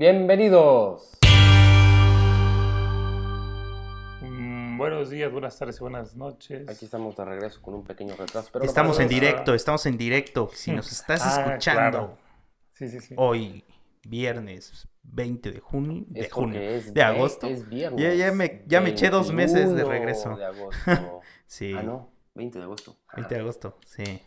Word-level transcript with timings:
Bienvenidos. 0.00 1.16
Mm, 4.20 4.76
buenos 4.76 5.08
días, 5.08 5.32
buenas 5.32 5.58
tardes 5.58 5.78
y 5.78 5.80
buenas 5.80 6.14
noches. 6.14 6.68
Aquí 6.68 6.84
estamos 6.84 7.16
de 7.16 7.24
regreso 7.24 7.62
con 7.62 7.72
un 7.72 7.82
pequeño 7.82 8.14
retraso. 8.14 8.50
Pero 8.52 8.66
Estamos 8.66 8.98
en 9.00 9.06
nada. 9.06 9.14
directo, 9.14 9.54
estamos 9.54 9.86
en 9.86 9.96
directo. 9.96 10.50
Si 10.52 10.70
nos 10.72 10.92
estás 10.92 11.22
Ah, 11.24 11.40
escuchando 11.46 11.80
claro. 11.80 12.18
Sí, 12.72 12.90
sí, 12.90 13.00
sí. 13.00 13.14
hoy, 13.16 13.64
viernes 14.06 14.86
20 15.02 15.50
de 15.52 15.60
junio, 15.60 16.04
de 16.08 16.20
Es 16.20 16.30
junio, 16.30 16.60
es 16.60 16.92
de 16.92 17.02
agosto. 17.02 17.46
Es 17.46 17.66
viernes. 17.66 18.02
Ya- 18.02 18.12
ya 18.12 18.32
me- 18.32 18.64
ya 18.66 18.82
me 18.82 18.90
eché 18.90 19.08
dos 19.08 19.32
meses 19.32 19.70
de 19.74 19.82
21 19.84 19.88
regreso. 19.92 20.36
de 20.36 20.44
agosto. 20.44 20.76
Sí, 21.46 21.72
Ah, 21.74 21.82
no, 21.82 22.12
20 22.34 22.58
de 22.58 22.64
agosto. 22.64 22.98
20 23.16 23.34
de 23.34 23.40
agosto, 23.40 23.78
sí. 23.86 24.20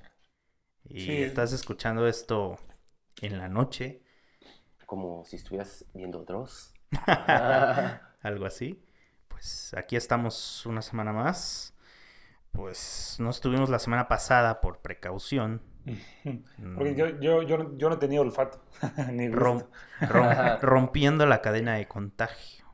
Y 0.86 1.02
Sí. 1.06 1.22
estás 1.22 1.54
escuchando 1.54 2.08
esto 2.08 2.58
en 3.22 3.38
la 3.38 3.50
noche, 3.50 4.02
Como 4.90 5.24
si 5.24 5.36
estuvieras 5.36 5.86
viendo 5.94 6.24
Dross. 6.24 6.74
algo 8.24 8.46
así. 8.48 8.84
Pues 9.28 9.72
aquí 9.78 9.96
estamos 9.96 10.66
una 10.66 10.82
semana 10.82 11.14
más. 11.14 11.76
Pues 12.52 13.18
no 13.20 13.30
estuvimos 13.30 13.70
la 13.70 13.78
semana 13.78 14.08
pasada 14.08 14.62
por 14.62 14.80
precaución. 14.80 15.62
Porque 16.76 16.96
yo, 16.96 17.08
yo, 17.20 17.44
yo, 17.44 17.58
no- 17.60 17.78
yo 17.78 17.90
no 17.90 18.00
tenía 18.00 18.20
olfato, 18.20 18.64
ni 19.12 19.28
Rom- 19.30 19.60
gusto. 19.60 19.70
rom- 20.02 20.60
rompiendo 20.60 21.28
la 21.28 21.42
cadena 21.42 21.76
de 21.76 21.88
contagio. 21.88 22.66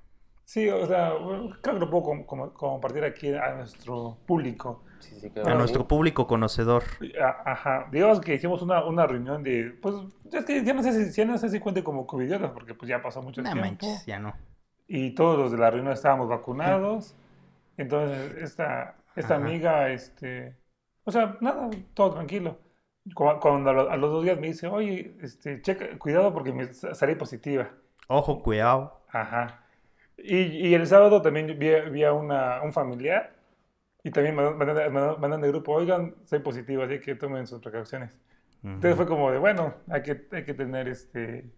Sí, 0.45 0.69
o 0.69 0.87
sea, 0.87 1.11
creo 1.61 1.73
que 1.75 1.79
lo 1.81 1.89
puedo 1.89 2.03
com- 2.03 2.23
com- 2.25 2.53
compartir 2.53 3.03
aquí 3.03 3.33
a 3.33 3.55
nuestro 3.55 4.19
público. 4.25 4.85
Sí, 5.09 5.19
sí, 5.19 5.29
que 5.29 5.39
A 5.41 5.53
nuestro 5.55 5.87
público 5.87 6.27
conocedor. 6.27 6.83
Ajá, 7.45 7.87
digamos 7.91 8.19
que 8.21 8.33
hicimos 8.35 8.61
una, 8.61 8.83
una 8.85 9.05
reunión 9.05 9.43
de, 9.43 9.77
pues, 9.81 9.95
es 10.31 10.45
que 10.45 10.63
ya 10.63 10.73
no 10.73 10.83
sé 10.83 11.11
si, 11.11 11.11
ya 11.15 11.25
no 11.25 11.37
sé 11.37 11.49
si 11.49 11.59
cuente 11.59 11.83
como 11.83 12.07
covidiotas, 12.07 12.51
porque 12.51 12.73
pues 12.73 12.89
ya 12.89 13.01
pasó 13.01 13.21
mucho 13.21 13.41
No 13.41 13.51
tiempo. 13.51 13.61
manches, 13.61 14.05
ya 14.05 14.19
no. 14.19 14.33
Y 14.87 15.11
todos 15.15 15.37
los 15.37 15.51
de 15.51 15.57
la 15.57 15.69
reunión 15.71 15.93
estábamos 15.93 16.27
vacunados. 16.29 17.15
Entonces, 17.77 18.35
esta, 18.41 18.95
esta 19.15 19.35
Ajá. 19.35 19.45
amiga, 19.45 19.89
este, 19.89 20.55
o 21.03 21.11
sea, 21.11 21.37
nada, 21.41 21.69
todo 21.93 22.13
tranquilo. 22.13 22.57
Cu- 23.13 23.39
Cuando 23.41 23.69
a 23.69 23.73
lo- 23.73 23.89
a 23.91 23.97
los 23.97 24.11
dos 24.11 24.23
días 24.23 24.39
me 24.39 24.47
dice, 24.47 24.67
oye, 24.67 25.15
este, 25.21 25.61
checa, 25.61 25.97
cuidado 25.99 26.33
porque 26.33 26.53
me 26.53 26.73
sa- 26.73 26.93
salí 26.95 27.15
positiva. 27.15 27.69
Ojo, 28.07 28.41
cuidado. 28.41 29.01
Ajá. 29.09 29.65
Y, 30.17 30.37
y 30.69 30.73
el 30.73 30.87
sábado 30.87 31.21
también 31.21 31.47
vi, 31.59 31.69
vi 31.91 32.03
a 32.03 32.13
una, 32.13 32.61
un 32.63 32.73
familiar 32.73 33.33
y 34.05 34.11
también 34.11 34.35
mandan, 34.35 34.57
mandan- 34.93 35.19
mandan 35.19 35.41
de 35.41 35.47
grupo, 35.49 35.73
oigan, 35.73 36.15
soy 36.25 36.39
positivo, 36.39 36.83
así 36.83 36.99
que 36.99 37.15
tomen 37.15 37.47
sus 37.47 37.59
precauciones. 37.59 38.11
Entonces 38.63 38.91
Ujú. 38.93 38.97
fue 38.97 39.07
como 39.07 39.31
de, 39.31 39.37
bueno, 39.39 39.73
hay 39.89 40.01
que, 40.03 40.27
hay 40.31 40.43
que 40.45 40.53
tener 40.53 40.87
este... 40.87 41.51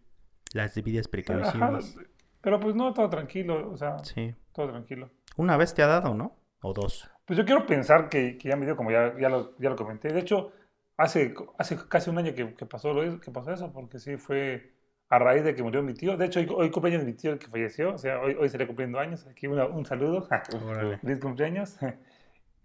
Las 0.53 0.73
debidas 0.75 1.05
Ajá, 1.05 1.11
precauciones. 1.11 1.97
pero 2.41 2.59
pues 2.59 2.73
no, 2.75 2.93
todo 2.93 3.09
tranquilo, 3.09 3.69
o 3.71 3.77
sea, 3.77 3.97
Sí. 3.99 4.33
todo 4.53 4.69
tranquilo. 4.69 5.09
Una 5.35 5.57
vez 5.57 5.73
te 5.73 5.83
ha 5.83 5.87
dado, 5.87 6.13
¿no? 6.13 6.35
O 6.61 6.73
dos. 6.73 7.09
Pues 7.25 7.37
yo 7.37 7.45
quiero 7.45 7.65
pensar 7.65 8.09
que, 8.09 8.37
que 8.37 8.49
ya 8.49 8.55
me 8.55 8.65
dio, 8.65 8.75
como 8.75 8.91
ya, 8.91 9.13
ya, 9.19 9.29
lo, 9.29 9.55
ya 9.57 9.69
lo 9.69 9.75
comenté. 9.75 10.11
De 10.11 10.19
hecho, 10.21 10.51
hace, 10.97 11.33
hace 11.59 11.77
casi 11.87 12.09
un 12.09 12.17
año 12.17 12.33
que, 12.33 12.55
que 12.55 12.65
pasó, 12.65 12.93
lo- 12.93 13.19
que 13.19 13.31
pasó 13.31 13.51
eso, 13.51 13.71
porque 13.73 13.99
sí 13.99 14.17
fue 14.17 14.73
a 15.09 15.19
raíz 15.19 15.43
de 15.43 15.53
que 15.53 15.63
murió 15.63 15.83
mi 15.83 15.93
tío. 15.93 16.17
De 16.17 16.25
hecho, 16.25 16.39
hoy, 16.39 16.47
hoy 16.49 16.71
cumpleaños 16.71 17.03
de 17.05 17.11
mi 17.11 17.17
tío 17.17 17.31
el 17.33 17.39
que 17.39 17.47
falleció. 17.47 17.93
O 17.93 17.97
sea, 17.97 18.19
hoy, 18.21 18.35
hoy 18.39 18.45
estaría 18.45 18.67
cumpliendo 18.67 18.99
años. 18.99 19.27
Aquí 19.27 19.47
una- 19.47 19.65
un 19.65 19.85
saludo. 19.85 20.27
Órale. 20.65 20.97
Feliz 21.01 21.19
cumpleaños. 21.19 21.77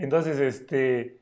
Entonces, 0.04 0.38
este, 0.40 1.20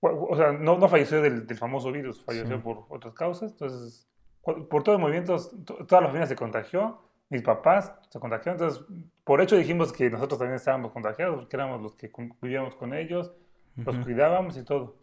o 0.00 0.36
sea, 0.36 0.52
no, 0.52 0.78
no 0.78 0.88
falleció 0.88 1.20
del, 1.22 1.46
del 1.46 1.56
famoso 1.56 1.90
virus, 1.90 2.22
falleció 2.24 2.56
Sí. 2.56 2.62
por 2.62 2.84
otras 2.88 3.14
causas. 3.14 3.52
Entonces, 3.52 4.08
por 4.42 4.82
todos 4.82 4.94
los 4.98 5.00
movimientos, 5.00 5.50
to- 5.64 5.84
toda 5.86 6.02
la 6.02 6.06
familia 6.08 6.26
se 6.26 6.36
contagió, 6.36 7.00
mis 7.30 7.42
papás 7.42 7.92
se 8.08 8.18
contagiaron. 8.20 8.60
Entonces, 8.60 8.84
por 9.24 9.40
hecho 9.40 9.56
dijimos 9.56 9.92
que 9.92 10.08
nosotros 10.10 10.38
también 10.38 10.56
estábamos 10.56 10.92
contagiados, 10.92 11.36
porque 11.40 11.56
éramos 11.56 11.82
los 11.82 11.94
que 11.94 12.10
vivíamos 12.40 12.74
con 12.76 12.94
ellos, 12.94 13.32
los 13.76 13.94
Ujú. 13.94 14.04
cuidábamos 14.04 14.56
y 14.56 14.64
todo. 14.64 14.96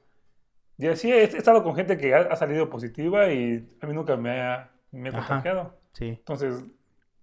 Y 0.77 0.87
así 0.87 1.11
he, 1.11 1.23
estado 1.23 1.63
con 1.63 1.75
gente 1.75 1.97
que 1.97 2.13
ha, 2.13 2.19
ha 2.21 2.35
salido 2.35 2.69
positiva 2.69 3.31
y 3.31 3.77
a 3.81 3.87
mí 3.87 3.93
nunca 3.93 4.17
me 4.17 4.41
ha, 4.41 4.71
me 4.91 5.09
ha 5.09 5.11
Ajá. 5.17 5.27
contagiado. 5.27 5.77
Sí. 5.93 6.07
Entonces, 6.09 6.63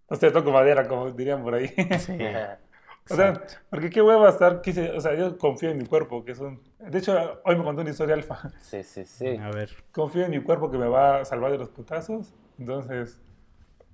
no 0.08 0.16
sé, 0.16 0.30
toco 0.30 0.50
madera, 0.52 0.86
como 0.88 1.10
dirían 1.10 1.42
por 1.42 1.54
ahí. 1.54 1.68
Sí. 1.98 2.16
O 3.10 3.14
sea, 3.14 3.42
porque 3.68 3.90
qué 3.90 4.00
hueva 4.00 4.28
estar, 4.28 4.60
quise, 4.62 4.90
o 4.92 5.00
sea, 5.00 5.14
yo 5.14 5.36
confío 5.36 5.70
en 5.70 5.78
mi 5.78 5.86
cuerpo, 5.86 6.24
que 6.24 6.32
es 6.32 6.38
un... 6.38 6.62
De 6.78 6.98
hecho, 6.98 7.40
hoy 7.44 7.56
me 7.56 7.64
contó 7.64 7.82
una 7.82 7.90
historia 7.90 8.14
alfa. 8.14 8.50
Sí, 8.60 8.82
sí, 8.82 9.04
sí. 9.04 9.36
A 9.36 9.50
ver. 9.50 9.70
Confío 9.90 10.24
en 10.24 10.30
mi 10.30 10.40
cuerpo 10.42 10.70
que 10.70 10.78
me 10.78 10.86
va 10.86 11.20
a 11.20 11.24
salvar 11.24 11.50
de 11.52 11.58
los 11.58 11.68
putazos. 11.68 12.32
Entonces, 12.58 13.20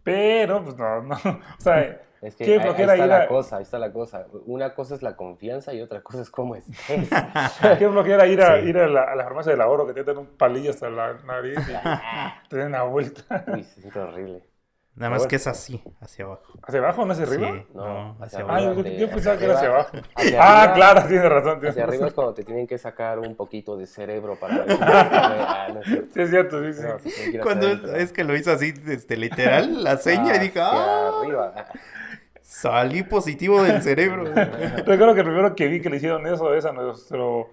pero, 0.03 0.63
pues 0.63 0.77
no, 0.77 1.03
no. 1.03 1.17
O 1.59 1.61
sea, 1.61 2.03
Es 2.21 2.35
que 2.35 2.45
qué 2.47 2.53
ahí, 2.55 2.59
ahí 2.59 2.71
está 2.81 2.97
ir 2.97 3.07
la 3.07 3.23
a, 3.23 3.29
cosa, 3.29 3.57
ahí 3.59 3.63
está 3.63 3.79
la 3.79 3.93
cosa. 3.93 4.27
Una 4.47 4.75
cosa 4.75 4.97
es 4.97 5.03
la 5.03 5.15
confianza 5.15 5.73
y 5.73 5.81
otra 5.81 6.01
cosa 6.03 6.23
es 6.23 6.31
cómo 6.31 6.57
estés. 6.57 7.09
qué 7.79 7.89
flojera 7.89 8.27
ir 8.27 8.41
a, 8.43 8.61
Sí. 8.61 8.69
ir 8.69 8.79
a 8.79 8.89
la, 8.89 9.05
a 9.05 9.15
la 9.15 9.25
farmacia 9.25 9.53
del 9.53 9.61
ahorro 9.61 9.87
que 9.87 9.93
te 9.95 10.03
dan 10.03 10.19
un 10.19 10.27
palillo 10.27 10.71
hasta 10.71 10.91
la 10.91 11.15
nariz 11.25 11.59
y 11.61 12.49
te 12.49 12.57
den 12.57 12.69
una 12.69 12.83
vuelta. 12.83 13.45
Uy, 13.53 13.63
se 13.63 13.81
siente 13.81 14.01
horrible. 14.01 14.43
Nada 14.99 15.11
más 15.11 15.27
que 15.27 15.37
es 15.37 15.47
así, 15.47 15.83
hacia 16.01 16.25
abajo. 16.25 16.43
¿Hacia 16.63 16.81
abajo, 16.81 17.05
no 17.07 17.13
hacia 17.13 17.25
arriba? 17.25 17.49
Sí, 17.53 17.67
No, 17.75 18.11
hacia 18.21 18.25
hacia 18.25 18.39
Ah, 18.41 18.59
abajo. 18.59 18.83
yo, 18.83 19.11
pensaba 19.11 19.39
que 19.39 19.45
era 19.45 19.55
hacia 19.55 19.69
abajo. 19.69 19.97
Hacia 20.17 20.43
Ah, 20.43 20.63
arriba. 20.63 20.75
claro, 20.75 21.09
tienes 21.09 21.29
razón. 21.31 21.53
tienes 21.61 21.71
Hacia 21.71 21.85
arriba 21.85 22.07
es 22.09 22.13
cuando 22.15 22.35
te 22.35 22.45
tienen 22.45 22.67
que 22.67 22.79
sacar 22.79 23.19
un 23.19 23.35
poquito 23.37 23.77
de 23.77 23.87
cerebro 23.87 24.37
para... 24.37 24.65
Ah, 24.81 25.69
no 25.73 25.81
es 25.81 25.87
cierto. 25.87 26.13
Sí, 26.15 26.21
es 26.21 26.31
cierto, 26.31 26.63
sí, 26.63 27.11
sí. 27.11 27.37
No, 27.37 27.43
Cuando 27.45 27.69
es 27.97 28.13
que 28.13 28.25
lo 28.25 28.37
hizo 28.37 28.51
así, 28.53 28.75
este, 28.89 29.17
literal, 29.17 29.85
la 29.85 29.97
seña, 29.99 30.37
y 30.37 30.39
dije, 30.41 30.61
¡ah! 30.61 31.21
arriba. 31.23 31.55
Salí 32.43 33.03
positivo 33.03 33.63
del 33.63 33.83
cerebro. 33.83 34.25
Recuerdo 34.25 35.15
que 35.15 35.21
el 35.21 35.27
primero 35.27 35.55
que 35.55 35.69
vi 35.69 35.81
que 35.81 35.91
le 35.91 35.97
hicieron 35.99 36.27
eso 36.27 36.55
es 36.55 36.65
a 36.65 36.73
nuestro 36.73 37.51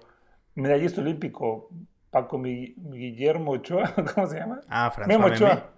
medallista 0.55 1.01
olímpico, 1.01 1.69
Paco 2.09 2.37
Mi- 2.37 2.73
Guillermo 2.77 3.51
Ochoa, 3.51 3.93
¿cómo 4.15 4.25
se 4.27 4.39
llama? 4.39 4.61
Ah, 4.69 4.91
François 4.95 5.07
Memo 5.07 5.27
Memé. 5.27 5.74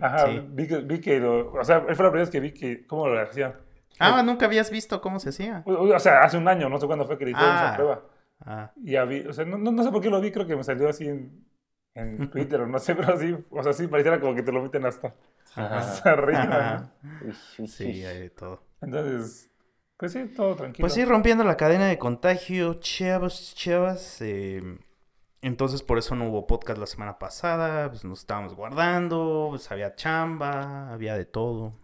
Ajá, 0.00 0.26
sí. 0.26 0.42
vi, 0.50 0.66
que, 0.68 0.76
vi 0.78 1.00
que 1.00 1.18
lo, 1.20 1.52
o 1.52 1.64
sea, 1.64 1.84
él 1.88 1.96
fue 1.96 2.04
la 2.04 2.10
primera 2.10 2.20
vez 2.22 2.30
que 2.30 2.40
vi 2.40 2.52
que, 2.52 2.86
cómo 2.86 3.08
lo 3.08 3.20
hacían. 3.20 3.54
Ah, 3.98 4.22
nunca 4.22 4.46
habías 4.46 4.70
visto 4.70 5.00
cómo 5.00 5.18
se 5.18 5.30
hacía. 5.30 5.62
O, 5.66 5.72
o 5.72 5.98
sea, 5.98 6.22
hace 6.22 6.36
un 6.38 6.46
año, 6.46 6.68
no 6.68 6.78
sé 6.78 6.86
cuándo 6.86 7.04
fue 7.06 7.18
que 7.18 7.24
le 7.24 7.32
hicieron 7.32 7.54
Ah. 7.56 7.64
esa 7.66 7.76
prueba. 7.76 8.02
Ah, 8.46 8.72
Y 8.76 8.92
ya 8.92 9.04
vi, 9.04 9.20
o 9.26 9.32
sea, 9.32 9.44
no, 9.44 9.58
no, 9.58 9.72
no 9.72 9.82
sé 9.82 9.90
por 9.90 10.00
qué 10.00 10.08
lo 10.10 10.20
vi, 10.20 10.30
creo 10.30 10.46
que 10.46 10.54
me 10.56 10.62
salió 10.62 10.88
así 10.88 11.08
en, 11.08 11.44
en 11.94 12.30
Twitter 12.30 12.60
o 12.60 12.66
no 12.68 12.78
sé, 12.78 12.94
pero 12.96 13.14
así, 13.14 13.36
o 13.50 13.62
sea, 13.62 13.72
sí, 13.72 13.88
pareciera 13.88 14.20
como 14.20 14.34
que 14.36 14.42
te 14.44 14.52
lo 14.52 14.62
meten 14.62 14.86
hasta, 14.86 15.14
hasta 15.56 16.10
arriba. 16.12 16.92
Sí, 17.66 18.04
hay 18.04 18.20
de 18.20 18.30
todo. 18.30 18.62
Entonces, 18.80 19.50
pues 19.96 20.12
sí, 20.12 20.24
todo 20.36 20.54
tranquilo. 20.54 20.84
Pues 20.84 20.92
sí, 20.94 21.04
rompiendo 21.04 21.42
la 21.42 21.56
cadena 21.56 21.86
de 21.88 21.98
contagio, 21.98 22.74
chavos, 22.74 23.52
chavas. 23.56 24.18
eh, 24.22 24.62
entonces 25.42 25.82
por 25.82 25.98
eso 25.98 26.14
no 26.16 26.28
hubo 26.28 26.46
podcast 26.46 26.78
la 26.78 26.86
semana 26.86 27.18
pasada, 27.18 27.88
pues 27.90 28.04
nos 28.04 28.20
estábamos 28.20 28.54
guardando, 28.54 29.46
pues 29.50 29.70
había 29.70 29.94
chamba, 29.94 30.92
había 30.92 31.16
de 31.16 31.24
todo. 31.24 31.74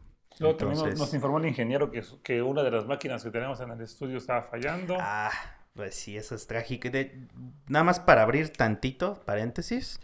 Luego 0.40 0.56
también 0.56 0.80
nos, 0.80 0.88
Entonces- 0.88 1.14
informó 1.14 1.38
el 1.38 1.46
ingeniero 1.46 1.90
que, 1.90 2.02
que 2.24 2.42
una 2.42 2.62
de 2.64 2.70
las 2.72 2.86
máquinas 2.86 3.22
que 3.22 3.30
tenemos 3.30 3.60
en 3.60 3.70
el 3.70 3.80
estudio 3.80 4.18
estaba 4.18 4.42
fallando. 4.42 4.96
Ah, 4.98 5.30
pues 5.74 5.94
sí, 5.94 6.16
eso 6.16 6.34
es 6.34 6.46
trágico. 6.48 6.90
De- 6.90 7.28
nada 7.68 7.84
más 7.84 8.00
para 8.00 8.22
abrir 8.22 8.50
tantito, 8.52 9.22
paréntesis, 9.24 10.00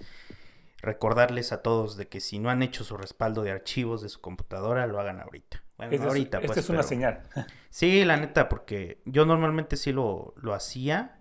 recordarles 0.83 1.53
a 1.53 1.63
todos 1.63 1.97
de 1.97 2.09
que 2.09 2.21
si 2.21 2.39
no 2.39 2.49
han 2.51 2.63
hecho 2.63 2.85
su 2.85 2.97
respaldo 2.97 3.43
de 3.43 3.51
archivos 3.51 4.03
de 4.03 4.09
su 4.09 4.21
computadora, 4.21 4.87
lo 4.87 5.01
hagan 5.01 5.21
ahorita. 5.21 5.63
Bueno, 5.77 5.93
Esta 5.93 6.05
es- 6.05 6.09
ahorita, 6.09 6.39
esta 6.39 6.47
pues, 6.47 6.59
es 6.59 6.69
una 6.71 6.79
pero- 6.79 6.89
señal. 6.89 7.23
Sí, 7.71 8.05
la 8.05 8.17
neta, 8.17 8.49
porque 8.49 9.01
yo 9.05 9.27
normalmente 9.27 9.77
sí 9.77 9.93
lo, 9.93 10.35
lo 10.37 10.55
hacía. 10.55 11.20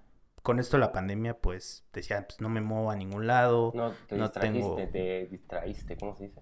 Con 0.50 0.60
esto 0.60 0.80
la 0.80 0.92
pandemia, 0.92 1.38
pues 1.38 1.86
decía, 1.94 2.26
pues 2.26 2.42
no 2.42 2.50
me 2.50 2.60
muevo 2.60 2.90
a 2.90 2.96
ningún 2.96 3.28
lado, 3.28 3.72
No, 3.76 3.92
te 3.92 4.16
No 4.18 4.24
distrajiste, 4.24 4.88
tengo- 4.88 4.92
te 4.92 5.28
distraíste, 5.28 5.96
¿cómo 5.96 6.16
se 6.16 6.24
dice? 6.24 6.42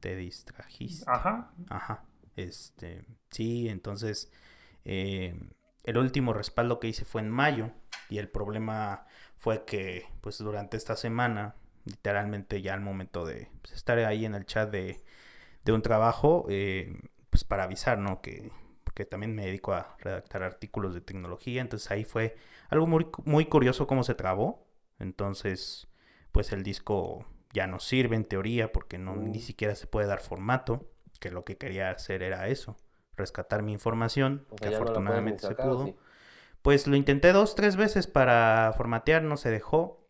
te 0.00 0.16
distrajiste. 0.16 1.04
Ajá. 1.08 1.52
Ajá. 1.70 2.04
Este, 2.34 3.04
sí, 3.30 3.68
entonces 3.68 4.32
eh, 4.84 5.38
el 5.84 5.98
último 5.98 6.32
respaldo 6.32 6.80
que 6.80 6.88
hice 6.88 7.04
fue 7.04 7.20
en 7.20 7.30
mayo 7.30 7.70
y 8.10 8.18
el 8.18 8.28
problema 8.28 9.06
fue 9.36 9.64
que 9.64 10.04
pues 10.20 10.38
durante 10.38 10.76
esta 10.76 10.96
semana, 10.96 11.54
literalmente 11.84 12.60
ya 12.60 12.74
al 12.74 12.80
momento 12.80 13.24
de 13.24 13.52
pues, 13.62 13.74
estar 13.74 14.00
ahí 14.00 14.24
en 14.24 14.34
el 14.34 14.46
chat 14.46 14.68
de, 14.68 15.00
de 15.64 15.72
un 15.72 15.82
trabajo, 15.82 16.44
eh, 16.48 16.92
pues 17.30 17.44
para 17.44 17.62
avisar, 17.62 17.98
¿no? 17.98 18.20
Que 18.20 18.50
porque 18.82 19.04
también 19.04 19.32
me 19.36 19.44
dedico 19.46 19.74
a 19.74 19.94
redactar 20.00 20.42
artículos 20.42 20.92
de 20.92 21.02
tecnología, 21.02 21.60
entonces 21.60 21.88
ahí 21.92 22.02
fue 22.02 22.34
algo 22.68 22.86
muy, 22.86 23.06
muy 23.24 23.46
curioso 23.46 23.86
cómo 23.86 24.04
se 24.04 24.14
trabó, 24.14 24.66
entonces 24.98 25.88
pues 26.32 26.52
el 26.52 26.62
disco 26.62 27.24
ya 27.52 27.66
no 27.66 27.80
sirve 27.80 28.16
en 28.16 28.24
teoría 28.24 28.72
porque 28.72 28.98
no 28.98 29.14
Mm. 29.14 29.32
ni 29.32 29.40
siquiera 29.40 29.74
se 29.74 29.86
puede 29.86 30.06
dar 30.06 30.20
formato, 30.20 30.90
que 31.20 31.30
lo 31.30 31.44
que 31.44 31.56
quería 31.56 31.90
hacer 31.90 32.22
era 32.22 32.48
eso, 32.48 32.76
rescatar 33.16 33.62
mi 33.62 33.72
información, 33.72 34.46
O 34.50 34.58
sea, 34.58 34.68
que 34.68 34.70
no 34.70 34.76
afortunadamente 34.76 35.40
se 35.40 35.48
sacar, 35.48 35.68
¿o 35.68 35.76
pudo. 35.76 35.86
sí? 35.86 35.96
Pues 36.62 36.86
lo 36.86 36.96
intenté 36.96 37.32
dos, 37.32 37.54
tres 37.54 37.76
veces 37.76 38.06
para 38.06 38.72
formatear, 38.76 39.22
no 39.22 39.36
se 39.36 39.50
dejó. 39.50 40.06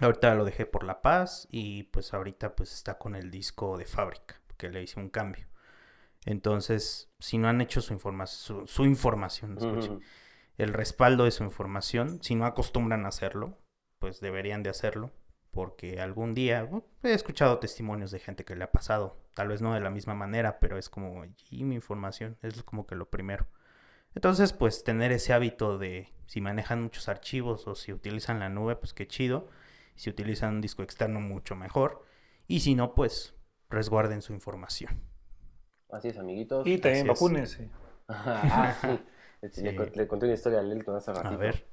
Ahorita 0.00 0.34
lo 0.34 0.44
dejé 0.44 0.64
por 0.66 0.84
La 0.84 1.02
Paz 1.02 1.48
y 1.50 1.84
pues 1.84 2.14
ahorita 2.14 2.54
pues 2.54 2.72
está 2.72 2.98
con 2.98 3.16
el 3.16 3.30
disco 3.30 3.76
de 3.76 3.84
fábrica, 3.84 4.40
porque 4.46 4.70
le 4.70 4.82
hice 4.82 5.00
un 5.00 5.08
cambio. 5.10 5.46
Entonces, 6.24 7.10
si 7.18 7.38
no 7.38 7.48
han 7.48 7.60
hecho 7.60 7.80
su, 7.80 7.92
informa 7.92 8.26
su, 8.26 8.66
su 8.66 8.84
información, 8.84 9.58
escuchen. 9.58 10.00
El 10.58 10.74
respaldo 10.74 11.24
de 11.24 11.30
su 11.30 11.44
información, 11.44 12.22
si 12.22 12.34
no 12.34 12.44
acostumbran 12.44 13.04
a 13.06 13.08
hacerlo, 13.08 13.56
pues 13.98 14.20
deberían 14.20 14.62
de 14.62 14.70
hacerlo, 14.70 15.12
porque 15.50 16.00
algún 16.00 16.34
día 16.34 16.64
bueno, 16.64 16.84
he 17.02 17.12
escuchado 17.14 17.58
testimonios 17.58 18.10
de 18.10 18.18
gente 18.18 18.44
que 18.44 18.56
le 18.56 18.64
ha 18.64 18.72
pasado, 18.72 19.16
tal 19.34 19.48
vez 19.48 19.62
no 19.62 19.72
de 19.72 19.80
la 19.80 19.90
misma 19.90 20.14
manera, 20.14 20.60
pero 20.60 20.76
es 20.76 20.88
como, 20.90 21.24
y 21.50 21.64
mi 21.64 21.76
información, 21.76 22.36
es 22.42 22.62
como 22.64 22.86
que 22.86 22.96
lo 22.96 23.08
primero. 23.08 23.46
Entonces, 24.14 24.52
pues 24.52 24.84
tener 24.84 25.12
ese 25.12 25.32
hábito 25.32 25.78
de 25.78 26.12
si 26.26 26.40
manejan 26.40 26.82
muchos 26.82 27.08
archivos 27.08 27.66
o 27.68 27.74
si 27.74 27.92
utilizan 27.92 28.40
la 28.40 28.48
nube, 28.48 28.76
pues 28.76 28.92
qué 28.92 29.06
chido. 29.06 29.48
Si 29.94 30.10
utilizan 30.10 30.56
un 30.56 30.60
disco 30.60 30.82
externo, 30.82 31.20
mucho 31.20 31.54
mejor. 31.56 32.04
Y 32.46 32.60
si 32.60 32.74
no, 32.74 32.94
pues 32.94 33.34
resguarden 33.70 34.22
su 34.22 34.32
información. 34.32 35.00
Así 35.90 36.08
es, 36.08 36.18
amiguitos. 36.18 36.66
Y 36.66 36.78
también 36.78 37.06
vacúnense. 37.06 37.70
ah, 38.08 38.74
sí. 38.80 39.00
Le, 39.40 40.08
conté 40.08 40.26
una 40.26 40.34
historia 40.34 40.58
a 40.58 40.62
Lelton 40.62 40.96
hace 40.96 41.10
A 41.10 41.14
ratito. 41.14 41.38
ver. 41.38 41.64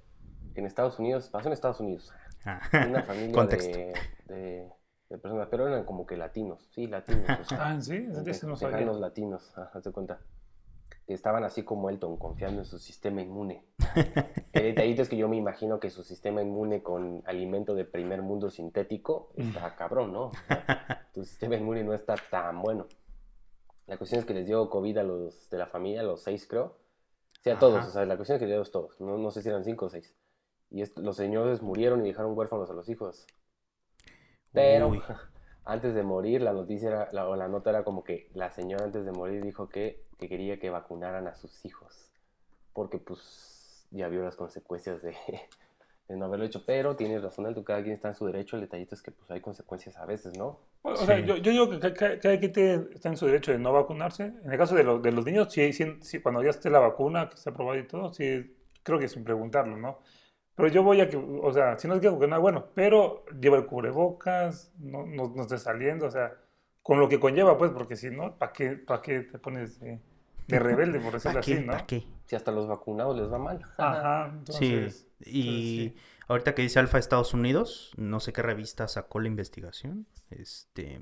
En 0.56 0.66
Estados 0.66 1.00
Unidos, 1.00 1.30
pasó 1.30 1.48
en 1.50 1.54
Estados 1.54 1.80
Unidos. 1.80 2.14
Ah, 2.46 2.62
Una 2.88 3.02
familia 3.04 3.44
de, 3.48 3.94
de, 4.28 4.70
de 5.10 5.18
personas, 5.18 5.48
pero 5.50 5.68
eran 5.68 5.84
como 5.84 6.06
que 6.06 6.16
latinos. 6.16 6.70
Sí, 6.74 6.88
latinos. 6.88 7.28
o 7.42 7.44
sea, 7.44 7.58
Ah, 7.72 7.82
sí, 7.82 7.98
de- 7.98 8.32
ese 8.32 8.48
no 8.48 8.56
sabía. 8.56 8.86
latinos, 8.92 9.52
ajá, 9.58 9.72
haz 9.74 9.84
de 9.84 9.92
cuenta. 9.92 10.20
Que 11.08 11.14
estaban 11.14 11.44
así 11.44 11.64
como 11.64 11.90
Elton, 11.90 12.18
confiando 12.18 12.62
en 12.62 12.66
su 12.66 12.80
sistema 12.80 13.22
inmune. 13.22 13.66
El 14.54 14.64
detallito 14.64 15.02
es 15.02 15.10
que 15.10 15.18
yo 15.18 15.28
me 15.28 15.36
imagino 15.38 15.80
que 15.80 15.90
su 15.90 16.04
sistema 16.04 16.42
inmune 16.42 16.82
con 16.82 17.22
alimento 17.26 17.76
de 17.76 17.86
primer 17.86 18.22
mundo 18.22 18.50
sintético 18.50 19.32
está 19.36 19.76
cabrón, 19.76 20.14
¿no? 20.14 20.28
O 20.28 20.32
sea, 20.48 21.08
tu 21.14 21.24
sistema 21.24 21.56
inmune 21.56 21.84
no 21.84 21.94
está 21.94 22.16
tan 22.32 22.62
bueno. 22.62 22.88
La 23.88 23.98
cuestión 23.98 24.20
es 24.20 24.26
que 24.26 24.34
les 24.34 24.48
dio 24.48 24.68
COVID 24.70 24.98
a 24.98 25.04
los 25.04 25.50
de 25.52 25.58
la 25.60 25.68
familia, 25.68 26.02
a 26.02 26.04
los 26.04 26.24
seis 26.24 26.48
creo. 26.48 26.78
Sí, 27.46 27.52
a 27.52 27.60
todos, 27.60 27.78
Ajá. 27.78 27.88
o 27.88 27.92
sea, 27.92 28.06
la 28.08 28.16
cuestión 28.16 28.42
es 28.42 28.48
que 28.48 28.56
a 28.56 28.72
todos. 28.72 29.00
No, 29.00 29.20
no 29.20 29.30
sé 29.30 29.44
si 29.44 29.50
eran 29.50 29.64
cinco 29.64 29.86
o 29.86 29.90
seis. 29.92 30.16
Y 30.72 30.84
los 31.00 31.16
señores 31.16 31.62
murieron 31.62 32.04
y 32.04 32.10
dejaron 32.10 32.36
huérfanos 32.36 32.72
a 32.72 32.74
los 32.74 32.90
hijos. 32.90 33.28
Pero 34.52 34.88
Uy. 34.88 35.00
antes 35.64 35.94
de 35.94 36.02
morir, 36.02 36.42
la 36.42 36.54
noticia 36.54 36.90
era, 36.90 37.10
la, 37.12 37.30
o 37.30 37.36
la 37.36 37.48
nota 37.48 37.70
era 37.70 37.84
como 37.84 38.04
que 38.04 38.32
la 38.34 38.50
señora 38.50 38.86
antes 38.86 39.06
de 39.06 39.12
morir 39.12 39.44
dijo 39.44 39.70
que, 39.70 40.08
que 40.18 40.28
quería 40.28 40.58
que 40.58 40.72
vacunaran 40.72 41.28
a 41.28 41.36
sus 41.36 41.64
hijos. 41.66 42.10
Porque 42.74 42.98
pues 42.98 43.86
ya 43.92 44.08
vio 44.08 44.24
las 44.24 44.36
consecuencias 44.36 45.04
de, 45.04 45.16
de 46.08 46.18
no 46.18 46.26
haberlo 46.26 46.46
hecho. 46.46 46.64
Pero 46.66 46.96
tienes 46.96 47.22
razón, 47.24 47.46
Alto, 47.46 47.64
cada 47.64 47.82
quien 47.82 47.96
está 47.96 48.10
en 48.10 48.16
su 48.16 48.26
derecho. 48.26 48.56
El 48.58 48.64
detallito 48.64 48.96
es 48.96 49.02
que 49.02 49.12
pues 49.12 49.30
hay 49.32 49.42
consecuencias 49.42 49.98
a 49.98 50.06
veces, 50.06 50.38
¿no? 50.38 50.60
O 50.84 50.92
o 50.92 50.96
sea, 50.98 51.18
Sí. 51.18 51.24
yo, 51.26 51.38
yo 51.38 51.52
digo 51.52 51.70
que 51.70 51.80
ca- 51.80 51.94
ca- 51.94 52.20
cada 52.20 52.40
quien 52.40 52.54
está 52.94 53.10
en 53.10 53.18
su 53.18 53.26
derecho 53.26 53.52
de 53.52 53.58
no 53.60 53.74
vacunarse. 53.74 54.34
En 54.44 54.52
el 54.52 54.58
caso 54.58 54.76
de, 54.76 54.84
los 54.84 55.02
de 55.02 55.12
los 55.12 55.26
niños, 55.26 55.52
sí, 55.52 55.74
sí, 55.74 55.98
sí, 56.02 56.20
cuando 56.22 56.44
ya 56.44 56.52
esté 56.52 56.70
la 56.70 56.80
vacuna, 56.80 57.28
que 57.30 57.36
esté 57.36 57.50
aprobada 57.50 57.80
y 57.80 57.88
todo, 57.88 58.14
sí, 58.14 58.56
creo 58.84 59.00
que 59.00 59.08
sin 59.08 59.24
preguntarlo, 59.24 59.78
¿no? 59.78 60.00
Pero 60.56 60.70
yo 60.70 60.84
voy 60.84 61.02
a 61.02 61.10
que, 61.10 61.18
o 61.18 61.52
sea, 61.54 61.78
si 61.78 61.88
no 61.88 61.96
es 61.96 62.02
que 62.02 62.08
vacunar, 62.10 62.40
bueno, 62.40 62.68
pero 62.76 63.26
lleva 63.42 63.58
el 63.58 63.66
cubrebocas, 63.66 64.72
no, 64.80 65.06
no, 65.06 65.34
no 65.36 65.42
esté 65.42 65.58
saliendo, 65.58 66.06
o 66.06 66.12
sea, 66.12 66.34
con 66.82 67.00
lo 67.00 67.10
que 67.10 67.20
conlleva, 67.20 67.58
pues, 67.58 67.72
porque 67.72 67.96
si 67.98 68.10
no, 68.12 68.38
¿para 68.38 68.54
qué, 68.54 68.72
para 68.78 69.02
qué 69.02 69.22
te 69.22 69.38
pones 69.40 69.80
de, 69.82 70.00
de 70.48 70.60
rebelde, 70.60 71.00
por 71.00 71.14
decirlo 71.14 71.40
¿Para 71.40 71.42
qué? 71.42 71.54
así, 71.56 71.62
no? 71.62 71.72
¿Para 71.72 71.86
qué? 71.86 72.08
Si 72.26 72.36
hasta 72.36 72.52
los 72.52 72.68
vacunados 72.68 73.18
les 73.18 73.32
va 73.32 73.38
mal. 73.40 73.62
Ajá, 73.78 74.32
Sí, 74.50 74.74
entonces, 74.74 75.08
y 75.20 75.40
entonces, 75.40 75.96
sí. 75.96 75.96
ahorita 76.28 76.56
que 76.56 76.62
dice 76.62 76.80
Alfa 76.80 76.98
Estados 77.00 77.34
Unidos, 77.34 77.92
no 77.98 78.20
sé 78.20 78.34
qué 78.34 78.42
revista 78.42 78.88
sacó 78.88 79.20
la 79.20 79.28
investigación. 79.28 80.08
Este, 80.30 81.02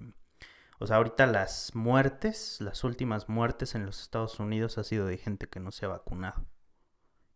o 0.79 0.87
sea, 0.87 0.97
ahorita 0.97 1.25
las 1.27 1.75
muertes, 1.75 2.59
las 2.61 2.83
últimas 2.83 3.29
muertes 3.29 3.75
en 3.75 3.85
los 3.85 4.01
Estados 4.01 4.39
Unidos 4.39 4.77
ha 4.77 4.83
sido 4.83 5.05
de 5.05 5.17
gente 5.17 5.47
que 5.47 5.59
no 5.59 5.71
se 5.71 5.85
ha 5.85 5.89
vacunado. 5.89 6.45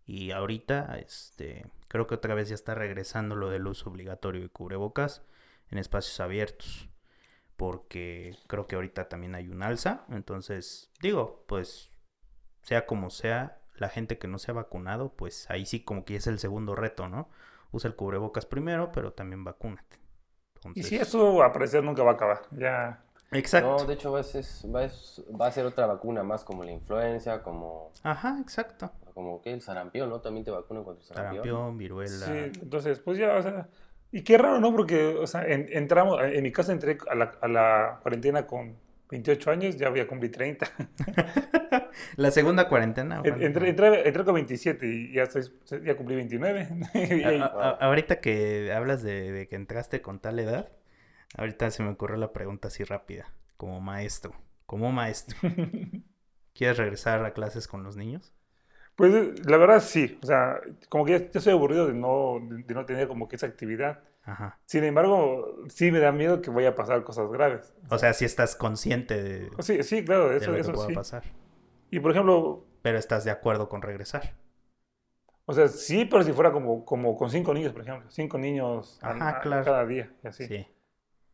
Y 0.06 0.32
ahorita, 0.32 0.98
este, 1.00 1.66
creo 1.90 2.08
que 2.08 2.16
otra 2.16 2.34
vez 2.34 2.50
ya 2.50 2.56
está 2.56 2.74
regresando 2.76 3.36
lo 3.36 3.50
del 3.50 3.68
uso 3.68 3.90
obligatorio 3.90 4.42
de 4.42 4.50
cubrebocas 4.50 5.22
en 5.70 5.78
espacios 5.78 6.20
abiertos. 6.20 6.90
Porque 7.58 8.36
creo 8.48 8.68
que 8.68 8.76
ahorita 8.76 9.10
también 9.10 9.36
hay 9.36 9.50
un 9.50 9.64
alza. 9.64 10.06
Entonces, 10.10 10.92
digo, 11.02 11.44
pues 11.48 11.92
sea 12.68 12.86
como 12.86 13.10
sea, 13.10 13.60
la 13.78 13.88
gente 13.88 14.18
que 14.18 14.28
no 14.28 14.40
se 14.40 14.52
ha 14.52 14.54
vacunado, 14.54 15.14
pues 15.14 15.50
ahí 15.50 15.66
sí 15.66 15.80
como 15.86 16.04
que 16.04 16.18
es 16.18 16.28
el 16.28 16.38
segundo 16.40 16.76
reto, 16.76 17.08
¿no? 17.08 17.30
Usa 17.72 17.88
el 17.88 17.96
cubrebocas 17.96 18.46
primero, 18.46 18.92
pero 18.92 19.14
también 19.14 19.46
vacúnate. 19.46 19.98
Y 20.74 20.84
si 20.84 20.98
eso 20.98 21.42
a 21.44 21.54
parecer 21.54 21.82
nunca 21.84 22.04
va 22.04 22.12
a 22.12 22.14
acabar, 22.16 22.42
ya... 22.52 23.02
Exacto. 23.32 23.78
No, 23.80 23.86
de 23.86 23.94
hecho 23.94 24.12
va 24.12 24.20
a, 24.20 24.24
ser, 24.24 24.44
va, 24.74 24.84
a, 24.84 24.90
va 25.40 25.48
a 25.48 25.52
ser 25.52 25.66
otra 25.66 25.86
vacuna 25.86 26.24
más 26.24 26.44
como 26.44 26.64
la 26.64 26.72
influenza, 26.72 27.42
como, 27.44 27.92
Ajá, 28.04 28.38
exacto. 28.42 28.92
como 29.14 29.42
que 29.42 29.54
el 29.54 29.62
sarampión, 29.62 30.10
¿no? 30.10 30.22
También 30.22 30.46
te 30.46 30.52
vacunan 30.52 30.84
contra 30.84 31.02
el 31.02 31.08
sarampión. 31.08 31.44
Sarampión, 31.46 31.78
viruela. 31.78 32.26
Sí, 32.26 32.60
entonces, 32.62 33.00
pues 33.00 33.18
ya, 33.18 33.36
o 33.36 33.42
sea, 33.42 33.68
y 34.12 34.24
qué 34.24 34.38
raro, 34.38 34.60
¿no? 34.60 34.72
Porque, 34.72 35.08
o 35.16 35.28
sea, 35.28 35.46
en- 35.46 35.68
entramos, 35.72 36.22
en 36.24 36.42
mi 36.44 36.52
caso 36.52 36.72
entré 36.72 36.98
a 37.10 37.16
la, 37.16 37.32
a 37.42 37.48
la 37.48 38.00
cuarentena 38.02 38.48
con 38.48 38.78
28 39.10 39.52
años, 39.52 39.78
ya 39.78 39.90
voy 39.90 40.00
a 40.02 40.08
cumplir 40.08 40.32
30. 40.32 40.68
La 42.18 42.32
segunda 42.32 42.68
cuarentena. 42.68 43.16
En- 43.18 43.22
bueno, 43.22 43.38
Entré, 43.46 43.70
entré, 43.70 44.08
entré 44.08 44.24
con 44.26 44.34
27 44.36 44.86
y 44.88 45.14
ya, 45.14 45.24
estoy, 45.24 45.44
ya 45.84 45.96
cumplí 45.96 46.16
29. 46.16 46.68
Y 46.94 47.00
ahí- 47.24 47.40
a- 47.40 47.46
a- 47.46 47.70
ahorita 47.82 48.20
que 48.20 48.72
hablas 48.74 49.04
de, 49.04 49.32
de 49.32 49.48
que 49.48 49.56
entraste 49.56 50.02
con 50.02 50.20
tal 50.20 50.40
edad, 50.40 50.70
ahorita 51.38 51.72
se 51.72 51.84
me 51.84 51.90
ocurrió 51.90 52.18
la 52.18 52.34
pregunta 52.34 52.68
así 52.68 52.84
rápida, 52.84 53.32
como 53.58 53.80
maestro, 53.82 54.34
como 54.66 54.92
maestro. 54.92 55.38
¿Quieres 56.54 56.78
regresar 56.78 57.24
a 57.24 57.34
clases 57.34 57.68
con 57.68 57.84
los 57.84 57.96
niños? 57.96 58.34
Pues 58.98 59.46
la 59.48 59.58
verdad 59.58 59.80
sí, 59.80 60.20
o 60.22 60.26
sea, 60.26 60.60
como 60.90 61.06
que 61.06 61.12
ya, 61.14 61.20
ya 61.20 61.32
estoy 61.40 61.54
aburrido 61.54 61.88
de 61.88 61.94
no, 61.94 62.40
de, 62.42 62.64
de 62.64 62.74
no 62.74 62.86
tener 62.86 63.08
como 63.08 63.30
que 63.30 63.38
esa 63.38 63.46
actividad. 63.46 64.00
Ajá. 64.24 64.60
Sin 64.66 64.84
embargo, 64.84 65.56
sí 65.70 65.92
me 65.92 66.00
da 66.00 66.12
miedo 66.12 66.42
que 66.42 66.50
vaya 66.50 66.70
a 66.70 66.76
pasar 66.76 67.04
cosas 67.06 67.30
graves. 67.32 67.74
O 67.90 67.98
sea, 67.98 68.14
si 68.14 68.26
estás 68.26 68.56
consciente 68.58 69.24
de, 69.24 69.50
Sí, 69.60 69.84
sí, 69.84 70.04
claro, 70.04 70.30
de 70.30 70.38
eso, 70.38 70.50
lo 70.52 70.56
que 70.56 70.62
eso 70.62 70.74
pueda 70.74 70.88
sí. 70.90 70.96
pasar, 70.96 71.24
Y 71.92 72.00
por 72.02 72.12
ejemplo, 72.12 72.66
pero 72.82 72.98
estás 72.98 73.24
de 73.24 73.32
acuerdo 73.32 73.70
con 73.70 73.82
regresar. 73.84 74.34
o 75.46 75.54
sea, 75.54 75.68
sí, 75.70 76.04
pero 76.06 76.24
si 76.24 76.34
fuera 76.34 76.52
como, 76.52 76.84
como 76.84 77.16
con 77.16 77.30
cinco 77.30 77.54
niños, 77.54 77.72
por 77.74 77.84
ejemplo, 77.84 78.10
cinco 78.12 78.38
niños 78.38 79.00
Ajá, 79.02 79.30
a- 79.38 79.40
claro. 79.42 79.64
cada 79.64 79.86
día, 79.86 80.12
y 80.24 80.28
así. 80.28 80.46
Sí. 80.48 80.68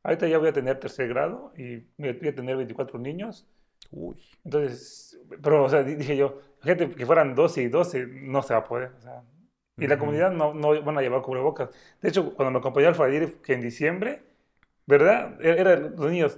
Ahorita 0.04 0.28
ya 0.28 0.38
voy 0.38 0.50
a 0.50 0.54
tener 0.54 0.80
tercer 0.80 1.08
grado 1.08 1.54
y 1.58 1.78
voy 1.98 2.28
a 2.28 2.36
tener 2.36 2.58
24 2.58 3.00
niños. 3.00 3.48
Uy. 3.92 4.18
Entonces, 4.44 5.18
pero, 5.42 5.64
o 5.64 5.70
sea, 5.70 5.82
di- 5.84 5.96
dije 5.96 6.16
yo, 6.18 6.42
gente 6.64 6.90
que 6.90 7.06
fueran 7.06 7.36
12 7.36 7.62
y 7.62 7.68
12, 7.68 8.06
no 8.08 8.42
se 8.44 8.54
va 8.54 8.62
a 8.62 8.64
poder. 8.64 8.92
o 8.98 9.02
sea, 9.02 9.24
y 9.78 9.88
la 9.88 9.96
Ujú. 9.96 10.02
comunidad 10.02 10.32
no, 10.32 10.54
no 10.54 10.82
van 10.84 10.98
a 10.98 11.02
llevar 11.02 11.22
cubrebocas. 11.22 11.70
De 12.02 12.10
hecho, 12.10 12.34
cuando 12.36 12.52
me 12.52 12.60
acompañó 12.60 12.88
al 12.88 12.96
Fadir, 12.96 13.38
que 13.42 13.54
en 13.54 13.62
diciembre, 13.62 14.22
¿verdad? 14.86 15.40
E- 15.42 15.60
Eran 15.60 15.96
los 15.98 16.12
niños, 16.12 16.38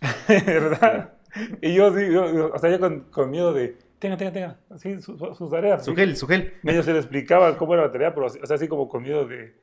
¿verdad? 0.28 1.14
Y 1.60 1.74
yo 1.74 1.92
sí, 1.96 2.12
yo, 2.12 2.52
o 2.52 2.58
sea, 2.58 2.70
yo 2.70 2.78
con, 2.78 3.00
con 3.10 3.30
miedo 3.30 3.52
de, 3.52 3.76
tenga, 3.98 4.16
tenga, 4.16 4.32
tenga, 4.32 4.56
así, 4.70 5.00
su- 5.00 5.16
su- 5.18 5.34
sus 5.34 5.50
tareas. 5.50 5.84
Su 5.84 5.94
gel, 5.94 6.16
su 6.16 6.26
gel. 6.26 6.54
Medio 6.62 6.82
se 6.82 6.92
le 6.92 6.98
explicaba 6.98 7.56
cómo 7.56 7.74
era 7.74 7.84
la 7.84 7.92
tarea, 7.92 8.14
pero, 8.14 8.26
o 8.26 8.28
sea, 8.30 8.54
así 8.56 8.68
como 8.68 8.88
con 8.88 9.02
miedo 9.02 9.26
de, 9.26 9.54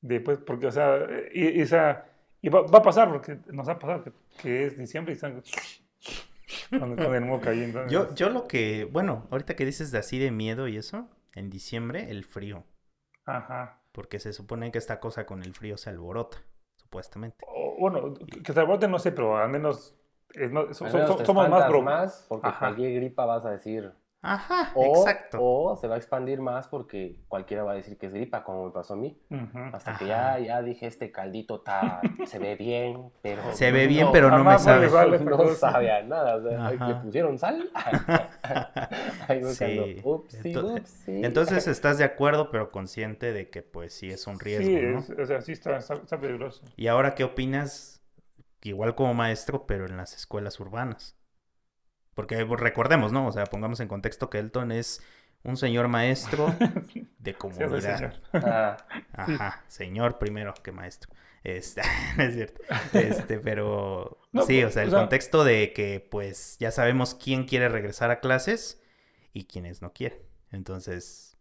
de 0.00 0.20
pues, 0.20 0.38
porque, 0.38 0.66
o 0.66 0.72
sea, 0.72 0.98
y, 1.32 1.60
y, 1.60 1.62
o 1.62 1.66
sea, 1.66 2.06
y 2.40 2.48
va, 2.48 2.62
va 2.62 2.78
a 2.80 2.82
pasar, 2.82 3.08
porque 3.10 3.38
nos 3.52 3.68
ha 3.68 3.78
pasado 3.78 4.02
que, 4.04 4.12
que 4.42 4.66
es 4.66 4.76
diciembre 4.76 5.12
y 5.12 5.16
están 5.16 5.42
con, 6.78 6.96
con 6.96 7.14
el 7.14 7.24
moco 7.24 7.48
ahí. 7.48 7.62
Entonces, 7.64 7.90
Yo, 7.92 8.14
yo 8.14 8.30
lo 8.30 8.46
que, 8.48 8.84
bueno, 8.90 9.26
ahorita 9.30 9.54
que 9.56 9.64
dices 9.64 9.90
de 9.92 9.98
así 9.98 10.18
de 10.18 10.30
miedo 10.30 10.68
y 10.68 10.76
eso, 10.76 11.08
en 11.34 11.50
diciembre 11.50 12.10
el 12.10 12.24
frío, 12.24 12.64
Ajá. 13.24 13.80
porque 13.92 14.18
se 14.18 14.32
supone 14.32 14.70
que 14.72 14.78
esta 14.78 15.00
cosa 15.00 15.26
con 15.26 15.42
el 15.42 15.54
frío 15.54 15.76
se 15.76 15.90
alborota, 15.90 16.38
supuestamente. 16.76 17.44
O, 17.46 17.76
bueno, 17.78 18.14
que 18.44 18.52
se 18.52 18.60
alborote 18.60 18.88
no 18.88 18.98
sé, 18.98 19.12
pero 19.12 19.36
al 19.36 19.50
menos, 19.50 19.94
es 20.34 20.50
más- 20.50 20.76
so- 20.76 20.84
Al 20.86 20.90
so- 20.90 20.96
menos 20.98 21.10
so- 21.12 21.16
te 21.18 21.24
somos 21.26 21.48
más 21.48 21.70
más 21.82 22.26
porque 22.28 22.48
Ajá. 22.48 22.58
cualquier 22.58 22.94
gripa 22.94 23.24
vas 23.26 23.44
a 23.44 23.50
decir. 23.50 23.92
Ajá, 24.24 24.70
O, 24.76 24.98
exacto. 25.00 25.38
o 25.40 25.76
se 25.76 25.88
va 25.88 25.96
a 25.96 25.98
expandir 25.98 26.40
más 26.40 26.68
porque 26.68 27.16
cualquiera 27.26 27.64
va 27.64 27.72
a 27.72 27.74
decir 27.74 27.98
que 27.98 28.06
es 28.06 28.14
gripa, 28.14 28.44
como 28.44 28.66
me 28.66 28.70
pasó 28.70 28.94
a 28.94 28.96
mí. 28.96 29.18
Hasta 29.72 29.98
que 29.98 30.06
ya, 30.06 30.38
ya 30.38 30.62
dije, 30.62 30.86
este 30.86 31.10
caldito 31.10 31.56
está, 31.56 32.00
se 32.26 32.38
ve 32.38 32.54
bien, 32.54 33.10
pero... 33.20 33.42
Se 33.52 33.72
ve 33.72 33.88
bien, 33.88 34.08
pero 34.12 34.30
no 34.30 34.44
me 34.44 34.56
sabe. 34.60 34.86
vale 34.88 35.18
no 35.18 35.48
sabe 35.54 35.90
a 35.90 36.02
nada. 36.04 36.36
O 36.36 36.42
sea. 36.42 36.70
¿Le 36.88 36.94
pusieron 37.02 37.36
sal? 37.36 37.68
Ahí 39.28 39.42
Sí. 39.44 40.00
upsi, 40.04 40.52
Ento- 40.52 40.78
upsi. 40.80 41.24
Entonces 41.24 41.66
estás 41.66 41.98
de 41.98 42.04
acuerdo, 42.04 42.50
pero 42.50 42.70
consciente 42.70 43.32
de 43.32 43.50
que 43.50 43.62
pues 43.62 43.92
sí 43.92 44.08
es 44.10 44.26
un 44.26 44.38
riesgo, 44.38 44.66
Sí, 44.66 44.86
¿no? 44.86 44.98
es- 45.00 45.10
o 45.10 45.26
sea, 45.26 45.40
sí 45.40 45.52
está, 45.52 45.76
está, 45.78 45.94
está 45.94 46.18
peligroso. 46.20 46.62
Y 46.76 46.86
ahora, 46.86 47.14
¿qué 47.14 47.24
opinas? 47.24 48.00
Igual 48.62 48.94
como 48.94 49.14
maestro, 49.14 49.66
pero 49.66 49.86
en 49.86 49.96
las 49.96 50.14
escuelas 50.14 50.60
urbanas. 50.60 51.16
Porque 52.14 52.44
pues, 52.44 52.60
recordemos, 52.60 53.12
¿no? 53.12 53.26
O 53.26 53.32
sea, 53.32 53.44
pongamos 53.46 53.80
en 53.80 53.88
contexto 53.88 54.28
que 54.30 54.38
Elton 54.38 54.72
es 54.72 55.02
un 55.44 55.56
señor 55.56 55.88
maestro 55.88 56.54
de 57.18 57.32
Sí, 57.32 57.38
comunidad. 57.38 57.96
señor. 57.98 58.14
Ah, 58.32 58.76
Ajá, 59.12 59.64
señor 59.68 60.18
primero 60.18 60.54
que 60.62 60.72
maestro. 60.72 61.10
Este, 61.44 61.80
es 62.18 62.34
cierto. 62.34 62.62
Este, 62.92 63.38
pero 63.38 64.18
No, 64.32 64.42
sí, 64.42 64.58
o 64.60 64.66
pues, 64.66 64.74
sea, 64.74 64.82
o 64.82 64.84
el 64.84 64.90
sea- 64.90 65.00
contexto 65.00 65.44
de 65.44 65.72
que 65.72 66.06
pues 66.10 66.56
ya 66.60 66.70
sabemos 66.70 67.14
quién 67.14 67.44
quiere 67.44 67.68
regresar 67.68 68.10
a 68.10 68.20
clases 68.20 68.80
y 69.32 69.46
quiénes 69.46 69.82
no 69.82 69.92
quieren. 69.92 70.18
Entonces, 70.52 71.36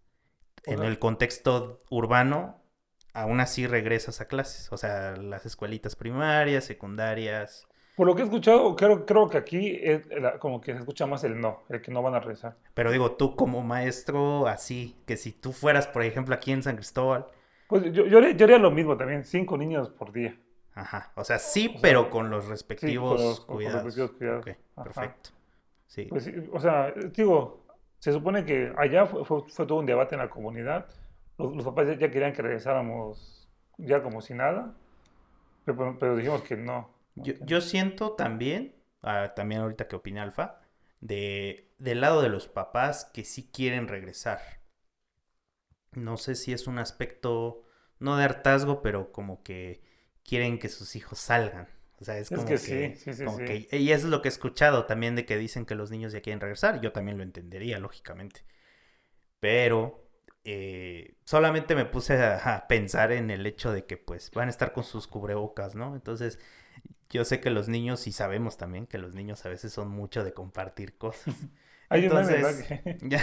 en 0.63 0.77
sea- 0.79 0.87
el 0.87 0.97
contexto 0.99 1.79
urbano, 1.89 2.63
aún 3.13 3.39
así 3.41 3.67
regresas 3.67 4.21
a 4.21 4.27
clases. 4.27 4.71
O 4.71 4.77
sea, 4.77 5.15
las 5.17 5.45
escuelitas 5.45 5.95
primarias, 5.95 6.63
secundarias. 6.63 7.67
Por 7.95 8.07
lo 8.07 8.15
que 8.15 8.21
he 8.21 8.25
escuchado, 8.25 8.75
creo, 8.75 9.05
creo 9.05 9.29
que 9.29 9.37
aquí 9.37 9.77
es 9.81 10.07
la- 10.07 10.39
como 10.39 10.61
que 10.61 10.73
se 10.73 10.79
escucha 10.79 11.05
más 11.05 11.23
el 11.23 11.39
no, 11.39 11.63
el 11.69 11.81
que 11.81 11.91
no 11.91 12.01
van 12.01 12.15
a 12.15 12.19
regresar. 12.19 12.55
Pero 12.73 12.91
digo, 12.91 13.11
tú 13.13 13.35
como 13.35 13.61
maestro, 13.61 14.47
así, 14.47 14.95
que 15.05 15.17
si 15.17 15.31
tú 15.31 15.51
fueras, 15.51 15.87
por 15.87 16.03
ejemplo, 16.03 16.33
aquí 16.33 16.51
en 16.51 16.63
San 16.63 16.75
Cristóbal, 16.75 17.27
Pues 17.67 17.83
yo, 17.93 18.05
yo, 18.05 18.17
haría, 18.17 18.31
yo 18.31 18.45
haría 18.45 18.57
lo 18.57 18.71
mismo 18.71 18.97
también, 18.97 19.23
cinco 19.23 19.57
niños 19.57 19.89
por 19.89 20.11
día. 20.11 20.37
ajá, 20.73 21.11
o 21.15 21.23
sea, 21.23 21.37
sí, 21.39 21.67
O 21.67 21.71
sea, 21.73 21.81
pero 21.81 22.09
con 22.09 22.29
los 22.29 22.45
Sí, 22.45 22.49
respectivos 22.49 23.15
con 23.17 23.25
los- 23.27 23.39
con 23.41 23.47
los 23.47 23.55
cuidados. 23.57 23.83
respectivos 23.83 24.11
cuidados. 24.17 24.41
Ok, 24.41 24.47
Ajá. 24.75 24.83
perfecto. 24.83 25.29
Sí. 25.87 26.03
Pues 26.09 26.31
o 26.53 26.59
sea, 26.59 26.93
digo, 27.13 27.65
se 27.99 28.11
supone 28.13 28.45
que 28.45 28.73
allá 28.77 29.05
fue, 29.05 29.25
fue- 29.25 29.43
fue 29.49 29.65
todo 29.65 29.79
un 29.79 29.85
debate 29.85 30.15
en 30.15 30.19
la 30.21 30.29
comunidad. 30.29 30.85
Los, 31.37 31.55
los 31.55 31.65
papás 31.65 31.87
ya, 31.87 31.93
ya 31.95 32.09
querían 32.11 32.31
que 32.33 32.41
regresáramos 32.41 33.47
ya 33.77 34.01
como 34.01 34.21
si 34.21 34.33
nada, 34.33 34.73
pero, 35.65 35.97
pero 35.99 36.15
dijimos 36.15 36.41
que 36.43 36.55
no. 36.55 36.89
Yo, 37.15 37.33
yo 37.45 37.61
siento 37.61 38.13
también, 38.13 38.75
ah, 39.01 39.33
también 39.35 39.61
ahorita 39.61 39.87
que 39.87 39.95
opina 39.95 40.23
Alfa, 40.23 40.61
de, 40.99 41.73
del 41.77 42.01
lado 42.01 42.21
de 42.21 42.29
los 42.29 42.47
papás 42.47 43.05
que 43.13 43.23
sí 43.25 43.49
quieren 43.51 43.87
regresar. 43.87 44.39
No 45.93 46.17
sé 46.17 46.35
si 46.35 46.53
es 46.53 46.67
un 46.67 46.79
aspecto, 46.79 47.63
no 47.99 48.15
de 48.17 48.23
hartazgo, 48.23 48.81
pero 48.81 49.11
como 49.11 49.43
que 49.43 49.81
quieren 50.23 50.57
que 50.59 50.69
sus 50.69 50.95
hijos 50.95 51.19
salgan. 51.19 51.67
O 51.99 52.05
sea, 52.05 52.17
es 52.17 52.31
Es 52.31 52.45
como 52.45 52.57
que 52.57 52.57
que, 52.59 52.95
sí, 52.95 52.95
sí, 52.95 53.13
sí, 53.13 53.27
como 53.27 53.43
sí. 53.43 53.43
que- 53.43 53.67
y 53.71 53.91
eso 53.91 54.05
es 54.07 54.11
lo 54.11 54.21
que 54.21 54.29
he 54.29 54.31
escuchado 54.31 54.85
también 54.85 55.15
de 55.15 55.25
que 55.25 55.37
dicen 55.37 55.65
que 55.65 55.75
los 55.75 55.91
niños 55.91 56.13
ya 56.13 56.21
quieren 56.21 56.39
regresar. 56.39 56.81
Yo 56.81 56.91
también 56.93 57.17
lo 57.17 57.23
entendería, 57.23 57.77
lógicamente. 57.79 58.41
Pero 59.39 60.09
eh, 60.43 61.15
solamente 61.25 61.75
me 61.75 61.85
puse 61.85 62.15
a, 62.21 62.55
a 62.57 62.67
pensar 62.67 63.11
en 63.11 63.31
el 63.31 63.45
hecho 63.45 63.71
de 63.73 63.85
que 63.85 63.97
pues 63.97 64.31
van 64.31 64.47
a 64.49 64.51
estar 64.51 64.73
con 64.73 64.83
sus 64.83 65.07
cubrebocas, 65.07 65.75
¿no? 65.75 65.95
Entonces, 65.95 66.39
yo 67.09 67.25
sé 67.25 67.41
que 67.41 67.49
los 67.49 67.67
niños, 67.67 68.07
y 68.07 68.11
sabemos 68.11 68.57
también 68.57 68.87
que 68.87 68.97
los 68.97 69.13
niños 69.15 69.45
a 69.45 69.49
veces 69.49 69.73
son 69.73 69.89
mucho 69.89 70.23
de 70.23 70.33
compartir 70.33 70.97
cosas. 70.97 71.35
Hay 71.89 72.05
Entonces, 72.05 72.73
ya, 73.01 73.19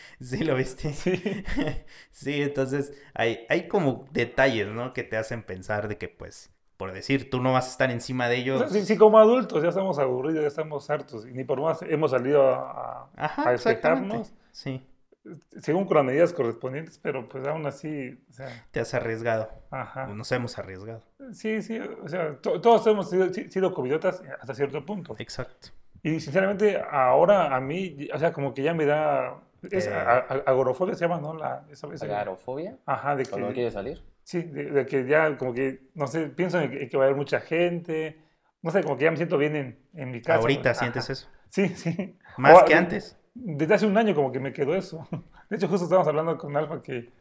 sí, 0.20 0.44
lo 0.44 0.54
viste. 0.56 0.94
Sí. 0.94 1.44
Sí, 2.12 2.42
entonces 2.42 2.92
hay, 3.14 3.44
hay 3.48 3.68
como 3.68 4.06
detalles, 4.12 4.68
¿no? 4.68 4.92
Que 4.92 5.02
te 5.02 5.16
hacen 5.16 5.42
pensar 5.42 5.88
de 5.88 5.98
que, 5.98 6.08
pues, 6.08 6.50
por 6.76 6.92
decir, 6.92 7.28
tú 7.30 7.40
no 7.40 7.52
vas 7.52 7.66
a 7.66 7.70
estar 7.70 7.90
encima 7.90 8.28
de 8.28 8.36
ellos. 8.38 8.68
sí, 8.70 8.84
sí, 8.84 8.96
como 8.96 9.18
adultos 9.18 9.62
ya 9.62 9.68
estamos 9.70 9.98
aburridos, 9.98 10.42
ya 10.42 10.48
estamos 10.48 10.88
hartos, 10.90 11.26
y 11.26 11.32
ni 11.32 11.44
por 11.44 11.60
más 11.60 11.82
hemos 11.82 12.10
salido 12.12 12.42
a, 12.42 13.02
a- 13.02 13.10
Ajá, 13.16 13.48
a 13.48 13.50
exactamente. 13.52 14.22
despejarnos, 14.22 14.32
Sí, 14.52 14.86
según 15.60 15.86
con 15.86 15.96
las 15.96 16.06
medidas 16.06 16.32
correspondientes, 16.32 16.98
pero 16.98 17.28
pues 17.28 17.46
aún 17.46 17.64
así, 17.66 18.18
o 18.28 18.32
sea, 18.32 18.48
te 18.70 18.80
has 18.80 18.92
arriesgado. 18.94 19.48
ajá. 19.70 20.06
Nos 20.08 20.30
hemos 20.32 20.58
arriesgado. 20.58 21.02
Sí, 21.32 21.62
sí, 21.62 21.78
o 21.78 22.08
sea, 22.08 22.36
to- 22.40 22.60
todos 22.60 22.86
hemos 22.86 23.08
sido, 23.10 23.32
si- 23.32 23.50
sido 23.50 23.72
covidiotas 23.72 24.22
hasta 24.40 24.54
cierto 24.54 24.84
punto. 24.84 25.14
Exacto. 25.18 25.68
Y 26.02 26.20
sinceramente, 26.20 26.82
ahora 26.90 27.56
a 27.56 27.60
mí, 27.60 28.08
o 28.12 28.18
sea, 28.18 28.32
como 28.32 28.52
que 28.52 28.62
ya 28.62 28.74
me 28.74 28.84
da. 28.84 29.40
Es 29.70 29.86
Eh. 29.86 29.94
a- 29.94 30.18
a- 30.18 30.42
agorafobia 30.46 30.94
se 30.94 31.00
llama, 31.06 31.18
¿no? 31.20 31.32
La, 31.34 31.64
esa, 31.70 31.86
esa- 31.94 32.04
Agarofobia, 32.04 32.76
Ajá, 32.84 33.16
de 33.16 33.24
cuando 33.24 33.46
no 33.46 33.52
que. 33.52 33.54
quiere 33.54 33.70
salir. 33.70 34.02
Sí, 34.22 34.42
de, 34.42 34.64
de 34.70 34.86
que 34.86 35.06
ya, 35.06 35.36
como 35.38 35.54
que, 35.54 35.88
no 35.94 36.06
sé, 36.06 36.28
pienso 36.28 36.60
en 36.60 36.70
que, 36.70 36.82
en 36.82 36.88
que 36.90 36.96
va 36.98 37.04
a 37.04 37.06
haber 37.06 37.16
mucha 37.16 37.40
gente. 37.40 38.20
No 38.60 38.70
sé, 38.70 38.82
como 38.82 38.96
que 38.98 39.04
ya 39.04 39.10
me 39.10 39.16
siento 39.16 39.38
bien 39.38 39.56
en, 39.56 39.78
en 39.94 40.10
mi 40.10 40.20
casa. 40.20 40.40
Ahorita 40.40 40.74
sientes 40.74 41.08
eso. 41.08 41.28
Sí, 41.48 41.68
sí. 41.68 42.18
Más 42.36 42.62
O- 42.62 42.64
que 42.66 42.74
antes. 42.74 43.18
Desde 43.34 43.74
hace 43.74 43.86
un 43.86 43.96
año, 43.98 44.14
como 44.14 44.32
que 44.32 44.40
me 44.40 44.52
quedó 44.52 44.74
eso. 44.74 45.06
De 45.50 45.56
hecho, 45.56 45.68
justo 45.68 45.84
estábamos 45.84 46.08
hablando 46.08 46.38
con 46.38 46.56
Alfa 46.56 46.82
que, 46.82 47.12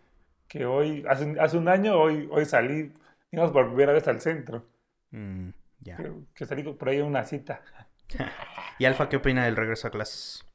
que 0.47 0.65
hoy, 0.65 1.03
hace, 1.09 1.25
un- 1.25 1.39
hace 1.39 1.57
un 1.57 1.67
año, 1.67 1.99
hoy, 1.99 2.27
hoy 2.31 2.45
salí, 2.45 2.93
digamos, 3.31 3.51
por 3.51 3.67
primera 3.67 3.93
vez 3.93 4.07
al 4.07 4.21
centro. 4.21 4.65
Mm, 5.11 5.49
ya. 5.81 5.97
Que, 5.97 6.11
que 6.35 6.45
salí 6.45 6.63
por 6.63 6.89
ahí 6.89 6.99
a 6.99 7.05
una 7.05 7.23
cita. 7.23 7.61
¿Y 8.79 8.85
Alfa 8.85 9.09
qué 9.09 9.17
opina 9.17 9.45
del 9.45 9.55
regreso 9.55 9.87
a 9.87 9.91
clases? 9.91 10.45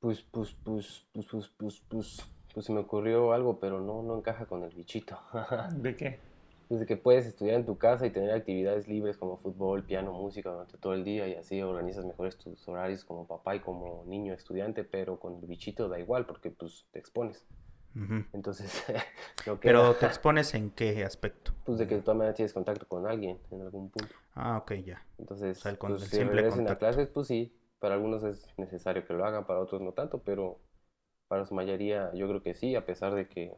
Pues, 0.00 0.22
pues, 0.22 0.54
pues, 0.62 1.04
pues, 1.12 1.26
pues, 1.26 1.48
pues, 1.56 1.82
pues, 1.88 2.26
pues 2.52 2.66
se 2.66 2.72
me 2.72 2.80
ocurrió 2.80 3.32
algo, 3.32 3.58
pero 3.58 3.80
no, 3.80 4.02
no 4.02 4.18
encaja 4.18 4.46
con 4.46 4.62
el 4.62 4.74
bichito. 4.74 5.18
¿De 5.72 5.96
qué? 5.96 6.20
Desde 6.68 6.86
que 6.86 6.96
puedes 6.96 7.26
estudiar 7.26 7.56
en 7.56 7.66
tu 7.66 7.78
casa 7.78 8.06
y 8.06 8.10
tener 8.10 8.30
actividades 8.32 8.88
libres 8.88 9.16
como 9.16 9.36
fútbol, 9.38 9.84
piano, 9.84 10.12
música 10.12 10.50
durante 10.50 10.78
todo 10.78 10.94
el 10.94 11.04
día 11.04 11.28
y 11.28 11.34
así 11.34 11.62
organizas 11.62 12.04
mejores 12.04 12.36
tus 12.38 12.66
horarios 12.68 13.04
como 13.04 13.26
papá 13.26 13.54
y 13.56 13.60
como 13.60 14.04
niño 14.06 14.34
estudiante, 14.34 14.82
pero 14.84 15.18
con 15.20 15.36
el 15.36 15.46
bichito 15.46 15.88
da 15.88 15.98
igual 16.00 16.26
porque 16.26 16.50
pues 16.50 16.86
te 16.90 16.98
expones. 16.98 17.46
Entonces, 18.32 18.84
lo 19.46 19.60
que 19.60 19.68
Pero 19.70 19.94
te 19.94 20.06
expones 20.06 20.54
en 20.54 20.70
qué 20.70 21.04
aspecto? 21.04 21.52
pues 21.64 21.78
de 21.78 21.86
que 21.86 21.96
de 21.96 22.00
todas 22.02 22.16
maneras 22.16 22.36
tienes 22.36 22.52
contacto 22.54 22.86
con 22.88 23.06
alguien 23.06 23.38
en 23.50 23.60
algún 23.62 23.90
punto. 23.90 24.14
Ah, 24.34 24.58
ok, 24.58 24.72
ya. 24.84 25.02
Entonces, 25.18 25.58
O 25.58 25.62
sea, 25.62 25.70
el 25.72 25.78
con- 25.78 25.92
pues, 25.92 26.02
el 26.02 26.08
si 26.08 26.22
regresen 26.24 26.68
a 26.68 26.78
clases, 26.78 27.08
pues 27.08 27.26
sí, 27.28 27.52
para 27.78 27.94
algunos 27.94 28.22
es 28.24 28.46
necesario 28.58 29.06
que 29.06 29.14
lo 29.14 29.24
hagan, 29.24 29.46
para 29.46 29.60
otros 29.60 29.80
no 29.82 29.92
tanto, 29.92 30.22
pero 30.22 30.58
para 31.28 31.46
su 31.46 31.54
mayoría 31.54 32.12
yo 32.14 32.28
creo 32.28 32.42
que 32.42 32.54
sí, 32.54 32.74
a 32.76 32.86
pesar 32.86 33.14
de 33.14 33.28
que, 33.28 33.54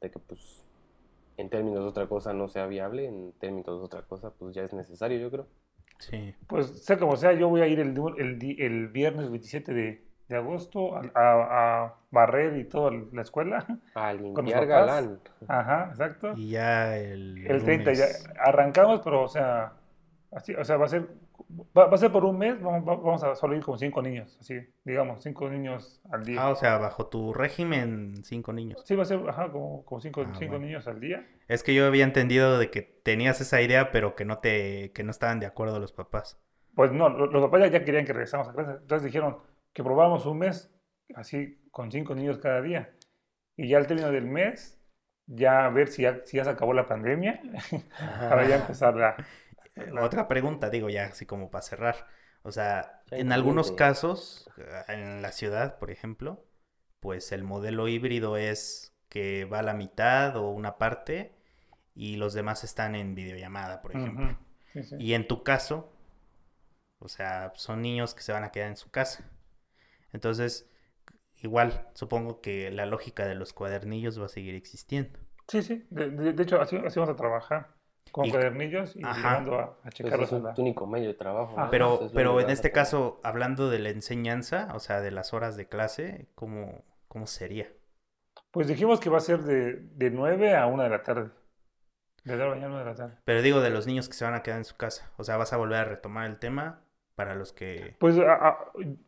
de 0.00 0.10
que 0.10 0.18
pues 0.18 0.64
en 1.38 1.48
términos 1.48 1.80
de 1.80 1.88
otra 1.88 2.06
cosa 2.06 2.34
no 2.34 2.48
sea 2.48 2.66
viable, 2.66 3.06
en 3.06 3.32
términos 3.40 3.78
de 3.80 3.84
otra 3.86 4.02
cosa 4.02 4.30
pues 4.38 4.54
ya 4.54 4.62
es 4.64 4.74
necesario, 4.74 5.18
yo 5.18 5.30
creo. 5.30 5.46
Sí. 5.98 6.34
Pues 6.46 6.84
sea 6.84 6.98
como 6.98 7.16
sea, 7.16 7.32
yo 7.32 7.48
voy 7.48 7.62
a 7.62 7.66
ir 7.66 7.80
el, 7.80 7.94
el, 8.18 8.56
el 8.60 8.88
viernes 8.88 9.30
27 9.30 9.72
de, 9.72 10.04
de 10.28 10.36
agosto 10.36 10.94
a, 10.94 11.00
a- 11.14 11.84
a 11.84 11.94
barrer 12.10 12.56
y 12.58 12.64
toda 12.64 12.90
la 13.12 13.22
escuela. 13.22 13.66
A 13.94 14.12
limpiar 14.12 14.66
galán. 14.66 15.18
Ajá, 15.48 15.86
exacto. 15.90 16.34
Y 16.36 16.50
ya 16.50 16.96
el, 16.96 17.46
El 17.46 17.64
30 17.64 17.92
ya 17.94 18.04
lunes- 18.06 18.28
arrancamos, 18.38 19.00
pero 19.02 19.22
o 19.22 19.28
sea, 19.28 19.72
así, 20.32 20.54
o 20.54 20.64
sea, 20.64 20.76
va 20.76 20.84
a 20.84 20.88
ser, 20.88 21.08
va, 21.50 21.86
va 21.86 21.94
a 21.94 21.98
ser 21.98 22.10
por 22.12 22.24
un 22.24 22.38
mes, 22.38 22.60
vamos, 22.62 22.86
va- 22.88 22.96
vamos 22.96 23.22
a 23.24 23.34
solo 23.34 23.56
ir 23.56 23.62
como 23.62 23.78
cinco 23.78 24.02
niños, 24.02 24.36
así, 24.40 24.54
digamos, 24.84 25.22
cinco 25.22 25.48
niños 25.48 26.00
al 26.10 26.24
día. 26.24 26.38
Ah, 26.42 26.50
o 26.50 26.56
sea, 26.56 26.78
bajo 26.78 27.06
tu 27.06 27.32
régimen, 27.32 28.22
cinco 28.24 28.52
niños. 28.52 28.82
Sí, 28.84 28.94
va 28.94 29.02
a 29.02 29.06
ser, 29.06 29.20
ajá, 29.28 29.50
como, 29.50 29.84
como 29.84 30.00
cinco, 30.00 30.24
Ah, 30.24 30.32
cinco 30.38 30.54
bueno. 30.54 30.66
niños 30.66 30.86
al 30.86 31.00
día. 31.00 31.26
Es 31.48 31.62
que 31.62 31.74
yo 31.74 31.86
había 31.86 32.04
entendido 32.04 32.58
de 32.58 32.70
que 32.70 32.82
tenías 32.82 33.40
esa 33.40 33.62
idea, 33.62 33.90
pero 33.90 34.14
que 34.14 34.24
no 34.24 34.38
te, 34.38 34.92
que 34.92 35.02
no 35.02 35.10
estaban 35.10 35.40
de 35.40 35.46
acuerdo 35.46 35.80
los 35.80 35.92
papás. 35.92 36.38
Pues 36.74 36.92
no, 36.92 37.08
lo- 37.08 37.26
los 37.26 37.42
papás 37.44 37.60
ya, 37.62 37.66
ya 37.68 37.84
querían 37.84 38.04
que 38.04 38.12
regresáramos 38.12 38.50
a 38.52 38.54
clase. 38.54 38.70
Entonces 38.82 39.04
dijeron 39.04 39.38
que 39.72 39.82
probáramos 39.82 40.26
un 40.26 40.38
mes, 40.38 40.70
así, 41.14 41.58
con 41.70 41.90
cinco 41.90 42.14
niños 42.14 42.38
cada 42.38 42.60
día. 42.62 42.94
Y 43.56 43.68
ya 43.68 43.78
al 43.78 43.86
término 43.86 44.10
del 44.12 44.26
mes, 44.26 44.80
ya 45.26 45.66
a 45.66 45.70
ver 45.70 45.88
si 45.88 46.02
ya, 46.02 46.22
si 46.24 46.36
ya 46.38 46.44
se 46.44 46.50
acabó 46.50 46.74
la 46.74 46.86
pandemia, 46.88 47.40
para 48.28 48.46
ya 48.46 48.56
empezar 48.56 48.96
la... 48.96 49.16
Eh, 49.78 49.92
Otra 50.00 50.28
pregunta, 50.28 50.70
digo 50.70 50.88
ya 50.90 51.06
así 51.06 51.26
como 51.26 51.50
para 51.50 51.62
cerrar. 51.62 52.06
O 52.42 52.52
sea, 52.52 53.02
en 53.10 53.32
algunos 53.32 53.72
casos, 53.72 54.50
eh, 54.58 54.82
en 54.88 55.22
la 55.22 55.32
ciudad, 55.32 55.78
por 55.78 55.90
ejemplo, 55.90 56.44
pues 57.00 57.32
el 57.32 57.44
modelo 57.44 57.88
híbrido 57.88 58.36
es 58.36 58.94
que 59.08 59.44
va 59.44 59.60
a 59.60 59.62
la 59.62 59.74
mitad 59.74 60.36
o 60.36 60.50
una 60.50 60.78
parte 60.78 61.34
y 61.94 62.16
los 62.16 62.34
demás 62.34 62.64
están 62.64 62.94
en 62.94 63.14
videollamada, 63.14 63.82
por 63.82 63.92
ejemplo. 63.92 64.20
Ujú, 64.20 64.36
sí, 64.72 64.82
sí. 64.82 64.96
Y 64.98 65.14
en 65.14 65.28
tu 65.28 65.44
caso, 65.44 65.92
o 67.00 67.08
sea, 67.08 67.52
son 67.56 67.82
niños 67.82 68.14
que 68.14 68.22
se 68.22 68.32
van 68.32 68.44
a 68.44 68.50
quedar 68.52 68.68
en 68.68 68.76
su 68.76 68.90
casa. 68.90 69.28
Entonces, 70.12 70.70
igual, 71.42 71.88
supongo 71.94 72.40
que 72.42 72.70
la 72.72 72.86
lógica 72.86 73.26
de 73.26 73.34
los 73.36 73.52
cuadernillos 73.54 74.20
va 74.20 74.26
a 74.26 74.30
seguir 74.30 74.54
existiendo. 74.56 75.18
Sí, 75.48 75.62
sí. 75.62 75.84
De, 75.90 76.10
de- 76.10 76.32
de 76.32 76.42
hecho, 76.44 76.60
así, 76.60 76.76
así 76.76 76.98
vamos 77.00 77.12
a 77.14 77.16
trabajar. 77.16 77.74
Con 78.12 78.26
Y- 78.26 78.30
cuadernillos 78.30 78.96
y 78.96 79.04
Ajá. 79.04 79.16
llevando 79.16 79.58
a, 79.58 79.62
a 79.64 79.74
Pues 79.82 79.94
checarlos 79.94 80.26
es 80.32 80.32
un- 80.32 80.52
único 80.58 80.86
medio 80.86 81.08
de 81.08 81.14
trabajo. 81.14 81.54
¿no? 81.58 81.70
Pero, 81.70 82.00
Es 82.06 82.12
pero 82.12 82.40
en 82.40 82.50
este 82.50 82.70
caso, 82.72 83.20
hablando 83.22 83.70
de 83.70 83.78
la 83.78 83.90
enseñanza, 83.90 84.68
o 84.74 84.80
sea, 84.80 85.00
de 85.00 85.10
las 85.10 85.32
horas 85.34 85.56
de 85.56 85.66
clase, 85.68 86.28
¿cómo, 86.34 86.84
cómo 87.08 87.26
sería? 87.26 87.68
Pues 88.50 88.66
dijimos 88.68 88.98
que 89.00 89.10
va 89.10 89.18
a 89.18 89.20
ser 89.20 89.40
de, 89.42 89.74
de 89.74 90.10
9 90.10 90.56
a 90.56 90.66
1 90.66 90.82
de 90.82 90.88
la 90.90 91.02
tarde. 91.02 91.30
De 92.24 92.36
la 92.36 92.46
mañana 92.48 92.66
a 92.66 92.70
1 92.70 92.78
de 92.78 92.84
la 92.84 92.94
tarde. 92.94 93.14
Pero 93.24 93.42
digo 93.42 93.60
de 93.60 93.70
los 93.70 93.86
niños 93.86 94.08
que 94.08 94.14
se 94.14 94.24
van 94.24 94.34
a 94.34 94.42
quedar 94.42 94.58
en 94.58 94.64
su 94.64 94.76
casa. 94.76 95.10
O 95.16 95.24
sea, 95.24 95.36
vas 95.36 95.52
a 95.52 95.56
volver 95.56 95.78
a 95.78 95.84
retomar 95.84 96.26
el 96.26 96.38
tema 96.38 96.80
para 97.18 97.34
los 97.34 97.52
que... 97.52 97.96
Pues 97.98 98.16
a- 98.16 98.32
a- 98.32 98.58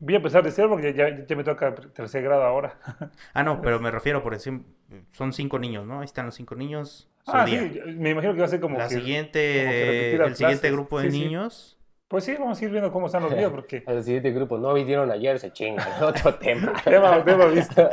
voy 0.01 0.15
a 0.15 0.17
empezar 0.17 0.43
de 0.43 0.51
cero 0.51 0.69
porque 0.69 0.93
ya, 0.93 1.25
ya 1.25 1.37
me 1.37 1.45
toca 1.45 1.73
tercer 1.77 2.25
grado 2.25 2.43
ahora. 2.43 2.75
Ah, 3.35 3.45
no, 3.45 3.63
pero 3.63 3.79
me 3.81 3.93
refiero, 3.93 4.21
por 4.21 4.35
ejemplo, 4.35 4.69
son 5.13 5.33
cinco 5.33 5.61
niños, 5.61 5.87
¿no? 5.87 6.01
Ahí 6.01 6.07
están 6.07 6.27
los 6.27 6.35
cinco 6.35 6.57
niños. 6.57 7.09
Ah, 7.27 7.45
día. 7.45 7.61
sí, 7.61 7.81
me 7.87 8.11
imagino 8.11 8.33
que 8.35 8.41
va 8.41 8.47
a 8.47 8.49
ser 8.49 8.59
como 8.61 8.77
La 8.77 8.89
que... 8.89 8.95
siguiente, 8.97 10.15
como 10.17 10.27
el 10.29 10.35
siguiente 10.37 10.71
grupo 10.73 10.99
de 11.01 11.11
Sí, 11.11 11.17
sí. 11.19 11.25
niños 11.25 11.79
Pues 12.09 12.25
sí, 12.25 12.35
vamos 12.37 12.61
a 12.61 12.65
ir 12.65 12.71
viendo 12.73 12.91
cómo 12.91 13.07
están 13.07 13.23
los 13.23 13.37
días, 13.37 13.51
porque 13.53 13.85
Al 13.87 14.03
siguiente 14.03 14.33
grupo, 14.33 14.59
no 14.59 14.75
vinieron 14.75 15.09
ayer, 15.13 15.39
se 15.39 15.53
chingan. 15.53 15.87
Otro 16.03 16.35
tema. 16.35 16.73
tema, 16.83 17.25
tema 17.25 17.45
visto. 17.47 17.89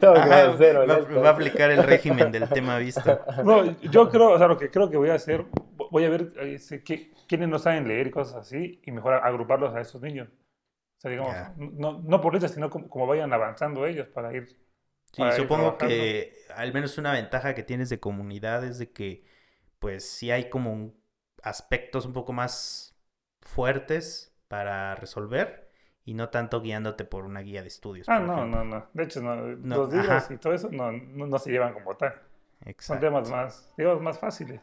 Todo 0.00 0.16
Ajá, 0.16 0.42
grosero, 0.46 0.80
va, 0.88 0.98
¿no? 0.98 1.20
va 1.22 1.28
a 1.28 1.32
aplicar 1.32 1.70
el 1.70 1.84
régimen 1.84 2.32
del 2.32 2.48
tema 2.48 2.76
visto. 2.78 3.20
No, 3.44 3.80
yo 3.82 4.10
creo, 4.10 4.30
o 4.32 4.38
sea, 4.38 4.48
lo 4.48 4.56
que 4.58 4.68
creo 4.70 4.90
que 4.90 4.96
voy 4.96 5.10
a 5.10 5.14
hacer, 5.14 5.44
voy 5.90 6.04
a 6.04 6.10
ver 6.10 6.32
eh, 6.38 6.58
qué- 6.84 7.12
quiénes 7.28 7.48
no 7.48 7.58
saben 7.58 7.88
leer 7.88 8.08
y 8.08 8.10
cosas 8.10 8.36
así, 8.36 8.80
y 8.84 8.92
mejor 8.92 9.14
agruparlos 9.14 9.74
a 9.74 9.80
esos 9.80 10.00
niños. 10.02 10.28
O 10.98 11.00
sea, 11.00 11.10
digamos, 11.12 11.38
Ya. 11.38 11.54
no, 11.56 12.00
no 12.02 12.20
por 12.22 12.34
letras, 12.34 12.52
sino 12.54 12.70
como, 12.70 12.88
como 12.90 13.06
vayan 13.08 13.32
avanzando 13.32 13.86
ellos 13.86 14.08
para 14.08 14.34
ir. 14.34 14.58
Sí, 15.12 15.32
para 15.32 15.40
ir 15.40 15.50
supongo 15.50 15.52
trabajando. 15.52 16.14
que 16.16 16.32
al 16.54 16.72
menos 16.72 16.96
una 16.98 17.12
ventaja 17.12 17.54
que 17.54 17.62
tienes 17.64 17.88
de 17.90 17.98
comunidad 18.00 18.64
es 18.64 18.78
de 18.78 18.92
que, 18.92 19.24
pues, 19.78 20.08
sí 20.08 20.30
hay 20.30 20.50
como 20.50 20.72
un- 20.72 21.00
aspectos 21.42 22.06
un 22.06 22.12
poco 22.12 22.32
más 22.32 22.96
fuertes 23.42 24.36
para 24.48 24.94
resolver 24.96 25.70
y 26.04 26.14
no 26.14 26.30
tanto 26.30 26.60
guiándote 26.62 27.04
por 27.04 27.24
una 27.24 27.40
guía 27.40 27.62
de 27.62 27.68
estudios. 27.68 28.08
Ah, 28.08 28.18
no, 28.18 28.44
ejemplo. 28.44 28.46
no, 28.46 28.64
no. 28.64 28.86
De 28.92 29.04
hecho, 29.04 29.20
no, 29.22 29.36
No, 29.62 29.76
los 29.76 29.92
libros 29.92 30.30
ajá. 30.30 30.30
y 30.30 30.38
todo 30.38 30.52
eso 30.54 30.68
no, 30.70 30.90
no, 30.92 31.38
se 31.38 31.50
llevan 31.50 31.72
como 31.74 31.96
tal. 31.96 32.14
Son 32.80 32.98
Exacto, 33.00 33.00
temas 33.00 33.28
más, 33.28 33.72
digamos, 33.76 34.02
más 34.02 34.18
fáciles. 34.18 34.60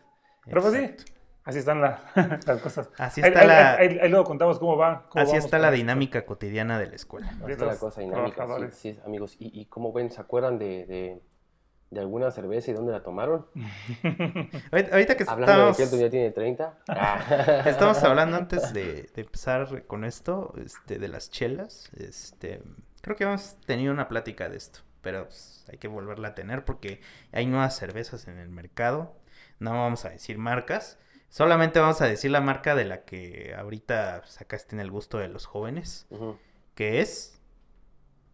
Pero 0.50 0.62
pues 0.63 0.75
sí, 0.75 0.79
exacto. 0.79 1.03
Así 1.48 1.60
están 1.60 1.82
la- 1.82 2.01
las 2.46 2.62
cosas. 2.62 2.89
Así 2.98 3.22
Ahí, 3.22 3.30
está 3.30 3.42
ahí- 3.42 3.48
la, 3.48 3.74
ahí- 3.75 4.00
ahí 4.00 4.10
luego 4.10 4.25
contamos 4.25 4.60
cómo 4.60 4.77
va. 4.77 5.08
cómo 5.10 5.24
así 5.24 5.36
está 5.38 5.58
la 5.58 5.68
esto. 5.70 5.77
dinámica 5.77 6.25
cotidiana 6.25 6.77
de 6.77 6.88
la 6.88 6.96
escuela. 6.96 7.30
Así 7.30 7.46
de 7.46 7.51
está 7.54 7.66
la 7.66 7.77
cosa 7.77 8.01
dinámica, 8.01 8.27
sí, 8.30 8.36
trabajadores. 8.36 8.75
sí, 8.75 9.00
amigos. 9.06 9.36
¿Y, 9.39 9.60
y 9.60 9.66
cómo 9.66 9.92
ven? 9.94 10.12
¿Se 10.12 10.22
acuerdan 10.22 10.60
de, 10.60 10.86
de, 10.86 11.22
de 11.89 12.00
alguna 12.00 12.30
cerveza 12.32 12.70
y 12.72 12.74
dónde 12.74 12.92
la 12.92 13.01
tomaron? 13.01 13.48
Ahorita, 14.72 14.92
ahorita 14.94 15.18
que 15.18 15.24
Hablando 15.27 15.46
de 15.66 15.72
estamos, 15.72 15.77
que 15.77 15.84
Elton 15.84 16.00
ya 16.00 16.10
tiene 16.10 16.32
30. 16.32 16.77
Ah. 16.89 17.63
estamos 17.66 18.04
hablando 18.04 18.38
antes 18.38 18.74
de, 18.74 19.10
de 19.13 19.22
empezar 19.22 19.86
con 19.88 20.04
esto, 20.04 20.54
este, 20.63 21.00
de 21.00 21.08
las 21.08 21.30
chelas, 21.32 21.89
este, 21.98 22.62
creo 23.01 23.16
que 23.16 23.24
hemos 23.24 23.56
tenido 23.66 23.94
una 23.94 24.08
plática 24.08 24.50
de 24.50 24.58
esto, 24.58 24.80
pero 25.01 25.25
pues, 25.25 25.66
hay 25.72 25.77
que 25.77 25.88
volverla 25.88 26.30
a 26.30 26.36
tener 26.36 26.66
porque 26.66 27.01
hay 27.32 27.46
nuevas 27.46 27.75
cervezas 27.77 28.27
en 28.27 28.38
el 28.38 28.50
mercado. 28.50 29.16
No 29.60 29.72
vamos 29.72 30.06
a 30.06 30.10
decir 30.10 30.38
marcas, 30.38 31.00
solamente 31.29 31.79
vamos 31.79 32.01
a 32.01 32.05
decir 32.05 32.31
la 32.31 32.41
marca 32.41 32.75
de 32.75 32.86
la 32.86 33.03
que 33.05 33.53
ahorita 33.57 34.24
sacaste 34.25 34.75
en 34.75 34.79
el 34.81 34.91
gusto 34.91 35.17
de 35.17 35.27
los 35.29 35.46
jóvenes, 35.46 36.07
que 36.75 37.01
es... 37.01 37.34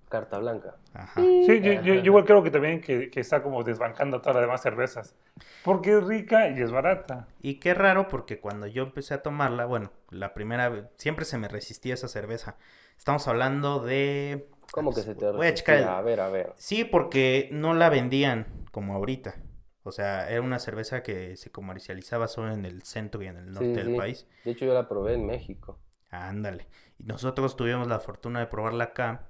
Carta 0.09 0.37
blanca. 0.37 0.75
Ajá. 0.93 1.21
Sí, 1.45 1.59
yo, 1.61 1.73
yo- 1.73 1.95
yo 1.95 2.01
igual 2.03 2.23
creo 2.25 2.43
que 2.43 2.51
también 2.51 2.81
que, 2.81 3.09
que 3.09 3.19
está 3.19 3.41
como 3.41 3.63
desbancando 3.63 4.17
a 4.17 4.21
todas 4.21 4.35
las 4.35 4.43
demás 4.43 4.61
cervezas. 4.61 5.15
Porque 5.63 5.97
es 5.97 6.03
rica 6.03 6.49
y 6.49 6.61
es 6.61 6.71
barata. 6.71 7.27
Y 7.41 7.55
qué 7.55 7.73
raro 7.73 8.07
porque 8.07 8.39
cuando 8.39 8.67
yo 8.67 8.83
empecé 8.83 9.15
a 9.15 9.23
tomarla, 9.23 9.65
bueno, 9.65 9.91
la 10.11 10.35
primera 10.35 10.69
vez, 10.69 10.85
siempre 10.97 11.25
se 11.25 11.39
me 11.39 11.47
resistía 11.47 11.95
esa 11.95 12.07
cerveza. 12.07 12.57
Estamos 12.97 13.27
hablando 13.27 13.79
de... 13.79 14.49
¿Cómo 14.71 14.93
que 14.93 15.01
se 15.01 15.15
te 15.15 15.31
Voy 15.31 15.47
a 15.47 15.53
checar 15.55 15.75
el- 15.77 15.81
resistía? 15.83 15.97
A 15.97 16.01
ver, 16.01 16.19
a 16.19 16.29
ver. 16.29 16.53
Sí, 16.57 16.83
porque 16.83 17.49
no 17.51 17.73
la 17.73 17.89
vendían 17.89 18.45
como 18.71 18.93
ahorita. 18.93 19.35
O 19.83 19.91
sea, 19.91 20.29
era 20.29 20.41
una 20.41 20.59
cerveza 20.59 21.03
que 21.03 21.35
se 21.37 21.51
comercializaba 21.51 22.27
solo 22.27 22.53
en 22.53 22.65
el 22.65 22.83
centro 22.83 23.21
y 23.23 23.27
en 23.27 23.37
el 23.37 23.53
norte 23.53 23.75
Sí, 23.75 23.75
del 23.75 23.91
sí. 23.91 23.95
país. 23.97 24.27
De 24.43 24.51
hecho, 24.51 24.65
yo 24.65 24.73
la 24.73 24.87
probé 24.87 25.15
en 25.15 25.25
México. 25.25 25.79
Ándale. 26.11 26.67
Y 26.99 27.05
nosotros 27.05 27.55
tuvimos 27.55 27.87
la 27.87 27.99
fortuna 27.99 28.39
de 28.39 28.47
probarla 28.47 28.85
acá 28.85 29.29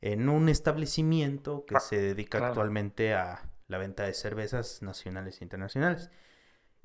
en 0.00 0.28
un 0.28 0.48
establecimiento 0.48 1.64
que 1.66 1.80
se 1.80 1.98
dedica 2.00 2.38
claro. 2.38 2.46
actualmente 2.46 3.14
a 3.14 3.48
la 3.68 3.78
venta 3.78 4.04
de 4.04 4.14
cervezas 4.14 4.82
nacionales 4.82 5.40
e 5.40 5.44
internacionales. 5.44 6.10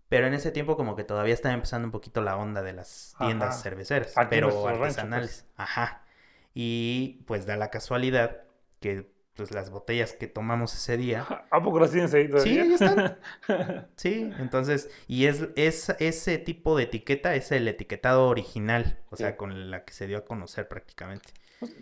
Pero 0.10 0.28
en 0.28 0.34
ese 0.34 0.52
tiempo 0.52 0.78
como 0.78 0.96
que 0.96 1.04
todavía 1.06 1.34
estaba 1.34 1.54
empezando 1.56 1.88
un 1.88 1.92
poquito 1.92 2.22
la 2.22 2.38
onda 2.38 2.62
de 2.64 2.74
las 2.74 3.16
tiendas 3.20 3.56
Ajá. 3.56 3.64
cerveceras, 3.64 4.18
Aquí 4.18 4.30
pero 4.30 4.50
rancho, 4.50 4.62
pues. 4.62 4.98
artesanales. 4.98 5.48
Ajá. 5.56 6.06
Y 6.54 7.24
pues 7.28 7.46
da 7.46 7.58
la 7.58 7.70
casualidad 7.72 8.44
que 8.82 9.11
pues 9.36 9.52
las 9.52 9.70
botellas 9.72 10.14
que 10.14 10.28
tomamos 10.28 10.74
ese 10.76 10.98
día 10.98 11.26
¿A 11.52 11.62
poco 11.64 11.80
las 11.80 11.92
tienes 11.92 12.14
ahí 12.14 12.26
Sí, 12.26 12.30
todavía? 12.32 12.64
ahí 12.64 12.74
están. 12.74 13.18
Sí, 13.96 14.32
entonces, 14.40 14.90
y 15.08 15.26
es, 15.26 15.48
es 15.56 15.90
ese 16.00 16.38
tipo 16.38 16.78
de 16.78 16.84
etiqueta, 16.84 17.36
es 17.36 17.52
el 17.52 17.68
etiquetado 17.68 18.28
original, 18.28 19.00
o 19.10 19.16
sea, 19.16 19.32
Sí. 19.32 19.38
con 19.38 19.72
la 19.72 19.84
que 19.86 19.94
se 19.94 20.08
dio 20.08 20.18
a 20.20 20.26
conocer 20.26 20.68
prácticamente. 20.68 21.30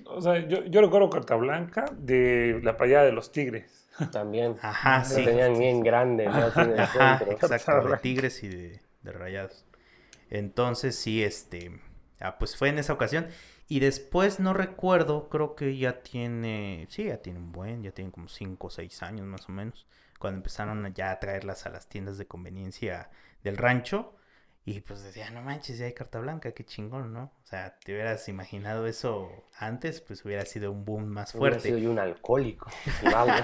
O 0.05 0.21
sea, 0.21 0.45
yo, 0.47 0.65
yo 0.65 0.81
recuerdo 0.81 1.09
carta 1.09 1.35
blanca 1.35 1.85
de 1.97 2.59
la 2.63 2.75
playa 2.77 3.01
de 3.01 3.11
los 3.13 3.31
tigres. 3.31 3.87
También. 4.11 4.55
Ajá, 4.61 4.99
Lo 4.99 5.05
sí. 5.05 5.23
tenían 5.25 5.57
bien 5.57 5.81
grande, 5.81 6.25
¿no? 6.25 6.35
Así 6.35 6.59
en 6.61 6.71
el 6.71 6.79
Ajá, 6.79 7.19
centro. 7.19 7.33
exacto, 7.35 7.87
de 7.89 7.97
tigres 7.97 8.43
y 8.43 8.47
de, 8.49 8.79
de 9.03 9.11
rayados. 9.11 9.65
Entonces, 10.29 10.95
sí, 10.95 11.23
este, 11.23 11.79
ah, 12.19 12.37
pues 12.37 12.55
fue 12.55 12.69
en 12.69 12.79
esa 12.79 12.93
ocasión. 12.93 13.27
Y 13.71 13.79
después, 13.79 14.39
no 14.39 14.53
recuerdo, 14.53 15.29
creo 15.29 15.55
que 15.55 15.77
ya 15.77 16.01
tiene, 16.01 16.87
sí, 16.89 17.03
ya 17.05 17.17
tiene 17.21 17.37
un 17.39 17.51
buen, 17.51 17.83
ya 17.83 17.91
tiene 17.91 18.11
como 18.11 18.27
5 18.27 18.67
o 18.67 18.69
6 18.71 19.03
años 19.03 19.27
más 19.27 19.47
o 19.47 19.51
menos, 19.51 19.85
cuando 20.17 20.37
empezaron 20.39 20.91
ya 20.93 21.11
a 21.11 21.19
traerlas 21.19 21.67
a 21.67 21.69
las 21.69 21.87
tiendas 21.87 22.17
de 22.17 22.25
conveniencia 22.25 23.11
del 23.43 23.57
rancho. 23.57 24.15
Y 24.65 24.81
pues 24.81 25.03
decía, 25.03 25.29
no 25.31 25.41
manches, 25.41 25.77
ya 25.79 25.85
hay 25.85 25.93
carta 25.93 26.19
blanca, 26.19 26.51
qué 26.51 26.63
chingón, 26.63 27.13
¿no? 27.13 27.23
O 27.43 27.45
sea, 27.45 27.79
te 27.79 27.93
hubieras 27.93 28.27
imaginado 28.27 28.85
eso 28.87 29.31
antes, 29.57 30.01
pues 30.01 30.23
hubiera 30.25 30.45
sido 30.45 30.71
un 30.71 30.83
boom 30.85 31.07
más 31.07 31.33
Hubiera 31.33 31.55
fuerte. 31.55 31.69
sido 31.69 31.77
yo 31.79 31.91
un 31.91 31.99
alcohólico. 31.99 32.69
Sí, 32.99 33.05
vamos. 33.05 33.35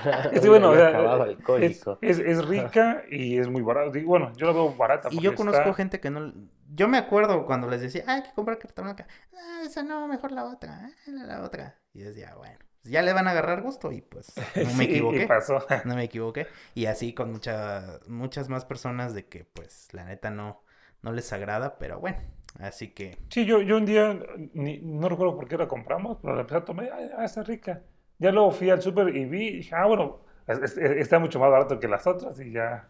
Sí, 0.42 0.50
bueno, 0.50 0.70
o 0.70 0.72
Hubiera 0.74 0.90
sea, 0.92 1.00
acabado 1.00 1.24
es, 1.26 1.38
alcohólico. 1.38 1.98
es, 2.02 2.20
es 2.20 2.46
rica 2.46 3.04
y 3.10 3.38
es 3.38 3.48
muy 3.48 3.62
barata. 3.62 3.98
Bueno, 4.04 4.34
yo 4.36 4.48
la 4.48 4.54
veo 4.54 4.76
barata. 4.76 5.10
Y 5.12 5.20
yo 5.22 5.34
conozco 5.36 5.74
gente 5.74 6.00
que 6.00 6.10
no... 6.12 6.34
Yo 6.76 6.88
me 6.88 6.98
acuerdo 6.98 7.46
cuando 7.46 7.68
les 7.70 7.82
decía, 7.82 8.04
"Ah, 8.08 8.16
hay 8.16 8.24
que 8.24 8.34
comprar 8.34 8.58
carta 8.60 8.82
blanca. 8.82 9.08
Ah, 9.34 9.62
esa 9.66 9.82
no, 9.84 10.08
mejor 10.08 10.32
la 10.32 10.46
otra, 10.46 10.92
ah, 11.08 11.12
la 11.12 11.42
otra. 11.42 11.76
Y 11.94 12.02
decía, 12.02 12.36
bueno, 12.36 12.58
pues 12.82 12.92
ya 12.92 13.02
le 13.02 13.14
van 13.14 13.28
a 13.28 13.32
agarrar 13.32 13.62
gusto 13.62 13.92
y 13.92 14.02
pues 14.02 14.34
no 14.56 14.74
me 14.74 14.84
Sí, 14.86 14.92
equivoqué. 14.92 15.28
Pasó. 15.28 15.66
No 15.86 15.96
me 15.96 16.04
equivoqué. 16.04 16.48
Y 16.74 16.88
así 16.88 17.14
con 17.14 17.32
muchas 17.32 18.06
muchas 18.08 18.50
más 18.50 18.66
personas 18.66 19.14
de 19.14 19.26
que 19.28 19.46
pues 19.46 19.88
la 19.94 20.04
neta 20.06 20.30
no, 20.30 20.64
no 21.02 21.12
les 21.14 21.32
agrada, 21.32 21.78
pero 21.78 22.00
bueno, 22.00 22.18
así 22.60 22.90
que... 22.90 23.18
Sí, 23.30 23.46
yo, 23.46 23.62
yo 23.62 23.78
un 23.78 23.86
día, 23.86 24.20
ni- 24.54 24.80
no 24.80 25.08
recuerdo 25.08 25.36
por 25.36 25.48
qué 25.48 25.58
la 25.58 25.68
compramos, 25.68 26.18
pero 26.22 26.36
la 26.36 26.42
empecé 26.42 26.58
a 26.58 26.66
tomar, 26.66 26.90
ah, 27.18 27.24
está 27.26 27.44
rica. 27.44 27.82
Ya 28.18 28.32
luego 28.32 28.52
fui 28.52 28.70
al 28.70 28.82
súper 28.82 29.16
y 29.16 29.26
vi, 29.26 29.48
y 29.48 29.58
dije, 29.58 29.76
ah, 29.76 29.86
bueno, 29.86 30.22
es- 30.48 30.60
es- 30.60 30.78
está 30.78 31.20
mucho 31.20 31.40
más 31.40 31.50
barato 31.52 31.80
que 31.80 31.88
las 31.88 32.06
otras 32.08 32.40
y 32.40 32.52
ya, 32.52 32.90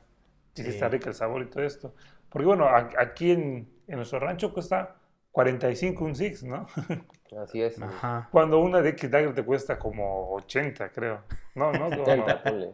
sí 0.56 0.64
está 0.70 0.88
rica 0.90 1.10
el 1.10 1.16
sabor 1.16 1.42
y 1.44 1.50
todo 1.50 1.64
esto. 1.64 1.96
Porque 2.30 2.46
bueno, 2.48 2.66
a- 2.66 2.90
aquí 3.00 3.32
en, 3.32 3.70
en 3.88 3.96
nuestro 3.98 4.20
rancho 4.20 4.54
cuesta 4.54 4.96
45 5.32 6.06
un 6.06 6.16
Six, 6.16 6.44
¿no? 6.44 6.66
Así 7.42 7.62
es. 7.62 7.82
Ajá. 7.82 8.30
Cuando 8.32 8.60
una 8.60 8.82
de 8.82 8.90
X-Dagger 8.90 9.34
te 9.36 9.44
cuesta 9.44 9.78
como 9.78 10.34
80, 10.36 10.90
creo. 10.92 11.24
No, 11.56 11.72
no, 11.74 11.90
no. 11.90 12.06
70, 12.06 12.44
ponle. 12.44 12.74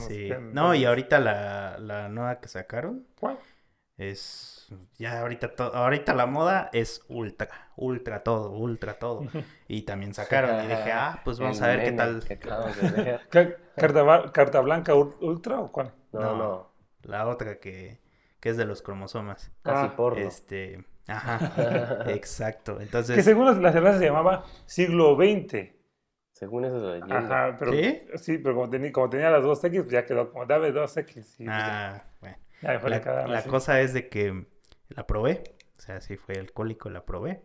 Sí. 0.00 0.28
70. 0.28 0.38
No, 0.54 0.74
y 0.74 0.84
ahorita 0.84 1.18
la, 1.20 1.78
la 1.78 2.08
nueva 2.08 2.40
que 2.40 2.48
sacaron 2.48 3.06
¿Cuál? 3.20 3.38
es... 3.96 4.68
Ya 4.98 5.20
ahorita, 5.20 5.54
to- 5.54 5.74
ahorita 5.74 6.12
la 6.14 6.26
moda 6.26 6.70
es 6.72 7.04
ultra, 7.08 7.48
ultra 7.76 8.22
todo, 8.24 8.50
ultra 8.50 8.98
todo. 8.98 9.22
Y 9.68 9.82
también 9.82 10.12
sacaron 10.14 10.64
y 10.64 10.68
dije, 10.68 10.92
ah, 10.92 11.20
pues 11.24 11.38
vamos 11.38 11.60
a 11.62 11.68
ver 11.68 11.84
qué 11.84 11.92
tal. 11.92 12.22
¿Carta, 13.76 14.32
carta 14.32 14.60
blanca 14.60 14.94
ul- 14.94 15.16
ultra 15.20 15.60
o 15.60 15.70
cuál? 15.72 15.92
No, 16.12 16.20
No. 16.20 16.36
no. 16.36 16.70
La 17.02 17.28
otra 17.28 17.58
que, 17.60 18.00
que 18.46 18.50
es 18.50 18.56
de 18.56 18.64
los 18.64 18.80
cromosomas. 18.80 19.50
Casi 19.62 19.86
Ah, 19.86 19.96
porno. 19.96 20.20
Este, 20.24 20.84
ajá, 21.08 22.04
exacto. 22.12 22.76
Que 22.78 22.84
Entonces, 22.84 23.24
según 23.24 23.46
las- 23.46 23.58
la 23.58 23.72
cerveza 23.72 23.98
se 23.98 24.04
llamaba 24.04 24.44
siglo 24.66 25.16
XX. 25.16 25.74
Según 26.30 26.64
eso 26.64 26.76
es 26.76 26.82
la 26.84 26.92
leyenda. 26.92 27.18
Ajá, 27.18 27.56
pero 27.58 27.72
¿Sí? 27.72 28.02
¿Sí? 28.18 28.38
pero 28.38 28.54
como, 28.54 28.70
tenía, 28.70 28.92
como 28.92 29.10
tenía 29.10 29.30
las 29.30 29.42
dos 29.42 29.64
X, 29.64 29.80
pues 29.80 29.90
ya 29.90 30.04
quedó 30.04 30.30
como 30.30 30.46
dame 30.46 30.70
dos 30.70 30.96
X. 30.96 31.40
Y 31.40 31.44
pues 31.44 31.56
ah, 31.58 32.04
bueno. 32.20 32.36
ya, 32.62 32.78
La, 32.78 33.26
la 33.26 33.42
cosa 33.42 33.80
es 33.80 33.92
de 33.94 34.08
que 34.08 34.46
la 34.90 35.08
probé, 35.08 35.42
o 35.76 35.80
sea, 35.80 36.00
sí 36.00 36.16
fue 36.16 36.36
alcohólico, 36.36 36.88
la 36.88 37.04
probé. 37.04 37.42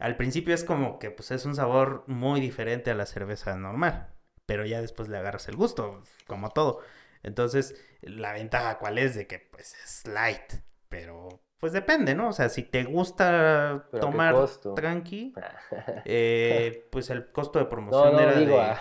Al 0.00 0.16
principio 0.16 0.52
es 0.52 0.64
como 0.64 0.98
que 0.98 1.12
pues 1.12 1.30
es 1.30 1.46
un 1.46 1.54
sabor 1.54 2.02
muy 2.08 2.40
diferente 2.40 2.90
a 2.90 2.94
la 2.94 3.06
cerveza 3.06 3.56
normal, 3.56 4.08
pero 4.46 4.66
ya 4.66 4.80
después 4.80 5.08
le 5.08 5.16
agarras 5.16 5.46
el 5.48 5.54
gusto, 5.54 6.02
como 6.26 6.50
todo. 6.50 6.80
Entonces, 7.24 7.74
la 8.02 8.32
ventaja 8.32 8.78
cuál 8.78 8.98
es 8.98 9.14
de 9.16 9.26
que 9.26 9.38
pues 9.38 9.74
es 9.82 10.06
light, 10.06 10.54
pero 10.88 11.28
pues 11.58 11.72
depende, 11.72 12.14
¿no? 12.14 12.28
O 12.28 12.32
sea, 12.32 12.50
si 12.50 12.62
te 12.62 12.84
gusta 12.84 13.86
¿Pero 13.90 14.04
a 14.04 14.10
qué 14.10 14.16
tomar 14.16 14.34
tranqui, 14.74 15.32
eh, 16.04 16.86
pues 16.92 17.08
el 17.08 17.32
costo 17.32 17.58
de 17.58 17.64
No, 17.64 17.70
promoción 17.70 18.12
no, 18.12 18.20
era 18.20 18.38
digo, 18.38 18.58
de... 18.58 18.76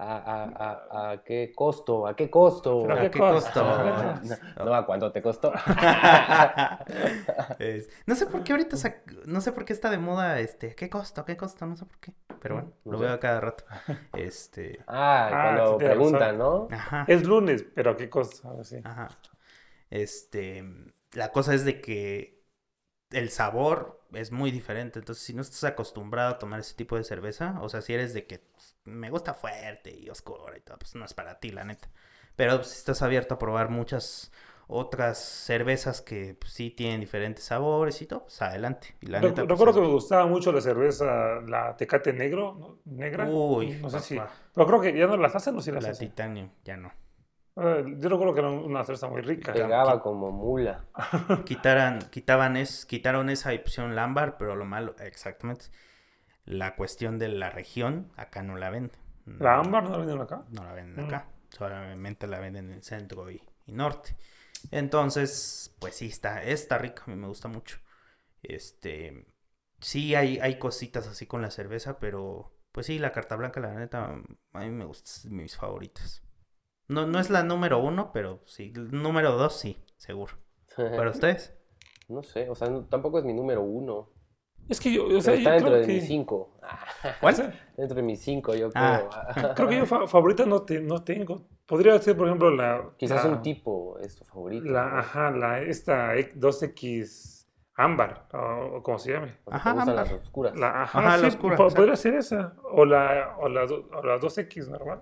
a, 0.00 0.18
a, 0.18 0.44
a, 0.44 1.08
a, 1.08 1.10
a 1.12 1.24
qué 1.24 1.52
costo, 1.54 2.06
a 2.06 2.16
qué 2.16 2.30
costo. 2.30 2.80
¿Pero 2.80 2.98
¿A 2.98 3.00
qué 3.00 3.10
qué 3.10 3.24
costo? 3.24 3.26
costo? 3.26 3.60
No, 4.22 4.64
no, 4.64 4.74
a 4.74 4.86
cuánto 4.86 5.12
te 5.12 5.22
costó. 5.22 5.52
Es- 7.58 7.88
no 8.06 8.14
sé 8.14 8.26
por 8.26 8.42
qué 8.42 8.52
ahorita, 8.52 8.76
sac- 8.76 9.02
no 9.26 9.40
sé 9.40 9.52
por 9.52 9.64
qué 9.64 9.72
está 9.72 9.90
de 9.90 9.98
moda, 9.98 10.40
este, 10.40 10.74
¿qué 10.74 10.88
costo? 10.90 11.24
¿Qué 11.24 11.36
costo? 11.36 11.66
No 11.66 11.76
sé 11.76 11.86
por 11.86 11.98
qué, 11.98 12.12
pero 12.40 12.56
bueno, 12.56 12.72
No 12.84 12.92
lo 12.92 12.98
veo 12.98 13.12
a 13.12 13.20
cada 13.20 13.40
rato. 13.40 13.64
Este, 14.12 14.80
Ah, 14.86 15.28
Ah, 15.32 15.40
cuando 15.40 15.66
sí 15.66 15.74
tienes 15.76 16.08
preguntan, 16.08 16.38
¿no? 16.38 16.68
ajá, 16.68 17.04
Es 17.06 17.24
lunes, 17.24 17.64
pero 17.74 17.92
¿a 17.92 17.96
qué 17.96 18.10
costo? 18.10 18.48
Algo 18.48 18.60
así. 18.62 18.76
ajá. 18.82 19.08
Este, 19.90 20.64
la 21.12 21.32
cosa 21.32 21.54
es 21.54 21.64
de 21.64 21.80
que 21.80 22.44
el 23.10 23.30
sabor 23.30 23.99
es 24.14 24.32
muy 24.32 24.50
diferente. 24.50 24.98
Entonces, 24.98 25.24
si 25.24 25.34
no 25.34 25.42
estás 25.42 25.64
acostumbrado 25.64 26.30
a 26.34 26.38
tomar 26.38 26.60
ese 26.60 26.74
tipo 26.74 26.96
de 26.96 27.04
cerveza, 27.04 27.58
o 27.60 27.68
sea, 27.68 27.80
si 27.82 27.94
eres 27.94 28.14
de 28.14 28.26
que 28.26 28.38
pues, 28.40 28.76
me 28.84 29.10
gusta 29.10 29.34
fuerte 29.34 29.94
y 29.96 30.08
oscura 30.10 30.56
y 30.56 30.60
todo, 30.60 30.78
pues 30.78 30.94
no 30.94 31.04
es 31.04 31.14
para 31.14 31.40
ti, 31.40 31.50
la 31.50 31.64
neta. 31.64 31.90
Pero 32.36 32.62
si 32.64 32.78
estás 32.78 33.02
abierto 33.02 33.34
a 33.34 33.38
probar 33.38 33.70
muchas 33.70 34.32
otras 34.68 35.18
cervezas 35.18 36.00
que 36.02 36.34
pues, 36.40 36.52
sí 36.52 36.70
tienen 36.70 37.00
diferentes 37.00 37.44
sabores 37.44 38.00
y 38.02 38.06
todo, 38.06 38.24
pues 38.24 38.40
adelante. 38.42 38.94
Y 39.00 39.06
la 39.06 39.20
Re- 39.20 39.22
neta, 39.22 39.46
pues, 39.48 39.48
Recuerdo 39.50 39.74
que 39.74 39.80
me 39.80 39.88
gustaba 39.92 40.26
mucho 40.26 40.50
la 40.52 40.60
cerveza, 40.60 41.40
la 41.46 41.76
Tecate 41.76 42.12
Negro, 42.12 42.54
¿no? 42.58 42.78
negra. 42.86 43.38
Uy, 43.44 43.74
no 43.80 43.88
sé 43.90 44.00
si. 44.00 44.24
Pero 44.54 44.66
creo 44.66 44.80
que 44.80 44.96
ya 44.98 45.06
no 45.06 45.16
las 45.16 45.34
hacen 45.36 45.56
o 45.56 45.60
sí 45.62 45.70
las 45.72 45.86
la 45.86 45.90
hacen. 45.90 46.12
Titanium, 46.12 46.50
ya 46.64 46.76
no. 46.76 46.92
Ah, 47.60 47.82
Yo 47.98 48.08
recuerdo 48.08 48.32
que 48.34 48.40
era 48.40 48.50
una 48.50 48.84
cerveza 48.84 49.08
muy 49.08 49.20
rica. 49.22 49.52
Pegaba 49.52 50.00
como 50.02 50.30
mula. 50.32 50.84
Quitaran, 51.44 52.00
quitaban 52.10 52.56
es, 52.56 52.86
quitaron 52.86 53.30
esa 53.30 53.52
opción 53.52 53.94
lámbar, 53.94 54.36
pero 54.38 54.56
lo 54.56 54.64
malo, 54.64 54.94
exactamente, 55.00 55.66
la 56.44 56.76
cuestión 56.76 57.18
de 57.18 57.28
la 57.28 57.50
región, 57.50 58.10
acá 58.16 58.42
no 58.42 58.56
la 58.56 58.70
venden. 58.70 58.98
La 59.38 59.58
ámbar 59.58 59.84
no 59.84 59.90
la 59.90 59.98
venden 59.98 60.20
acá. 60.20 60.42
No 60.50 60.64
la 60.64 60.72
venden 60.72 61.04
Mm. 61.04 61.08
acá, 61.08 61.26
solamente 61.50 62.26
la 62.26 62.40
venden 62.40 62.66
en 62.66 62.72
el 62.74 62.82
centro 62.82 63.30
y, 63.30 63.40
y 63.66 63.72
norte. 63.72 64.16
Entonces, 64.70 65.74
pues 65.78 65.96
sí, 65.96 66.06
está, 66.06 66.42
está 66.42 66.78
rico, 66.78 67.02
a 67.06 67.10
mí 67.10 67.16
me 67.16 67.28
gusta 67.28 67.48
mucho. 67.48 67.78
Este, 68.42 69.26
sí 69.80 70.14
hay, 70.14 70.38
hay 70.40 70.58
cositas 70.58 71.06
así 71.06 71.26
con 71.26 71.42
la 71.42 71.50
cerveza, 71.50 71.98
pero 71.98 72.52
pues 72.72 72.86
sí, 72.86 72.98
la 72.98 73.12
carta 73.12 73.36
blanca, 73.36 73.60
la 73.60 73.74
neta, 73.74 74.16
a 74.52 74.60
mí 74.60 74.70
me 74.70 74.84
gusta, 74.84 75.10
es 75.10 75.24
de 75.24 75.30
mis 75.30 75.56
favoritas. 75.56 76.22
No, 76.90 77.06
no 77.06 77.18
es 77.20 77.30
la 77.30 77.42
número 77.44 77.78
uno, 77.78 78.10
pero 78.12 78.40
sí, 78.46 78.72
número 78.74 79.32
dos 79.36 79.58
sí, 79.58 79.82
seguro. 79.96 80.34
¿Para 80.76 81.10
ustedes? 81.10 81.56
No 82.08 82.22
sé, 82.22 82.50
o 82.50 82.54
sea, 82.54 82.68
no- 82.68 82.84
tampoco 82.86 83.18
es 83.18 83.24
mi 83.24 83.32
número 83.32 83.62
uno. 83.62 84.10
Es 84.68 84.78
que 84.80 84.92
yo, 84.92 85.06
o 85.06 85.20
sea, 85.20 85.34
está 85.34 85.50
yo 85.50 85.50
dentro 85.54 85.68
creo 85.70 85.80
de 85.80 85.86
que. 85.86 85.92
mis 85.94 86.06
cinco. 86.06 86.56
¿Cuál? 87.20 87.54
dentro 87.76 87.96
de 87.96 88.02
mis 88.02 88.20
cinco, 88.20 88.54
yo 88.54 88.70
Ah. 88.74 89.32
creo. 89.34 89.54
Creo 89.54 89.68
que 89.68 89.76
yo 89.78 89.86
fa- 89.86 90.06
favorita 90.06 90.44
no, 90.46 90.62
te- 90.62 90.80
no 90.80 91.02
tengo. 91.02 91.46
Podría 91.66 91.96
ser, 92.00 92.16
por 92.16 92.26
ejemplo, 92.26 92.50
la. 92.50 92.90
Quizás 92.96 93.24
la- 93.24 93.30
un 93.30 93.42
tipo 93.42 93.98
es 94.00 94.16
tu 94.16 94.24
favorito. 94.24 94.64
La, 94.66 94.86
¿no? 94.90 94.98
ajá, 94.98 95.30
la, 95.30 95.60
esta 95.60 96.16
E- 96.16 96.34
2X 96.34 97.46
ámbar, 97.74 98.26
o, 98.34 98.76
o 98.78 98.82
como 98.82 98.98
se 98.98 99.12
llame. 99.12 99.36
Ajá, 99.46 99.70
ámbar. 99.70 99.88
las 99.94 100.12
oscuras. 100.12 100.58
La, 100.58 100.82
ajá, 100.82 100.98
Ajá, 100.98 101.16
la 101.16 101.18
sí, 101.22 101.26
oscura, 101.36 101.56
po- 101.56 101.62
exacto. 101.64 101.76
podría 101.82 101.96
ser 101.96 102.14
esa. 102.14 102.54
O 102.72 102.84
la, 102.84 103.36
o 103.38 103.48
la, 103.48 103.62
o 103.64 104.02
la 104.04 104.18
2X 104.18 104.68
normal. 104.68 105.00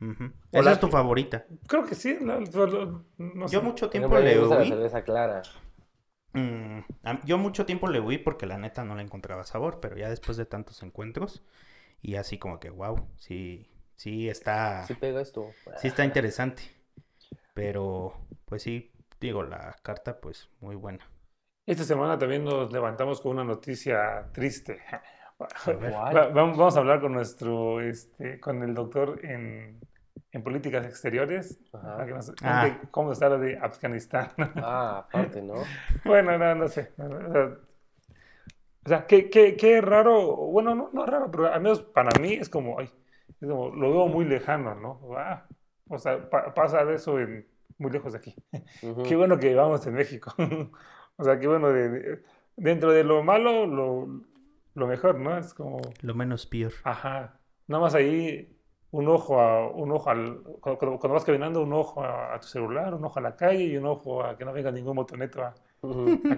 Ujú. 0.00 0.24
O 0.24 0.58
Esa 0.58 0.62
la 0.62 0.72
es 0.72 0.80
tu 0.80 0.88
favorita. 0.88 1.44
Creo 1.66 1.84
que 1.84 1.94
sí. 1.94 2.16
la- 2.20 2.40
la- 2.40 3.02
no 3.18 3.48
sé. 3.48 3.54
Yo 3.54 3.62
mucho 3.62 3.90
tiempo 3.90 4.18
le 4.18 4.38
huí. 4.40 4.68
cerveza 4.68 5.02
clara. 5.02 5.42
Mm, 6.32 6.80
a- 7.04 7.20
yo 7.24 7.38
mucho 7.38 7.66
tiempo 7.66 7.88
le 7.88 8.00
huí 8.00 8.18
porque 8.18 8.46
la 8.46 8.56
neta 8.58 8.84
no 8.84 8.94
le 8.94 9.02
encontraba 9.02 9.44
sabor, 9.44 9.80
pero 9.80 9.96
ya 9.96 10.08
después 10.08 10.36
de 10.36 10.46
tantos 10.46 10.82
encuentros 10.82 11.42
y 12.02 12.16
así 12.16 12.38
como 12.38 12.60
que 12.60 12.70
wow, 12.70 13.08
sí, 13.16 13.68
sí 13.96 14.28
está, 14.28 14.86
Sí 14.86 14.94
pega 14.94 15.20
esto. 15.20 15.46
sí 15.80 15.88
está 15.88 16.04
interesante. 16.04 16.62
Pero 17.54 18.14
pues 18.46 18.62
sí, 18.62 18.92
digo, 19.20 19.42
la 19.42 19.76
carta 19.82 20.20
pues 20.20 20.50
muy 20.60 20.76
buena. 20.76 21.08
Esta 21.66 21.84
semana 21.84 22.18
también 22.18 22.44
nos 22.44 22.72
levantamos 22.72 23.20
con 23.20 23.32
una 23.32 23.44
noticia 23.44 24.28
triste. 24.32 24.80
Vamos, 25.66 26.56
vamos 26.56 26.76
a 26.76 26.80
hablar 26.80 27.00
con 27.00 27.12
nuestro, 27.12 27.80
este, 27.80 28.38
con 28.40 28.62
el 28.62 28.74
doctor 28.74 29.24
en, 29.24 29.80
en 30.32 30.42
políticas 30.42 30.86
exteriores, 30.86 31.60
Ajá. 31.72 32.06
que 32.06 32.12
nos 32.12 32.32
Ah. 32.42 32.78
cómo 32.90 33.12
está 33.12 33.28
lo 33.28 33.38
de 33.38 33.58
Afganistán. 33.58 34.28
Ah, 34.56 35.04
aparte, 35.08 35.42
¿no? 35.42 35.54
bueno, 36.04 36.36
no, 36.38 36.54
no 36.54 36.68
sé. 36.68 36.92
o 36.98 37.32
sea, 37.32 37.50
o 38.84 38.88
sea, 38.88 39.06
qué, 39.06 39.28
qué, 39.28 39.56
qué 39.56 39.80
raro, 39.80 40.36
bueno, 40.36 40.74
no, 40.74 40.90
no 40.92 41.04
raro, 41.06 41.30
pero 41.30 41.52
al 41.52 41.60
menos 41.60 41.82
para 41.82 42.18
mí 42.20 42.32
es 42.34 42.48
como, 42.48 42.78
ay, 42.78 42.88
es 43.40 43.48
como, 43.48 43.68
lo 43.70 43.90
veo 43.90 44.06
muy 44.08 44.24
lejano, 44.24 44.74
¿no? 44.74 45.00
Ah, 45.16 45.46
o 45.88 45.98
sea, 45.98 46.28
pa- 46.30 46.54
pasa 46.54 46.84
de 46.84 46.94
eso 46.94 47.18
en, 47.20 47.46
muy 47.78 47.90
lejos 47.90 48.12
de 48.12 48.18
aquí. 48.18 48.34
Ujú. 48.82 49.02
Qué 49.02 49.16
bueno 49.16 49.38
que 49.38 49.48
vivamos 49.48 49.86
en 49.86 49.94
México. 49.94 50.32
o 51.16 51.24
sea, 51.24 51.38
qué 51.38 51.46
bueno, 51.46 51.68
de, 51.70 51.88
de- 51.88 52.22
dentro 52.56 52.92
de 52.92 53.04
lo 53.04 53.22
malo, 53.22 53.66
lo, 53.66 54.20
lo 54.74 54.86
mejor, 54.86 55.18
¿no? 55.18 55.36
Es 55.36 55.52
como, 55.54 55.78
Lo 56.00 56.14
menos 56.14 56.46
peor. 56.46 56.72
ajá, 56.84 57.38
nada 57.66 57.82
más 57.82 57.94
ahí 57.94 58.56
un 58.92 59.08
ojo 59.08 59.40
a, 59.40 59.68
un 59.70 59.92
ojo 59.92 60.10
al, 60.10 60.42
cuando, 60.60 60.78
cuando- 60.78 61.10
vas 61.14 61.24
caminando, 61.24 61.62
un 61.62 61.72
ojo 61.72 62.02
a, 62.02 62.34
a 62.34 62.40
tu 62.40 62.48
celular, 62.48 62.94
un 62.94 63.04
ojo 63.04 63.18
a 63.18 63.22
la 63.22 63.36
calle 63.36 63.64
y 63.64 63.76
un 63.76 63.86
ojo 63.86 64.22
a 64.24 64.36
que 64.36 64.44
no 64.44 64.52
venga 64.52 64.70
ningún 64.72 64.96
motoneto 64.96 65.42
a, 65.44 65.54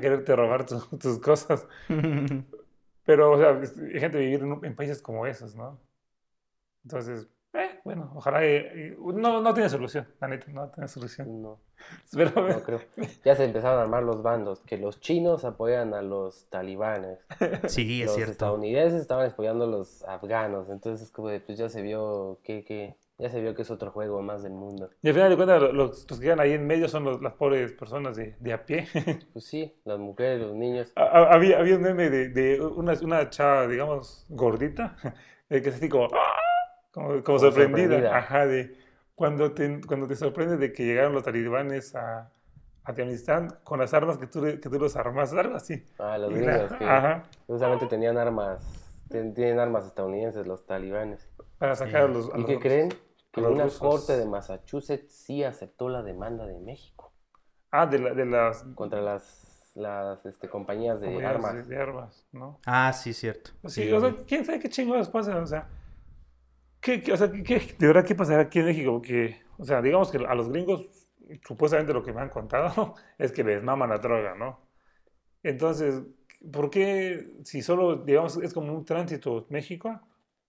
quererte 0.01 0.37
robar 0.37 0.67
tu- 0.67 0.81
tus 0.99 1.19
cosas. 1.21 1.67
Pero, 3.05 3.33
o 3.33 3.39
sea, 3.39 3.51
hay 3.51 4.01
gente 4.01 4.19
vivir 4.19 4.41
en, 4.43 4.65
en 4.65 4.77
países 4.77 5.03
como 5.03 5.27
esos, 5.27 5.55
¿no? 5.57 5.81
Entonces, 6.85 7.29
bueno, 7.85 8.13
ojalá, 8.15 8.45
eh, 8.45 8.93
eh, 8.93 8.97
no, 8.99 9.41
no 9.41 9.55
tiene 9.55 9.69
solución, 9.69 10.07
la 10.21 10.29
neta, 10.29 10.47
no 10.53 10.69
tiene 10.71 10.89
solución. 10.89 11.43
No, 11.43 11.59
Pero, 12.13 12.31
no 12.49 12.63
creo. 12.63 12.81
Ya 13.25 13.35
se 13.35 13.45
empezaron 13.45 13.79
a 13.79 13.83
armar 13.83 14.03
los 14.05 14.23
bandos, 14.23 14.61
que 14.61 14.77
los 14.79 15.01
chinos 15.01 15.45
apoyan 15.45 15.93
a 15.95 16.03
los 16.03 16.47
talibanes, 16.51 17.19
Sí, 17.69 18.01
es 18.03 18.07
los 18.07 18.15
cierto. 18.17 18.33
estadounidenses 18.33 19.01
estaban 19.01 19.29
apoyando 19.29 19.65
a 19.65 19.69
los 19.69 20.03
afganos, 20.05 20.69
entonces 20.71 21.11
como 21.11 21.29
de, 21.29 21.41
pues 21.41 21.59
ya 21.59 21.69
se 21.69 21.83
vio 21.83 22.39
que, 22.45 22.65
que 22.65 22.95
ya 23.19 23.29
se 23.31 23.41
vio 23.41 23.55
que 23.55 23.63
es 23.63 23.71
otro 23.71 23.91
juego 23.93 24.21
más 24.23 24.43
del 24.43 24.53
mundo. 24.53 24.91
Y 25.03 25.09
al 25.09 25.15
final 25.15 25.31
de 25.31 25.37
cuentas, 25.37 25.63
lo- 25.63 25.73
los, 25.73 26.07
los 26.11 26.19
que 26.19 26.25
quedan 26.27 26.41
ahí 26.41 26.53
en 26.53 26.67
medio 26.67 26.89
son 26.89 27.05
los- 27.05 27.21
las 27.23 27.35
pobres 27.35 27.73
personas 27.73 28.17
de, 28.17 28.35
de 28.41 28.53
a 28.53 28.65
pie. 28.65 28.87
Pues 29.33 29.45
sí, 29.45 29.75
las 29.85 29.99
mujeres, 29.99 30.41
los 30.41 30.55
niños. 30.55 30.93
Ha- 30.97 31.03
ha- 31.03 31.33
había, 31.35 31.59
había 31.59 31.77
un 31.77 31.83
meme 31.83 32.11
de, 32.11 32.29
de 32.31 32.61
una, 32.61 32.95
una 33.03 33.29
chava, 33.31 33.67
digamos, 33.69 34.25
gordita, 34.29 34.97
eh, 35.51 35.63
que 35.63 35.69
es 35.69 35.75
así 35.77 35.89
como, 35.89 36.07
¡ah! 36.07 36.42
Como, 36.93 37.23
como 37.25 37.39
sorprendida. 37.39 37.89
sorprendida. 37.89 38.19
Ajá, 38.19 38.47
de 38.47 38.77
cuando 39.15 39.53
te, 39.53 39.81
cuando 39.87 40.07
te 40.07 40.15
sorprende 40.17 40.57
de 40.57 40.73
que 40.73 40.85
llegaron 40.85 41.13
los 41.15 41.25
talibanes 41.25 41.95
a, 41.95 42.21
a 42.21 42.31
Afganistán 42.85 43.49
con 43.65 43.79
las 43.81 43.93
armas 43.95 44.19
que 44.19 44.27
tú, 44.27 44.43
que 44.43 44.57
tú 44.59 44.79
los 44.79 44.95
armas, 44.97 45.33
algo 45.33 45.57
así. 45.57 45.85
Ah, 45.99 46.19
los 46.19 46.31
Y 46.31 46.35
la- 46.41 46.59
gringos 46.59 46.73
que 46.79 46.85
Ajá, 46.85 47.23
justamente 47.47 47.87
tenían 47.87 48.19
armas, 48.19 49.05
ten- 49.09 49.35
tienen 49.35 49.59
armas 49.59 49.87
estadounidenses, 49.87 50.47
los 50.47 50.67
talibanes. 50.67 51.29
para 51.59 51.75
sacar 51.77 52.03
a 52.03 52.09
los... 52.09 52.33
a 52.33 52.39
¿Y 52.39 52.41
los- 52.43 52.47
qué 52.51 52.59
creen? 52.59 52.89
Que 53.33 53.41
una 53.41 53.65
rusos. 53.65 53.79
corte 53.79 54.17
de 54.19 54.27
Massachusetts 54.27 55.13
sí 55.15 55.43
aceptó 55.43 55.89
la 55.89 56.03
demanda 56.03 56.47
de 56.47 56.59
México 56.61 57.13
Ah, 57.71 57.87
de, 57.87 57.99
la- 57.99 58.13
de 58.15 58.27
las... 58.27 58.65
contra 58.75 59.01
las, 59.01 59.73
las 59.75 60.27
este, 60.27 60.49
compañías 60.49 61.01
de 61.01 61.07
comunidades 61.07 61.37
armas. 61.37 61.69
De, 61.69 61.75
de 61.77 61.83
armas, 61.83 62.27
¿no? 62.33 62.59
Ah, 62.67 62.93
sí, 62.93 63.15
cierto. 63.15 63.53
Sí, 63.65 63.85
Sí, 63.85 63.93
o 63.93 64.01
sea, 64.01 64.15
quién 64.27 64.45
sabe 64.45 64.59
qué 64.61 64.69
chingados 64.69 65.09
pasa, 65.09 65.39
o 65.39 65.47
sea, 65.47 65.67
¿qué, 66.83 67.01
qué- 67.03 67.13
o 67.13 67.17
sea, 67.17 67.31
qué- 67.33 67.75
de 67.79 67.87
verdad 67.87 68.05
qué 68.05 68.15
pasará 68.15 68.43
aquí 68.43 68.59
en 68.59 68.67
México? 68.67 68.93
Porque, 68.93 69.41
o 69.59 69.65
sea, 69.65 69.81
digamos 69.81 70.11
que 70.11 70.19
a 70.19 70.35
los 70.35 70.51
gringos, 70.51 71.09
supuestamente 71.47 71.95
lo 71.95 72.03
que 72.03 72.13
me 72.13 72.21
han 72.21 72.29
contado 72.29 72.95
es 73.19 73.33
que 73.33 73.45
les 73.45 73.63
maman 73.63 73.89
la 73.91 73.99
droga, 73.99 74.35
¿no? 74.35 74.61
Entonces, 75.43 76.03
¿por 76.53 76.71
qué, 76.71 77.33
si 77.45 77.63
solo, 77.63 77.97
digamos, 77.97 78.37
es 78.37 78.53
como 78.53 78.73
un 78.75 78.85
tránsito 78.85 79.47
México, 79.49 80.01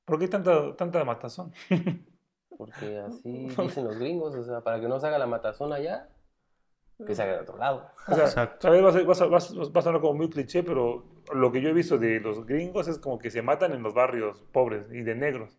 ¿por 0.06 0.20
qué 0.20 0.28
tanta, 0.28 0.76
tanta 0.76 1.04
matazón? 1.06 1.54
Porque 2.58 3.00
así 3.00 3.48
dicen 3.58 3.84
los 3.86 3.98
gringos, 3.98 4.36
o 4.36 4.44
sea, 4.44 4.62
para 4.62 4.80
que 4.80 4.88
no 4.88 5.00
se 5.00 5.08
haga 5.08 5.18
la 5.18 5.26
matazón 5.26 5.74
allá, 5.74 6.10
que 7.06 7.16
se 7.16 7.24
haga 7.24 7.34
de 7.34 7.40
otro 7.40 7.58
lado. 7.58 7.90
O 8.08 8.14
sea, 8.14 8.26
Exacto. 8.26 8.60
tal 8.68 8.72
vez 8.74 8.84
va 8.84 8.90
a, 8.90 8.94
ser- 8.94 9.08
va 9.10 9.12
a 9.12 9.16
ser- 9.16 9.34
va 9.34 9.38
a 9.38 9.42
ser- 9.42 9.58
va 9.76 9.80
a 9.80 9.82
sonar 9.82 10.00
como 10.02 10.14
muy 10.14 10.30
cliché, 10.30 10.62
pero 10.64 11.04
lo 11.34 11.52
que 11.52 11.62
yo 11.62 11.70
he 11.70 11.74
visto 11.74 11.98
de 11.98 12.20
los 12.20 12.46
gringos 12.46 12.88
es 12.88 13.00
como 13.00 13.18
que 13.18 13.32
se 13.32 13.42
matan 13.42 13.74
en 13.74 13.82
los 13.82 13.94
barrios 13.96 14.44
pobres 14.52 14.88
y 14.92 15.02
de 15.02 15.16
negros. 15.16 15.58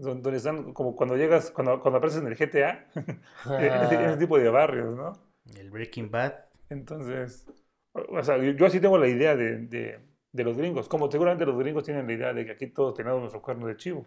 Don- 0.00 0.22
Donde 0.22 0.38
están, 0.38 0.72
como 0.72 0.94
cuando 0.96 1.16
llegas, 1.16 1.50
cuando, 1.50 1.80
cuando 1.80 1.98
apareces 1.98 2.22
en 2.22 2.28
el 2.28 2.36
GTA, 2.36 2.86
en 2.94 3.82
ese, 3.84 3.94
en 3.94 4.00
ese 4.10 4.16
tipo 4.18 4.38
de 4.38 4.48
barrios, 4.50 4.96
¿no? 4.96 5.12
El 5.56 5.70
Breaking 5.70 6.10
Bad. 6.10 6.34
Entonces, 6.70 7.46
o 7.92 8.22
sea, 8.22 8.36
yo, 8.38 8.66
así 8.66 8.80
tengo 8.80 8.98
la 8.98 9.08
idea 9.08 9.34
de, 9.36 9.58
de, 9.66 10.00
de 10.32 10.44
los 10.44 10.56
gringos, 10.56 10.88
como 10.88 11.10
seguramente 11.10 11.46
los 11.46 11.58
gringos 11.58 11.84
tienen 11.84 12.06
la 12.06 12.12
idea 12.12 12.32
de 12.32 12.44
que 12.44 12.52
aquí 12.52 12.66
todos 12.68 12.94
tenemos 12.94 13.20
nuestro 13.20 13.40
cuerno 13.42 13.66
de 13.66 13.76
chivo 13.76 14.06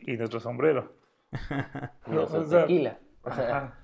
y 0.00 0.16
nuestro 0.16 0.40
sombrero. 0.40 0.96
No, 2.06 2.22
o 2.22 2.44
sea, 2.46 2.62
tequila. 2.62 2.98
Ajá. 3.24 3.78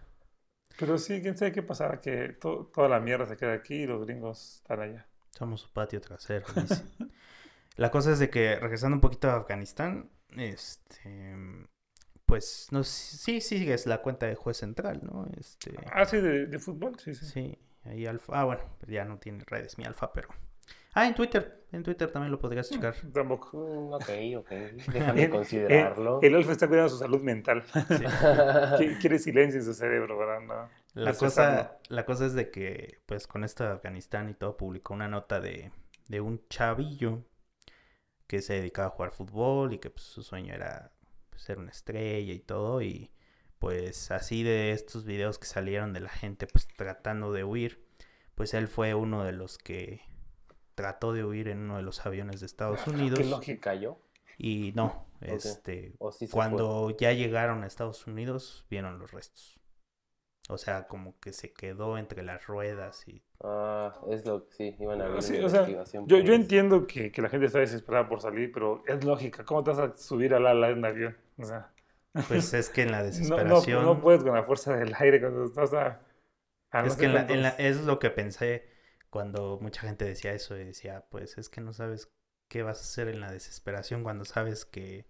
Pero 0.79 0.97
sí, 0.99 1.21
quién 1.21 1.37
sabe 1.37 1.53
qué 1.53 1.62
pasará, 1.62 2.01
que 2.01 2.31
to- 2.40 2.71
toda 2.75 2.88
la 2.88 2.99
mierda 3.01 3.27
se 3.27 3.37
queda 3.37 3.53
aquí 3.53 3.83
y 3.83 3.87
los 3.87 4.07
gringos 4.07 4.57
están 4.57 4.81
allá. 4.81 5.07
Somos 5.31 5.61
su 5.61 5.73
patio 5.73 6.01
trasero. 6.01 6.47
La 7.77 7.90
cosa 7.90 8.12
es 8.12 8.19
de 8.19 8.31
que, 8.31 8.57
regresando 8.57 8.97
un 8.97 9.01
poquito 9.01 9.29
a 9.31 9.35
Afganistán, 9.37 10.09
este, 10.38 11.37
pues, 12.27 12.68
no, 12.70 12.85
sé- 12.85 13.16
sí, 13.16 13.40
sí, 13.40 13.70
es 13.70 13.87
la 13.87 14.03
cuenta 14.03 14.27
de 14.27 14.35
juez 14.35 14.57
central, 14.57 15.01
¿no? 15.03 15.27
Este, 15.38 15.75
Ah, 15.92 16.05
sí, 16.05 16.18
de, 16.18 16.47
de 16.47 16.59
fútbol, 16.59 16.99
sí, 16.99 17.14
sí. 17.14 17.27
sí, 17.27 17.59
ahí 17.85 18.07
Alfa, 18.07 18.40
ah, 18.40 18.44
bueno, 18.44 18.62
pues 18.79 18.90
ya 18.90 19.05
no 19.05 19.18
tiene 19.18 19.44
redes 19.47 19.77
mi 19.79 19.85
Alfa, 19.85 20.12
pero... 20.12 20.29
Ah, 20.97 21.09
en 21.09 21.14
Twitter, 21.14 21.64
en 21.73 21.83
Twitter 21.83 22.09
también 22.11 22.31
lo 22.31 22.38
podrías 22.38 22.70
checar. 22.70 22.94
Tampoco. 23.12 23.59
Mm, 23.59 23.92
ok, 23.94 24.11
ok, 24.38 24.51
déjame 24.92 25.29
considerarlo. 25.29 26.20
El, 26.23 26.29
el 26.29 26.35
Alfa 26.37 26.53
está 26.53 26.68
cuidando 26.68 26.88
su 26.88 26.99
salud 26.99 27.20
mental. 27.20 27.64
Sí. 27.66 28.05
Quiere 29.01 29.18
silencio 29.18 29.59
en 29.59 29.66
su 29.66 29.75
cerebro, 29.75 30.16
¿verdad? 30.16 30.40
No, 30.40 30.70
La 31.03 31.12
cosa, 31.14 31.79
la 31.88 32.07
cosa 32.07 32.27
es 32.27 32.35
de 32.35 32.51
que, 32.53 33.01
pues, 33.07 33.27
con 33.27 33.42
esto 33.42 33.64
de 33.64 33.70
Afganistán 33.73 34.31
y 34.31 34.35
todo, 34.35 34.57
publicó 34.57 34.94
una 34.94 35.09
nota 35.09 35.40
de, 35.40 35.73
de 36.07 36.20
un 36.20 36.40
chavillo 36.49 37.25
que 38.35 38.42
se 38.42 38.55
dedicaba 38.55 38.88
a 38.88 38.90
jugar 38.90 39.12
fútbol 39.12 39.73
y 39.75 39.79
que 39.79 39.90
pues, 39.90 40.05
su 40.05 40.23
sueño 40.25 40.55
era 40.55 40.90
pues, 41.31 41.42
ser 41.42 41.59
una 41.59 41.70
estrella 41.70 42.33
y 42.33 42.40
todo. 42.40 42.83
Y 42.83 43.12
pues 43.61 44.11
así 44.11 44.42
de 44.42 44.73
estos 44.73 45.05
videos 45.05 45.38
que 45.38 45.47
salieron 45.47 45.92
de 45.92 46.01
la 46.01 46.09
gente 46.09 46.47
pues 46.47 46.66
tratando 46.66 47.33
de 47.33 47.44
huir, 47.44 47.87
pues 48.35 48.53
él 48.55 48.66
fue 48.66 48.94
uno 48.94 49.23
de 49.23 49.33
los 49.33 49.57
que 49.57 50.01
trató 50.75 51.12
de 51.12 51.25
huir 51.25 51.49
en 51.49 51.59
uno 51.61 51.77
de 51.77 51.83
los 51.83 52.05
aviones 52.05 52.40
de 52.40 52.47
Estados 52.47 52.87
Unidos. 52.88 53.20
Qué 53.20 53.25
lógico. 53.25 53.53
¿Y 53.53 53.61
cayó? 53.61 53.99
Y 54.37 54.73
no, 54.75 55.07
este, 55.20 55.94
¿O 55.99 56.11
sí 56.11 56.27
se 56.27 56.33
cuando 56.33 56.90
ya 56.90 57.12
llegaron 57.12 57.62
a 57.62 57.68
Estados 57.68 58.05
Unidos, 58.09 58.66
vieron 58.68 58.99
los 58.99 59.12
restos. 59.12 59.61
O 60.49 60.59
sea, 60.59 60.87
como 60.89 61.19
que 61.21 61.33
se 61.35 61.53
quedó 61.53 61.99
entre 61.99 62.23
las 62.23 62.47
ruedas 62.47 63.07
y... 63.09 63.23
Ah, 63.43 63.93
es 64.11 64.25
lo 64.27 64.47
que 64.49 64.53
sí, 64.55 64.77
iban 64.81 65.01
a 65.03 65.07
Sí, 65.21 65.39
o 65.39 65.49
sea, 65.49 65.67
investigación 65.67 66.07
yo, 66.07 66.19
yo 66.19 66.33
entiendo 66.35 66.87
que, 66.87 67.13
que 67.13 67.21
la 67.23 67.29
gente 67.29 67.47
está 67.47 67.59
desesperada 67.59 68.09
por 68.09 68.21
salir, 68.21 68.51
pero 68.53 68.83
es 68.87 69.05
lógica. 69.05 69.45
¿Cómo 69.45 69.63
te 69.63 69.71
vas 69.71 69.79
a 69.81 69.97
subir 69.97 70.35
al 70.35 70.47
ala 70.47 70.69
de 70.69 70.75
un 70.75 70.85
avión? 70.85 71.17
O 71.39 71.45
sea, 71.45 71.73
Pues 72.27 72.55
es 72.55 72.71
que 72.71 72.83
en 72.83 72.93
la 72.93 73.03
no, 73.11 73.45
no, 73.45 73.67
desesperación... 73.67 73.85
no 73.85 74.01
puedes 74.01 74.23
con 74.25 74.35
la 74.35 74.45
fuerza 74.45 74.77
del 74.77 74.95
aire 74.99 75.21
cuando 75.21 75.45
estás 75.45 75.73
a... 75.75 76.01
a 76.73 76.83
no 76.83 76.89
Es 76.89 76.97
sé 76.97 77.01
que 77.01 77.07
en 77.07 77.15
la- 77.15 77.23
en 77.29 77.43
la- 77.43 77.49
cuántos- 77.51 77.59
es 77.59 77.81
lo 77.83 77.99
que 77.99 78.11
pensé 78.11 78.69
cuando 79.11 79.59
mucha 79.61 79.83
gente 79.83 80.05
decía 80.05 80.33
eso 80.33 80.57
y 80.57 80.65
decía, 80.65 81.07
pues 81.11 81.39
es 81.39 81.49
que 81.49 81.61
no 81.61 81.73
sabes 81.73 82.13
qué 82.49 82.63
vas 82.63 82.79
a 82.79 82.83
hacer 82.83 83.09
en 83.09 83.21
la 83.21 83.31
desesperación 83.33 84.03
cuando 84.03 84.25
sabes 84.25 84.65
que, 84.65 85.07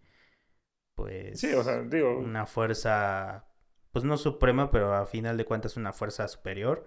pues, 0.95 1.41
Sí, 1.41 1.53
o 1.55 1.63
sea, 1.63 1.83
digo, 1.83 2.11
una 2.19 2.47
fuerza, 2.47 3.47
pues 3.95 4.05
no 4.05 4.17
suprema, 4.17 4.73
pero 4.73 4.93
a 4.93 5.07
final 5.07 5.37
de 5.37 5.45
cuentas 5.45 5.77
una 5.77 5.93
fuerza 5.93 6.27
superior, 6.27 6.85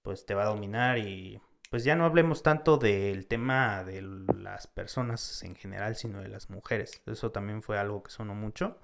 pues 0.00 0.24
te 0.24 0.34
va 0.34 0.44
a 0.44 0.46
dominar 0.46 0.96
y 0.96 1.38
pues 1.68 1.84
ya 1.84 1.96
no 1.96 2.06
hablemos 2.06 2.42
tanto 2.42 2.78
del 2.78 3.26
tema 3.26 3.84
de 3.84 4.00
las 4.00 4.66
personas 4.66 5.42
en 5.42 5.54
general, 5.54 5.96
sino 5.96 6.22
de 6.22 6.28
las 6.28 6.48
mujeres. 6.48 7.02
Eso 7.04 7.30
también 7.30 7.62
fue 7.62 7.78
algo 7.78 8.02
que 8.02 8.10
sonó 8.10 8.34
mucho. 8.34 8.78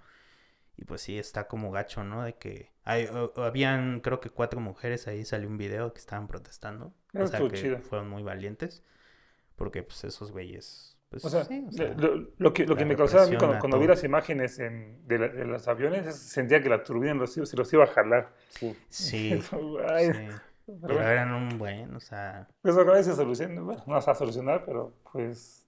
Y 0.76 0.84
pues 0.84 1.00
sí, 1.00 1.18
está 1.18 1.48
como 1.48 1.70
gacho, 1.70 2.04
¿no? 2.04 2.24
De 2.24 2.34
que 2.34 2.72
hay, 2.84 3.08
habían, 3.36 4.00
creo 4.00 4.20
que 4.20 4.28
cuatro 4.28 4.60
mujeres, 4.60 5.08
ahí 5.08 5.24
salió 5.24 5.48
un 5.48 5.56
video 5.56 5.94
que 5.94 6.00
estaban 6.00 6.28
protestando. 6.28 6.92
O 7.14 7.22
Eso 7.22 7.28
sea, 7.28 7.38
estuvo 7.38 7.48
que 7.50 7.56
chido. 7.56 7.78
fueron 7.80 8.10
muy 8.10 8.22
valientes. 8.22 8.84
Porque 9.56 9.82
pues 9.82 10.04
esos 10.04 10.30
güeyes, 10.30 10.95
pues 11.08 11.24
O 11.24 11.30
sea, 11.30 11.44
sí, 11.44 11.60
o 11.60 11.66
lo- 11.66 11.72
sea, 11.72 11.94
lo, 11.96 12.28
lo 12.36 12.52
que, 12.52 12.66
lo 12.66 12.76
que 12.76 12.84
me 12.84 12.96
causaba 12.96 13.24
a 13.24 13.26
mí 13.26 13.36
cuando, 13.36 13.78
vi 13.78 13.86
las 13.86 14.02
imágenes 14.04 14.58
en- 14.58 15.06
de, 15.06 15.18
la- 15.18 15.28
de 15.28 15.44
los 15.44 15.66
aviones, 15.68 16.06
es- 16.06 16.16
sentía 16.18 16.60
que 16.62 16.68
la 16.68 16.82
turbina 16.82 17.14
los, 17.14 17.32
se 17.32 17.56
los 17.56 17.72
iba 17.72 17.84
a 17.84 17.88
jalar. 17.88 18.32
Sí. 18.48 18.76
sí, 18.88 19.30
Ay, 19.88 20.06
sí. 20.12 20.12
pero 20.66 20.78
Pero 20.80 20.94
bueno, 20.94 21.08
eran 21.08 21.32
un 21.32 21.58
buen, 21.58 21.94
o 21.94 22.00
sea, 22.00 22.48
eso 22.64 22.80
a 22.80 22.84
veces 22.84 23.06
se 23.06 23.14
soluciona. 23.14 23.60
Bueno, 23.62 23.82
no 23.86 24.00
se 24.00 24.06
va 24.06 24.12
a 24.12 24.16
solucionar, 24.16 24.64
pero 24.66 24.98
pues... 25.12 25.66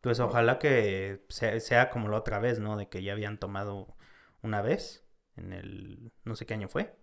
pues 0.00 0.18
ojalá 0.18 0.58
que 0.58 1.24
sea, 1.28 1.58
sea 1.60 1.90
como 1.90 2.08
la 2.08 2.16
otra 2.18 2.40
vez, 2.40 2.58
¿no? 2.58 2.76
De 2.76 2.88
que 2.88 3.02
ya 3.02 3.12
habían 3.12 3.38
tomado 3.38 3.96
una 4.42 4.60
vez 4.60 5.06
en 5.36 5.52
el, 5.52 6.12
no 6.24 6.34
sé 6.34 6.46
qué 6.46 6.54
año 6.54 6.68
fue, 6.68 6.96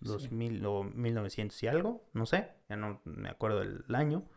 2000 0.00 0.64
o 0.64 0.84
1900 0.84 1.62
y 1.62 1.66
algo, 1.66 2.08
no 2.12 2.24
sé, 2.24 2.52
ya 2.68 2.76
no 2.76 3.00
me 3.04 3.28
acuerdo 3.28 3.60
del 3.60 3.84
año, 3.94 4.28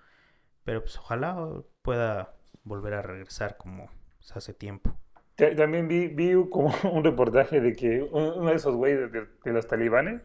pero 0.64 0.82
pues 0.82 0.98
ojalá 0.98 1.38
pueda 1.82 2.34
volver 2.64 2.94
a 2.94 3.02
regresar 3.02 3.58
como 3.58 3.90
hace 4.36 4.54
tiempo. 4.54 4.96
Ta- 5.36 5.56
También 5.56 5.88
vi, 5.88 6.08
vi 6.08 6.34
como 6.50 6.74
un 6.92 7.04
reportaje 7.04 7.60
de 7.62 7.76
que 7.76 8.02
un- 8.04 8.34
uno 8.40 8.50
de 8.50 8.56
esos 8.56 8.76
güeyes 8.76 9.12
de, 9.12 9.28
de 9.44 9.52
los 9.54 9.68
talibanes 9.68 10.22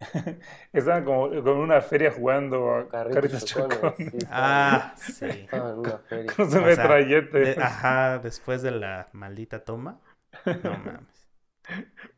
estaban 0.72 1.04
como 1.04 1.28
con 1.42 1.58
una 1.58 1.80
feria 1.80 2.10
jugando 2.10 2.74
a 2.74 2.88
Carritos 2.88 3.44
chocones, 3.44 3.78
chocones 3.78 4.12
sí, 4.12 4.18
Ah, 4.30 4.94
sí. 4.96 5.26
Estaban 5.26 5.72
en 5.74 5.78
una 5.78 5.98
feria. 5.98 6.32
con 6.34 6.50
su 6.50 6.58
O 6.58 6.60
sea, 6.60 6.66
metralleta. 6.66 7.38
de- 7.38 7.56
ajá, 7.62 8.18
después 8.18 8.62
de 8.62 8.72
la 8.72 9.08
maldita 9.12 9.64
toma. 9.64 10.00
No 10.44 10.70
mames. 10.84 11.28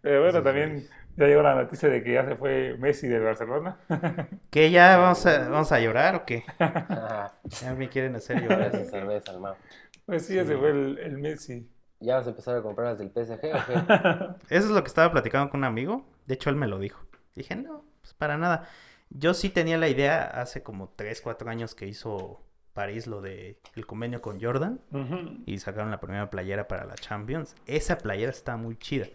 Pero 0.01 0.23
bueno, 0.23 0.43
también. 0.43 0.89
Ya 1.17 1.27
llegó 1.27 1.43
la 1.43 1.55
noticia 1.55 1.89
de 1.89 2.03
que 2.03 2.13
ya 2.15 2.25
se 2.25 2.37
fue 2.37 2.77
Messi 2.79 3.09
del 3.09 3.23
Barcelona. 3.23 3.79
¿Qué 4.51 4.71
ya 4.71 4.97
vamos 4.97 5.25
a, 5.27 5.49
vamos 5.49 5.73
a 5.73 5.81
llorar 5.81 6.15
o 6.17 6.25
qué? 6.25 6.45
Ah, 6.59 7.33
Ya 7.63 7.75
me 7.75 7.89
quieren 7.89 8.17
hacer 8.17 8.41
llorar. 8.43 8.71
cerveza, 8.87 9.33
hermano. 9.33 9.57
Pues 10.07 10.27
sí, 10.27 10.35
ya 10.35 10.45
se 10.45 10.57
fue 10.57 10.71
el, 10.71 10.99
el 10.99 11.19
Messi. 11.19 11.69
¿Ya 12.01 12.17
vas 12.17 12.27
a 12.27 12.31
empezar 12.31 12.57
a 12.57 12.63
comprar 12.63 12.89
las 12.89 12.99
del 12.99 13.11
PSG 13.11 13.55
o 13.55 13.67
qué? 13.67 14.45
Eso 14.55 14.67
es 14.67 14.71
lo 14.71 14.83
que 14.83 14.89
estaba 14.89 15.11
platicando 15.13 15.51
con 15.51 15.61
un 15.61 15.65
amigo. 15.65 16.05
De 16.27 16.35
hecho, 16.35 16.51
él 16.51 16.57
me 16.57 16.67
lo 16.67 16.79
dijo. 16.79 17.05
Dije, 17.35 17.57
no, 17.57 17.85
pues 18.01 18.15
para 18.15 18.37
nada. 18.37 18.69
Yo 19.11 19.33
sí 19.35 19.49
tenía 19.49 19.79
la 19.79 19.89
idea 19.89 20.25
hace 20.25 20.63
como 20.63 20.89
3, 20.97 21.21
4 21.21 21.49
años 21.51 21.75
que 21.75 21.87
hizo 21.87 22.43
París 22.73 23.07
lo 23.07 23.21
de 23.21 23.61
el 23.77 23.87
convenio 23.87 24.21
con 24.21 24.41
Jordan 24.41 24.81
y 25.47 25.59
sacaron 25.59 25.91
la 25.93 26.01
primera 26.01 26.31
playera 26.31 26.67
para 26.67 26.85
la 26.85 26.97
Champions. 26.97 27.55
Esa 27.67 27.99
playera 27.99 28.31
está 28.31 28.57
muy 28.57 28.77
chida. 28.77 29.07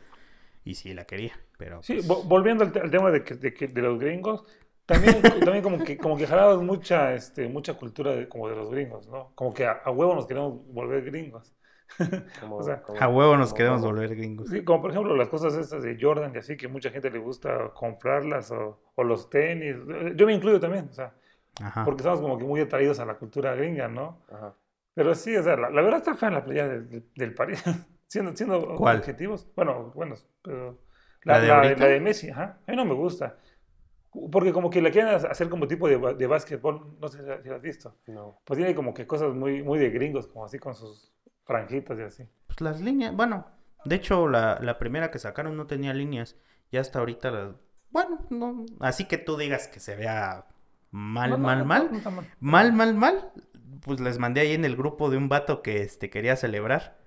Y 0.64 0.76
sí 0.76 0.94
la 0.94 1.06
quería, 1.06 1.34
pero 1.60 1.84
Sí, 1.84 1.96
pues, 1.96 2.08
vo- 2.08 2.24
volviendo 2.26 2.64
al, 2.64 2.72
te- 2.72 2.80
al 2.80 2.90
tema 2.90 3.12
de, 3.12 3.22
que, 3.26 3.36
de, 3.36 3.54
que- 3.54 3.68
de 3.68 3.82
los 3.82 4.00
gringos, 4.00 4.46
también, 4.86 5.22
también 5.46 5.62
como 5.62 5.84
que, 5.84 5.98
como 5.98 6.16
que 6.18 6.26
jalamos 6.26 6.64
mucha, 6.64 7.14
este, 7.14 7.50
mucha 7.50 7.74
cultura 7.74 8.16
de, 8.16 8.30
como 8.30 8.48
de 8.48 8.56
los 8.56 8.72
gringos, 8.72 9.08
¿no? 9.10 9.34
Como 9.36 9.54
que 9.54 9.66
a, 9.66 9.74
a 9.74 9.92
huevo 9.92 10.16
nos 10.16 10.26
queremos 10.26 10.66
volver 10.74 11.04
gringos. 11.04 11.54
Como- 12.40 12.58
O 12.58 12.64
sea, 12.64 12.82
como- 12.82 13.02
a 13.02 13.08
huevo 13.10 13.36
nos 13.36 13.50
como- 13.50 13.58
queremos 13.58 13.82
como- 13.82 13.92
volver 13.94 14.16
gringos. 14.16 14.50
Sí, 14.50 14.64
como 14.64 14.82
por 14.82 14.92
ejemplo 14.92 15.16
las 15.18 15.28
cosas 15.28 15.56
estas 15.56 15.84
de 15.84 15.98
Jordan 16.00 16.32
y 16.34 16.38
así, 16.38 16.56
que 16.56 16.68
mucha 16.70 16.92
gente 16.92 17.10
le 17.12 17.20
gusta 17.20 17.72
comprarlas, 17.74 18.52
o, 18.52 18.80
o 18.96 19.04
los 19.04 19.30
tenis. 19.30 19.76
Yo 20.16 20.26
me 20.26 20.34
incluyo 20.34 20.60
también, 20.62 20.88
o 20.90 20.94
sea, 20.94 21.14
Ajá. 21.62 21.84
porque 21.84 22.02
estamos 22.02 22.22
como 22.22 22.38
que 22.38 22.46
muy 22.46 22.62
atraídos 22.62 23.00
a 23.00 23.06
la 23.06 23.16
cultura 23.16 23.54
gringa, 23.56 23.88
¿no? 23.90 24.22
Ajá. 24.32 24.54
Pero 24.94 25.14
sí, 25.16 25.36
o 25.36 25.44
sea, 25.44 25.56
la, 25.58 25.70
la 25.70 25.82
verdad 25.82 25.98
está 26.00 26.16
fea 26.16 26.30
la 26.32 26.44
playa 26.46 26.68
del, 26.68 26.90
del- 26.90 27.06
del 27.16 27.34
París, 27.34 27.64
siendo, 28.08 28.36
siendo 28.36 28.76
¿Cuál? 28.76 28.98
objetivos. 29.00 29.48
Bueno, 29.56 29.92
bueno, 29.96 30.16
pero 30.42 30.78
¿La 31.24 31.38
la, 31.38 31.40
de 31.40 31.48
la- 31.48 31.56
ahorita? 31.56 31.76
la 31.76 31.88
de 31.88 32.00
Messi, 32.00 32.30
ajá, 32.30 32.60
a 32.66 32.72
mí 32.72 32.78
no 32.78 32.86
me 32.86 32.94
gusta. 32.94 33.38
Porque 34.32 34.54
como 34.54 34.70
que 34.70 34.82
la 34.82 34.92
quieren 34.92 35.14
hacer 35.14 35.50
como 35.50 35.68
tipo 35.68 35.88
de, 35.88 35.98
de 36.16 36.28
básquetbol, 36.28 36.98
no 37.00 37.08
sé 37.10 37.20
si 37.20 37.50
la- 37.50 37.56
has 37.56 37.62
visto. 37.62 37.98
No. 38.08 38.42
Pues 38.46 38.58
tiene 38.58 38.76
como 38.76 38.94
que 38.94 39.08
cosas 39.08 39.34
muy, 39.36 39.64
muy 39.64 39.80
de 39.80 39.90
gringos, 39.92 40.28
como 40.28 40.46
así 40.46 40.60
con 40.60 40.76
sus 40.76 41.14
franjitas 41.46 42.00
y 42.00 42.04
así. 42.04 42.30
Pues 42.48 42.62
las 42.62 42.82
líneas, 42.82 43.16
bueno, 43.16 43.48
de 43.86 43.96
hecho 43.96 44.28
la, 44.28 44.60
la 44.62 44.78
primera 44.78 45.12
que 45.12 45.20
sacaron 45.20 45.56
no 45.58 45.68
tenía 45.68 45.94
líneas. 45.94 46.36
Ya 46.72 46.82
hasta 46.82 47.00
ahorita 47.00 47.32
las... 47.32 47.56
Bueno, 47.92 48.26
no. 48.30 48.66
Así 48.80 49.06
que 49.06 49.18
tú 49.18 49.38
digas 49.38 49.68
que 49.68 49.80
se 49.80 49.96
vea 49.96 50.46
mal, 50.92 51.32
No, 51.32 51.38
no, 51.38 51.44
mal, 51.44 51.60
no, 51.60 51.66
mal. 51.66 51.90
Mal, 52.40 52.74
mal, 52.74 52.94
mal. 52.96 53.32
Pues 53.82 54.00
les 54.00 54.20
mandé 54.20 54.42
ahí 54.42 54.54
en 54.54 54.66
el 54.66 54.76
grupo 54.76 55.10
de 55.10 55.18
un 55.18 55.30
vato 55.30 55.62
que 55.64 55.82
este, 55.82 56.10
quería 56.10 56.36
celebrar. 56.36 56.99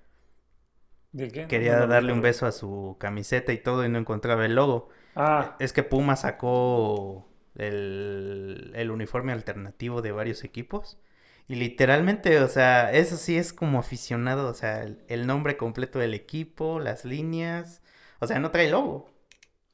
¿De 1.13 1.31
qué? 1.31 1.47
Quería 1.47 1.77
No, 1.79 1.87
darle 1.87 2.09
no, 2.09 2.15
un 2.15 2.21
beso 2.21 2.45
a 2.45 2.51
su 2.51 2.97
camiseta 2.99 3.53
y 3.53 3.57
todo 3.57 3.85
y 3.85 3.89
no 3.89 3.99
encontraba 3.99 4.45
el 4.45 4.55
logo. 4.55 4.89
Ah, 5.15 5.55
Es 5.59 5.73
que 5.73 5.83
Puma 5.83 6.15
sacó 6.15 7.29
el, 7.55 8.71
el 8.75 8.91
uniforme 8.91 9.31
alternativo 9.33 10.01
de 10.01 10.11
varios 10.11 10.43
equipos. 10.43 10.99
Y 11.47 11.55
literalmente, 11.55 12.39
o 12.41 12.47
sea, 12.47 12.91
eso 12.93 13.17
sí 13.17 13.37
es 13.37 13.53
como 13.53 13.79
aficionado, 13.79 14.49
o 14.49 14.53
sea, 14.53 14.83
el, 14.83 15.03
el 15.09 15.27
nombre 15.27 15.57
completo 15.57 15.99
del 15.99 16.13
equipo, 16.13 16.79
las 16.79 17.05
líneas. 17.05 17.81
O 18.19 18.27
sea, 18.27 18.39
no 18.39 18.51
trae 18.51 18.69
logo. 18.69 19.09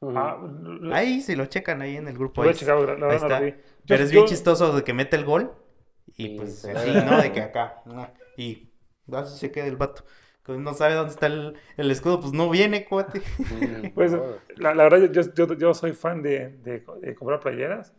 ah, 0.02 0.38
Ahí 0.92 1.22
si 1.22 1.36
lo 1.36 1.46
checan 1.46 1.82
ahí 1.82 1.98
en 1.98 2.08
el 2.08 2.18
grupo. 2.18 2.44
ahí 2.44 2.54
la, 2.66 2.76
la 3.08 3.16
está. 3.16 3.40
Yo- 3.50 3.56
Pero 3.88 4.04
es 4.04 4.12
bien 4.12 4.24
yo- 4.24 4.28
chistoso 4.28 4.74
de 4.76 4.84
que 4.84 4.94
mete 4.94 5.16
el 5.16 5.26
gol 5.26 5.54
y 6.18 6.26
Y 6.26 6.30
pues 6.38 6.66
así. 6.66 6.92
¿no? 7.06 7.22
De 7.22 7.32
que 7.32 7.42
acá. 7.42 7.84
Y 8.36 8.70
así 9.12 9.38
se 9.38 9.52
queda 9.52 9.66
el 9.68 9.78
vato. 9.78 10.06
Pues 10.50 10.60
no 10.62 10.74
sabe 10.74 10.96
dónde 10.96 11.12
está 11.14 11.28
el, 11.28 11.56
el 11.78 11.92
escudo, 11.92 12.20
pues 12.20 12.34
no 12.34 12.50
viene, 12.50 12.86
cuate. 12.86 13.22
Pues, 13.94 14.14
la, 14.56 14.74
la 14.74 14.84
verdad, 14.84 15.12
yo, 15.12 15.22
yo, 15.36 15.54
yo 15.54 15.74
soy 15.76 15.94
fan 15.94 16.22
de, 16.24 16.50
de, 16.64 16.84
de 17.02 17.16
comprar 17.16 17.40
playeras. 17.40 17.94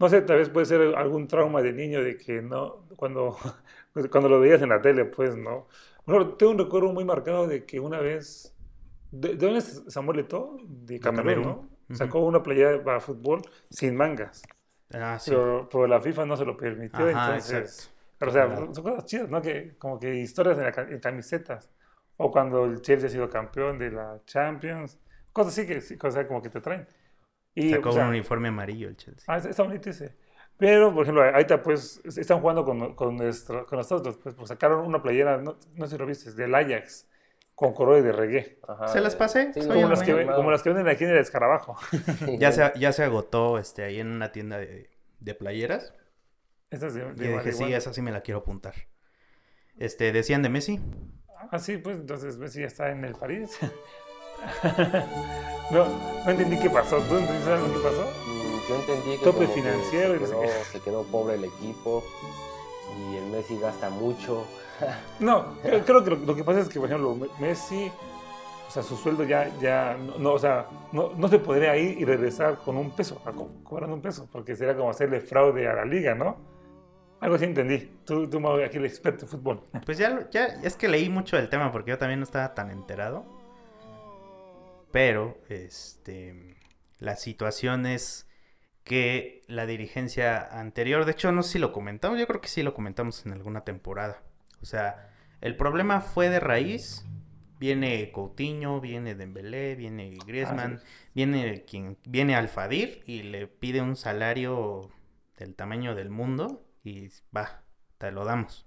No 0.00 0.08
sé, 0.08 0.20
tal 0.22 0.38
vez 0.38 0.48
puede 0.48 0.66
ser 0.66 0.80
algún 0.96 1.28
trauma 1.28 1.62
de 1.62 1.72
niño 1.72 2.02
de 2.02 2.16
que 2.16 2.42
no, 2.42 2.86
cuando, 2.96 3.36
cuando 4.10 4.28
lo 4.28 4.40
veías 4.40 4.62
en 4.62 4.70
la 4.70 4.80
tele, 4.82 5.04
pues 5.04 5.36
no. 5.36 5.68
Bueno, 6.06 6.34
tengo 6.34 6.52
un 6.52 6.58
recuerdo 6.58 6.92
muy 6.92 7.04
marcado 7.04 7.46
de 7.46 7.64
que 7.64 7.78
una 7.78 8.00
vez, 8.00 8.52
¿de, 9.12 9.30
de 9.30 9.36
dónde 9.36 9.60
es 9.60 9.84
Samuel 9.88 10.20
Eto'o? 10.20 10.56
De 10.66 10.98
Camerún. 10.98 11.44
¿no? 11.44 11.68
Sacó 11.92 12.20
una 12.20 12.42
playera 12.42 12.82
para 12.82 13.00
fútbol 13.00 13.42
sin 13.70 13.94
mangas, 13.96 14.42
Ah, 14.94 15.18
sí. 15.18 15.30
pero, 15.30 15.68
pero 15.70 15.86
la 15.86 16.00
FIFA 16.00 16.26
no 16.26 16.36
se 16.36 16.44
lo 16.44 16.56
permitió, 16.56 17.06
Ajá, 17.06 17.36
entonces... 17.36 17.60
exacto. 17.60 17.92
Pero, 18.18 18.30
o 18.30 18.34
sea, 18.34 18.46
Claro. 18.46 18.74
son 18.74 18.84
cosas 18.84 19.04
chidas, 19.06 19.28
¿no? 19.30 19.42
Que, 19.42 19.76
como 19.78 19.98
que 19.98 20.14
historias 20.16 20.56
en, 20.58 20.64
la 20.64 20.72
en 20.94 21.00
camisetas. 21.00 21.70
O 22.16 22.30
cuando 22.30 22.64
el 22.66 22.80
Chelsea 22.82 23.08
ha 23.08 23.10
sido 23.10 23.28
campeón 23.30 23.78
de 23.78 23.90
la 23.90 24.20
Champions. 24.26 24.98
Cosas 25.32 25.52
así 25.58 25.66
que, 25.66 25.98
cosas 25.98 26.26
como 26.26 26.42
que 26.42 26.50
te 26.50 26.60
traen. 26.60 26.86
Y, 27.54 27.70
Sacó 27.70 27.90
o 27.90 27.92
sea, 27.92 28.04
un 28.04 28.10
uniforme 28.10 28.48
amarillo 28.48 28.88
el 28.88 28.96
Chelsea. 28.96 29.24
ah, 29.28 29.38
está- 29.38 29.62
bonito 29.62 29.90
ese. 29.90 30.16
Pero, 30.58 30.92
por 30.94 31.02
ejemplo, 31.02 31.22
ahí 31.22 31.40
está, 31.42 31.62
pues, 31.62 32.00
están 32.04 32.40
jugando 32.40 32.64
con, 32.64 32.94
con, 32.94 33.16
nuestro, 33.16 33.64
con 33.66 33.78
nosotros. 33.78 34.18
Pues, 34.22 34.34
pues, 34.34 34.48
sacaron 34.48 34.86
una 34.86 35.02
playera, 35.02 35.38
no, 35.38 35.58
no 35.74 35.86
sé 35.86 35.92
si 35.92 35.98
lo 35.98 36.06
viste, 36.06 36.32
del 36.32 36.54
Ajax, 36.54 37.08
con 37.54 37.72
colores 37.74 38.04
de 38.04 38.12
reggae. 38.12 38.58
Ajá, 38.68 38.88
Se 38.88 39.00
las 39.00 39.14
de- 39.14 39.18
pasé, 39.18 39.52
sí, 39.54 39.60
Como 39.66 39.88
las, 39.88 40.02
que, 40.02 40.26
como 40.26 40.50
las 40.50 40.62
que 40.62 40.70
venden 40.70 40.88
aquí 40.88 41.04
en 41.04 41.10
el 41.10 41.18
escarabajo. 41.18 41.76
Ya 42.38 42.52
se, 42.52 42.70
ya 42.78 42.92
se 42.92 43.02
agotó 43.02 43.58
este, 43.58 43.82
ahí 43.82 43.98
en 43.98 44.08
una 44.08 44.30
tienda 44.32 44.58
de, 44.58 44.90
de 45.20 45.34
playeras. 45.34 45.94
Esta 46.70 46.86
es 46.86 46.94
de, 46.94 47.12
de 47.12 47.24
Y 47.26 47.28
dije, 47.32 47.52
sí, 47.52 47.72
esa 47.72 47.92
sí 47.92 48.00
me 48.00 48.12
la 48.12 48.20
quiero 48.20 48.40
apuntar. 48.40 48.74
Este, 49.78 50.12
decían 50.12 50.42
de 50.42 50.48
Messi. 50.48 50.80
Ah, 51.52 51.58
sí, 51.60 51.76
pues 51.76 51.96
entonces 51.96 52.36
Messi 52.38 52.60
ya 52.60 52.66
está 52.66 52.90
en 52.90 53.04
el 53.04 53.14
París. 53.14 53.56
no, 55.70 55.84
no 56.24 56.30
entendí 56.30 56.58
qué 56.58 56.70
pasó. 56.70 56.96
¿Tú 56.98 57.16
entendiste 57.16 57.52
algo 57.52 57.66
qué 57.72 57.78
pasó? 57.80 58.02
Mm, 58.26 58.68
Yo 58.68 58.74
entendí 58.76 59.18
que, 59.18 59.24
Tope 59.24 59.46
que 59.46 59.52
financiero 59.52 60.14
no 60.14 60.26
se, 60.26 60.32
quedó, 60.32 60.42
se 60.72 60.80
quedó 60.80 61.02
pobre 61.04 61.34
el 61.36 61.44
equipo 61.44 62.02
y 63.12 63.16
el 63.16 63.26
Messi 63.26 63.58
gasta 63.58 63.90
mucho. 63.90 64.44
No, 65.20 65.58
creo, 65.62 65.84
creo 65.84 66.02
que 66.02 66.10
lo, 66.10 66.16
lo 66.16 66.34
que 66.34 66.42
pasa 66.42 66.58
es 66.60 66.68
que, 66.68 66.80
por 66.80 66.88
ejemplo, 66.88 67.14
Me- 67.14 67.28
Messi, 67.38 67.92
o 68.66 68.70
sea, 68.70 68.82
su 68.82 68.96
sueldo 68.96 69.22
ya, 69.22 69.48
ya 69.60 69.96
no, 69.96 70.18
no, 70.18 70.32
o 70.32 70.38
sea, 70.40 70.66
no, 70.90 71.10
no 71.16 71.28
se 71.28 71.38
podría 71.38 71.76
ir 71.76 72.00
y 72.00 72.04
regresar 72.04 72.56
con 72.64 72.76
un 72.76 72.90
peso, 72.90 73.20
co- 73.22 73.50
cobrando 73.62 73.94
un 73.94 74.02
peso, 74.02 74.26
porque 74.32 74.56
sería 74.56 74.76
como 74.76 74.90
hacerle 74.90 75.20
fraude 75.20 75.68
a 75.68 75.74
la 75.74 75.84
liga, 75.84 76.16
¿no? 76.16 76.36
Algo 77.22 77.36
así 77.36 77.44
entendí. 77.44 77.88
Tú, 78.04 78.28
tú 78.28 78.40
Mau, 78.40 78.60
aquí 78.60 78.78
el 78.78 78.84
experto 78.84 79.26
en 79.26 79.30
fútbol. 79.30 79.62
Pues 79.86 79.96
ya, 79.96 80.28
ya, 80.30 80.46
es 80.64 80.74
que 80.74 80.88
leí 80.88 81.08
mucho 81.08 81.36
del 81.36 81.48
tema 81.48 81.70
porque 81.70 81.90
yo 81.90 81.98
también 81.98 82.18
no 82.18 82.24
estaba 82.24 82.52
tan 82.52 82.68
enterado. 82.68 83.24
Pero, 84.90 85.38
este, 85.48 86.56
la 86.98 87.14
situación 87.14 87.86
es 87.86 88.28
que 88.82 89.42
la 89.46 89.66
dirigencia 89.66 90.42
anterior, 90.58 91.04
de 91.04 91.12
hecho 91.12 91.30
no 91.30 91.44
sé 91.44 91.52
si 91.52 91.58
lo 91.60 91.72
comentamos, 91.72 92.18
yo 92.18 92.26
creo 92.26 92.40
que 92.40 92.48
sí 92.48 92.64
lo 92.64 92.74
comentamos 92.74 93.24
en 93.24 93.32
alguna 93.32 93.60
temporada. 93.60 94.20
O 94.60 94.66
sea, 94.66 95.08
el 95.40 95.56
problema 95.56 96.00
fue 96.00 96.28
de 96.28 96.40
raíz. 96.40 97.06
Viene 97.60 98.10
Coutinho, 98.10 98.80
viene 98.80 99.14
Dembélé, 99.14 99.76
viene 99.76 100.18
Griezmann, 100.26 100.80
viene 101.14 101.62
quien 101.62 101.96
viene 102.04 102.34
Alfadir 102.34 103.04
y 103.06 103.22
le 103.22 103.46
pide 103.46 103.80
un 103.80 103.94
salario 103.94 104.90
del 105.38 105.54
tamaño 105.54 105.94
del 105.94 106.10
mundo 106.10 106.64
y 106.84 107.08
va, 107.36 107.62
te 107.98 108.10
lo 108.12 108.24
damos. 108.24 108.66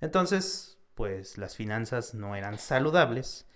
Entonces, 0.00 0.78
pues 0.94 1.38
las 1.38 1.56
finanzas 1.56 2.14
no 2.14 2.36
eran 2.36 2.58
saludables. 2.58 3.48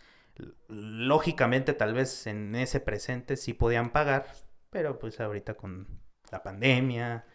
Lógicamente, 0.69 1.75
tal 1.75 1.95
vez 1.95 2.27
en 2.27 2.55
ese 2.55 2.81
presente 2.81 3.37
sí 3.37 3.53
podían 3.55 3.93
pagar, 3.93 4.27
pero 4.71 4.99
pues 4.99 5.21
ahorita 5.21 5.55
con 5.55 6.01
la 6.31 6.43
pandemia, 6.43 7.27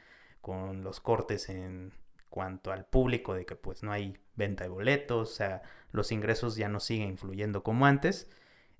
con 0.41 0.84
los 0.84 0.99
cortes 1.01 1.49
en 1.49 1.93
cuanto 2.30 2.71
al 2.71 2.86
público 2.86 3.34
de 3.34 3.45
que 3.45 3.56
pues 3.56 3.84
no 3.84 3.91
hay 3.91 4.17
venta 4.36 4.63
de 4.65 4.69
boletos, 4.69 5.32
o 5.32 5.36
sea, 5.36 5.62
los 5.91 6.12
ingresos 6.12 6.56
ya 6.56 6.69
no 6.69 6.80
siguen 6.80 7.10
influyendo 7.10 7.63
como 7.63 7.86
antes. 7.86 8.30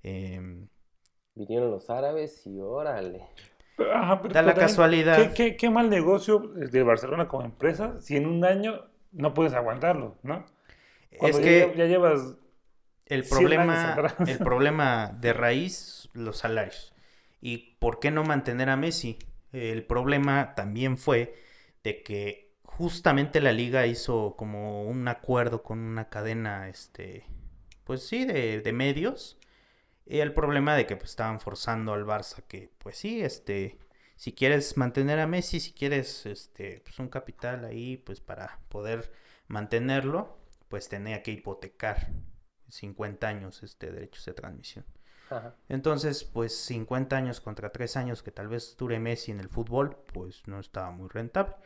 em, 0.02 0.68
Vinieron 1.36 1.70
los 1.70 1.88
árabes 1.88 2.44
y 2.48 2.58
órale. 2.58 3.28
Ajá, 3.78 4.22
pero- 4.22 4.34
Da 4.34 4.42
la 4.42 4.54
también, 4.54 4.66
casualidad. 4.68 5.16
¿qué, 5.16 5.34
qué, 5.34 5.56
qué 5.56 5.70
mal 5.70 5.90
negocio 5.90 6.38
de 6.40 6.82
Barcelona 6.82 7.28
como 7.28 7.44
empresa 7.44 8.00
si 8.00 8.16
en 8.16 8.26
un 8.26 8.44
año 8.44 8.84
no 9.12 9.34
puedes 9.34 9.52
aguantarlo, 9.54 10.16
¿no? 10.22 10.44
Cuando 11.18 11.38
es 11.38 11.44
ya, 11.44 11.72
que 11.72 11.74
ya 11.78 11.84
llevas... 11.86 12.34
El 13.06 13.24
100 13.24 13.38
problema, 13.38 13.96
el 14.26 14.38
problema 14.44 15.16
de 15.20 15.32
raíz, 15.32 16.08
los 16.12 16.38
salarios. 16.38 16.92
¿Y 17.40 17.76
por 17.78 18.00
qué 18.00 18.10
no 18.10 18.24
mantener 18.24 18.68
a 18.68 18.76
Messi? 18.76 19.18
El 19.52 19.84
problema 19.84 20.54
también 20.56 20.98
fue 20.98 21.34
de 21.84 22.02
que 22.02 22.52
justamente 22.64 23.40
la 23.40 23.52
liga 23.52 23.86
hizo 23.86 24.34
como 24.36 24.82
un 24.84 25.06
acuerdo 25.06 25.62
con 25.62 25.78
una 25.78 26.08
cadena, 26.08 26.68
este, 26.68 27.24
pues 27.84 28.06
sí, 28.06 28.24
de, 28.24 28.60
de 28.60 28.72
medios. 28.72 29.38
Y 30.06 30.20
el 30.20 30.32
problema 30.32 30.76
de 30.76 30.86
que 30.86 30.96
pues, 30.96 31.10
estaban 31.10 31.40
forzando 31.40 31.92
al 31.92 32.04
Barça 32.04 32.42
que, 32.44 32.70
pues 32.78 32.96
sí, 32.96 33.20
este, 33.20 33.78
si 34.14 34.32
quieres 34.32 34.76
mantener 34.76 35.18
a 35.18 35.26
Messi, 35.26 35.58
si 35.60 35.72
quieres, 35.72 36.26
este, 36.26 36.80
pues 36.84 36.98
un 37.00 37.08
capital 37.08 37.64
ahí, 37.64 37.96
pues 37.96 38.20
para 38.20 38.60
poder 38.68 39.12
mantenerlo, 39.48 40.38
pues 40.68 40.88
tenía 40.88 41.22
que 41.22 41.32
hipotecar 41.32 42.08
50 42.68 43.26
años 43.26 43.62
este 43.62 43.90
derechos 43.90 44.24
de 44.24 44.34
transmisión. 44.34 44.84
Ajá. 45.28 45.56
Entonces, 45.68 46.22
pues 46.22 46.56
50 46.56 47.16
años 47.16 47.40
contra 47.40 47.70
3 47.70 47.96
años 47.96 48.22
que 48.22 48.30
tal 48.30 48.46
vez 48.46 48.76
dure 48.78 49.00
Messi 49.00 49.32
en 49.32 49.40
el 49.40 49.48
fútbol, 49.48 49.96
pues 50.12 50.46
no 50.46 50.60
estaba 50.60 50.92
muy 50.92 51.08
rentable. 51.08 51.56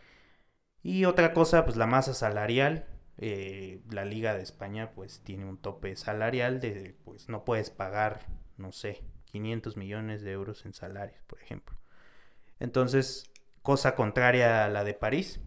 Y 0.83 1.05
otra 1.05 1.35
cosa, 1.35 1.65
pues 1.65 1.77
la 1.77 1.87
masa 1.87 2.15
salarial. 2.15 2.87
Eh, 3.23 3.83
la 3.91 4.07
Liga 4.07 4.35
de 4.35 4.43
España 4.43 4.93
pues 4.95 5.21
tiene 5.23 5.45
un 5.45 5.59
tope 5.59 5.95
salarial 5.95 6.59
de, 6.59 6.97
pues 7.05 7.29
no 7.29 7.45
puedes 7.45 7.69
pagar, 7.69 8.27
no 8.57 8.73
sé, 8.73 9.05
500 9.27 9.77
millones 9.77 10.23
de 10.23 10.33
euros 10.33 10.65
en 10.65 10.73
salarios, 10.73 11.23
por 11.27 11.39
ejemplo. 11.43 11.77
Entonces, 12.61 13.31
cosa 13.61 13.95
contraria 13.95 14.65
a 14.65 14.71
la 14.71 14.85
de 14.85 14.95
París. 14.95 15.39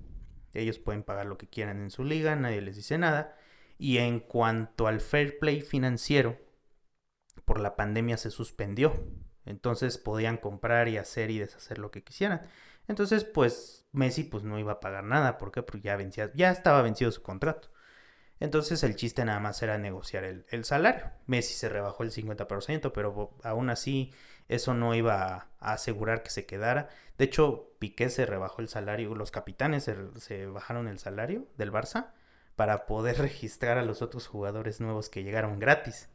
Ellos 0.53 0.77
pueden 0.77 1.01
pagar 1.01 1.25
lo 1.25 1.39
que 1.39 1.49
quieran 1.49 1.81
en 1.81 1.89
su 1.89 2.03
liga, 2.03 2.35
nadie 2.35 2.61
les 2.61 2.75
dice 2.75 2.99
nada. 2.99 3.35
Y 3.79 3.97
en 3.97 4.19
cuanto 4.19 4.85
al 4.85 5.01
fair 5.01 5.39
play 5.39 5.61
financiero, 5.61 6.37
por 7.43 7.59
la 7.59 7.75
pandemia 7.75 8.17
se 8.17 8.29
suspendió. 8.29 8.93
Entonces 9.45 9.97
podían 9.97 10.37
comprar 10.37 10.89
y 10.89 10.97
hacer 10.97 11.31
y 11.31 11.39
deshacer 11.39 11.79
lo 11.79 11.89
que 11.89 12.03
quisieran. 12.03 12.41
Entonces, 12.87 13.23
pues 13.23 13.85
Messi 13.91 14.23
pues 14.23 14.43
no 14.43 14.59
iba 14.59 14.73
a 14.73 14.79
pagar 14.79 15.03
nada. 15.03 15.37
¿Por 15.37 15.51
qué? 15.51 15.63
Porque 15.63 15.81
ya 15.81 15.95
vencía, 15.95 16.31
ya 16.35 16.51
estaba 16.51 16.81
vencido 16.81 17.11
su 17.11 17.21
contrato. 17.21 17.69
Entonces 18.39 18.83
el 18.83 18.95
chiste 18.95 19.23
nada 19.23 19.39
más 19.39 19.61
era 19.63 19.77
negociar 19.77 20.25
el, 20.25 20.45
el 20.49 20.65
salario. 20.65 21.11
Messi 21.27 21.53
se 21.53 21.69
rebajó 21.69 22.03
el 22.03 22.11
50%, 22.11 22.91
pero 22.91 23.37
aún 23.43 23.69
así 23.69 24.13
eso 24.49 24.73
no 24.73 24.95
iba 24.95 25.49
a, 25.59 25.73
asegurar 25.73 26.23
que 26.23 26.29
se 26.29 26.45
quedara. 26.45 26.89
De 27.17 27.25
hecho, 27.25 27.71
Piqué 27.79 28.09
se 28.09 28.25
rebajó 28.25 28.61
el 28.61 28.67
salario, 28.67 29.15
los 29.15 29.31
capitanes 29.31 29.83
se, 29.85 29.95
se 30.19 30.45
bajaron 30.47 30.87
el 30.87 30.99
salario 30.99 31.47
del 31.57 31.71
Barça 31.71 32.11
para 32.55 32.85
poder 32.85 33.17
registrar 33.19 33.77
a 33.77 33.83
los 33.83 34.01
otros 34.01 34.27
jugadores 34.27 34.81
nuevos 34.81 35.09
que 35.09 35.23
llegaron 35.23 35.59
gratis. 35.59 36.09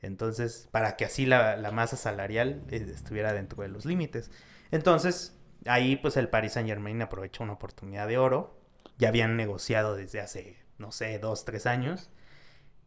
Entonces, 0.00 0.68
para 0.70 0.96
que 0.96 1.04
así 1.04 1.26
la, 1.26 1.56
la 1.56 1.72
masa 1.72 1.96
salarial 1.96 2.62
eh, 2.70 2.86
estuviera 2.94 3.32
dentro 3.32 3.62
de 3.62 3.68
los 3.68 3.84
límites. 3.84 4.30
Entonces, 4.70 5.36
ahí 5.66 5.96
pues 5.96 6.16
el 6.16 6.28
Paris 6.28 6.52
Saint 6.52 6.68
Germain 6.68 7.00
aprovechó 7.02 7.42
una 7.42 7.54
oportunidad 7.54 8.08
de 8.08 8.18
oro. 8.18 8.60
Ya 8.98 9.08
habían 9.08 9.36
negociado 9.36 9.96
desde 9.96 10.20
hace, 10.20 10.58
no 10.78 10.92
sé, 10.92 11.18
dos, 11.18 11.44
tres 11.44 11.66
años. 11.66 12.10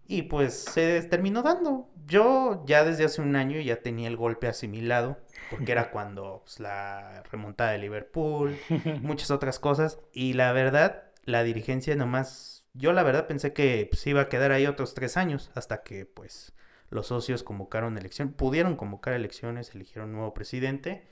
Y 0.05 0.23
pues 0.23 0.53
se 0.53 1.01
terminó 1.03 1.41
dando. 1.41 1.89
Yo 2.05 2.63
ya 2.65 2.85
desde 2.85 3.05
hace 3.05 3.21
un 3.21 3.35
año 3.35 3.59
ya 3.59 3.81
tenía 3.81 4.07
el 4.07 4.15
golpe 4.15 4.47
asimilado. 4.47 5.17
Porque 5.49 5.71
era 5.71 5.91
cuando 5.91 6.41
pues, 6.45 6.59
la 6.59 7.23
remontada 7.31 7.71
de 7.71 7.79
Liverpool, 7.79 8.57
muchas 9.01 9.31
otras 9.31 9.59
cosas. 9.59 9.99
Y 10.13 10.33
la 10.33 10.53
verdad, 10.53 11.11
la 11.25 11.43
dirigencia 11.43 11.95
nomás, 11.95 12.65
yo 12.73 12.93
la 12.93 13.03
verdad 13.03 13.27
pensé 13.27 13.51
que 13.53 13.87
pues, 13.89 14.07
iba 14.07 14.21
a 14.21 14.29
quedar 14.29 14.51
ahí 14.51 14.65
otros 14.65 14.93
tres 14.93 15.17
años 15.17 15.51
hasta 15.55 15.83
que 15.83 16.05
pues 16.05 16.53
los 16.89 17.07
socios 17.07 17.43
convocaron 17.43 17.97
elecciones, 17.97 18.33
pudieron 18.35 18.77
convocar 18.77 19.13
elecciones, 19.13 19.75
eligieron 19.75 20.09
un 20.09 20.15
nuevo 20.15 20.33
presidente 20.33 21.05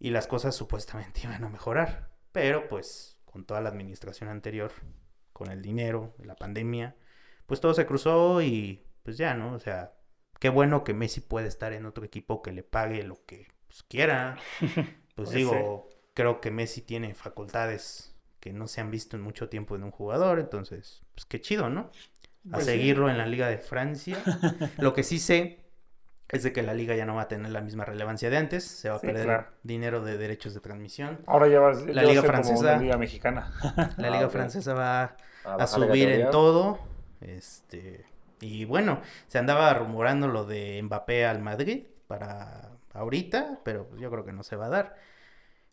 y 0.00 0.10
las 0.10 0.28
cosas 0.28 0.56
supuestamente 0.56 1.22
iban 1.24 1.44
a 1.44 1.50
mejorar. 1.50 2.10
Pero 2.32 2.68
pues 2.68 3.18
con 3.26 3.46
toda 3.46 3.62
la 3.62 3.70
administración 3.70 4.30
anterior, 4.30 4.72
con 5.34 5.50
el 5.50 5.62
dinero, 5.62 6.14
la 6.24 6.36
pandemia, 6.36 6.96
pues 7.46 7.60
todo 7.60 7.74
se 7.74 7.86
cruzó 7.86 8.42
y 8.42 8.84
pues 9.04 9.18
ya, 9.18 9.34
¿no? 9.34 9.54
O 9.54 9.60
sea, 9.60 9.94
qué 10.40 10.48
bueno 10.48 10.84
que 10.84 10.94
Messi 10.94 11.20
puede 11.20 11.48
estar 11.48 11.72
en 11.74 11.86
otro 11.86 12.04
equipo 12.04 12.42
que 12.42 12.52
le 12.52 12.64
pague 12.64 13.04
lo 13.04 13.24
que 13.26 13.48
pues, 13.68 13.84
quiera. 13.84 14.38
Pues 15.14 15.30
Pues 15.30 15.32
digo, 15.32 15.88
creo 16.14 16.40
que 16.40 16.50
Messi 16.50 16.82
tiene 16.82 17.14
facultades 17.14 18.16
que 18.40 18.52
no 18.54 18.68
se 18.68 18.80
han 18.80 18.90
visto 18.90 19.16
en 19.16 19.22
mucho 19.22 19.48
tiempo 19.50 19.76
en 19.76 19.84
un 19.84 19.90
jugador, 19.90 20.38
entonces, 20.40 21.02
pues 21.14 21.26
qué 21.26 21.40
chido, 21.42 21.68
¿no? 21.68 21.90
A 22.50 22.52
Pues 22.52 22.66
sí. 22.66 22.72
seguirlo 22.72 23.10
en 23.10 23.18
la 23.18 23.26
Liga 23.26 23.48
de 23.48 23.58
Francia. 23.58 24.22
Lo 24.78 24.94
que 24.94 25.02
sí 25.02 25.18
sé 25.18 25.59
es 26.30 26.42
de 26.42 26.52
que 26.52 26.62
la 26.62 26.74
liga 26.74 26.94
ya 26.96 27.06
no 27.06 27.16
va 27.16 27.22
a 27.22 27.28
tener 27.28 27.50
la 27.50 27.60
misma 27.60 27.84
relevancia 27.84 28.30
de 28.30 28.36
antes, 28.36 28.64
se 28.64 28.88
va 28.90 28.96
a 28.96 28.98
Sí, 28.98 29.06
perder 29.06 29.24
claro. 29.24 29.46
dinero 29.62 30.02
de 30.02 30.16
derechos 30.18 30.54
de 30.54 30.60
transmisión. 30.60 31.20
Ahora 31.26 31.48
ya 31.48 31.60
La 31.60 31.60
va 31.60 31.70
a 31.70 31.72
Liga 32.04 32.22
Francesa. 32.22 32.76
liga 32.76 32.96
mexicana. 32.96 33.52
La 33.96 34.08
Ah, 34.08 34.10
Liga. 34.10 34.28
Francesa 34.28 34.74
va 34.74 35.16
A 35.56 35.66
subir 35.66 36.08
en 36.10 36.30
todo. 36.30 36.78
Este, 37.20 38.06
y 38.40 38.64
bueno, 38.64 39.00
se 39.28 39.38
andaba 39.38 39.72
rumorando 39.74 40.28
lo 40.28 40.44
de 40.46 40.80
Mbappé 40.82 41.26
al 41.26 41.40
Madrid 41.42 41.86
para 42.06 42.70
ahorita, 42.94 43.60
pero 43.64 43.88
yo 43.98 44.10
creo 44.10 44.24
que 44.24 44.32
no 44.32 44.42
se 44.42 44.56
va 44.56 44.66
a 44.66 44.70
dar. 44.70 44.96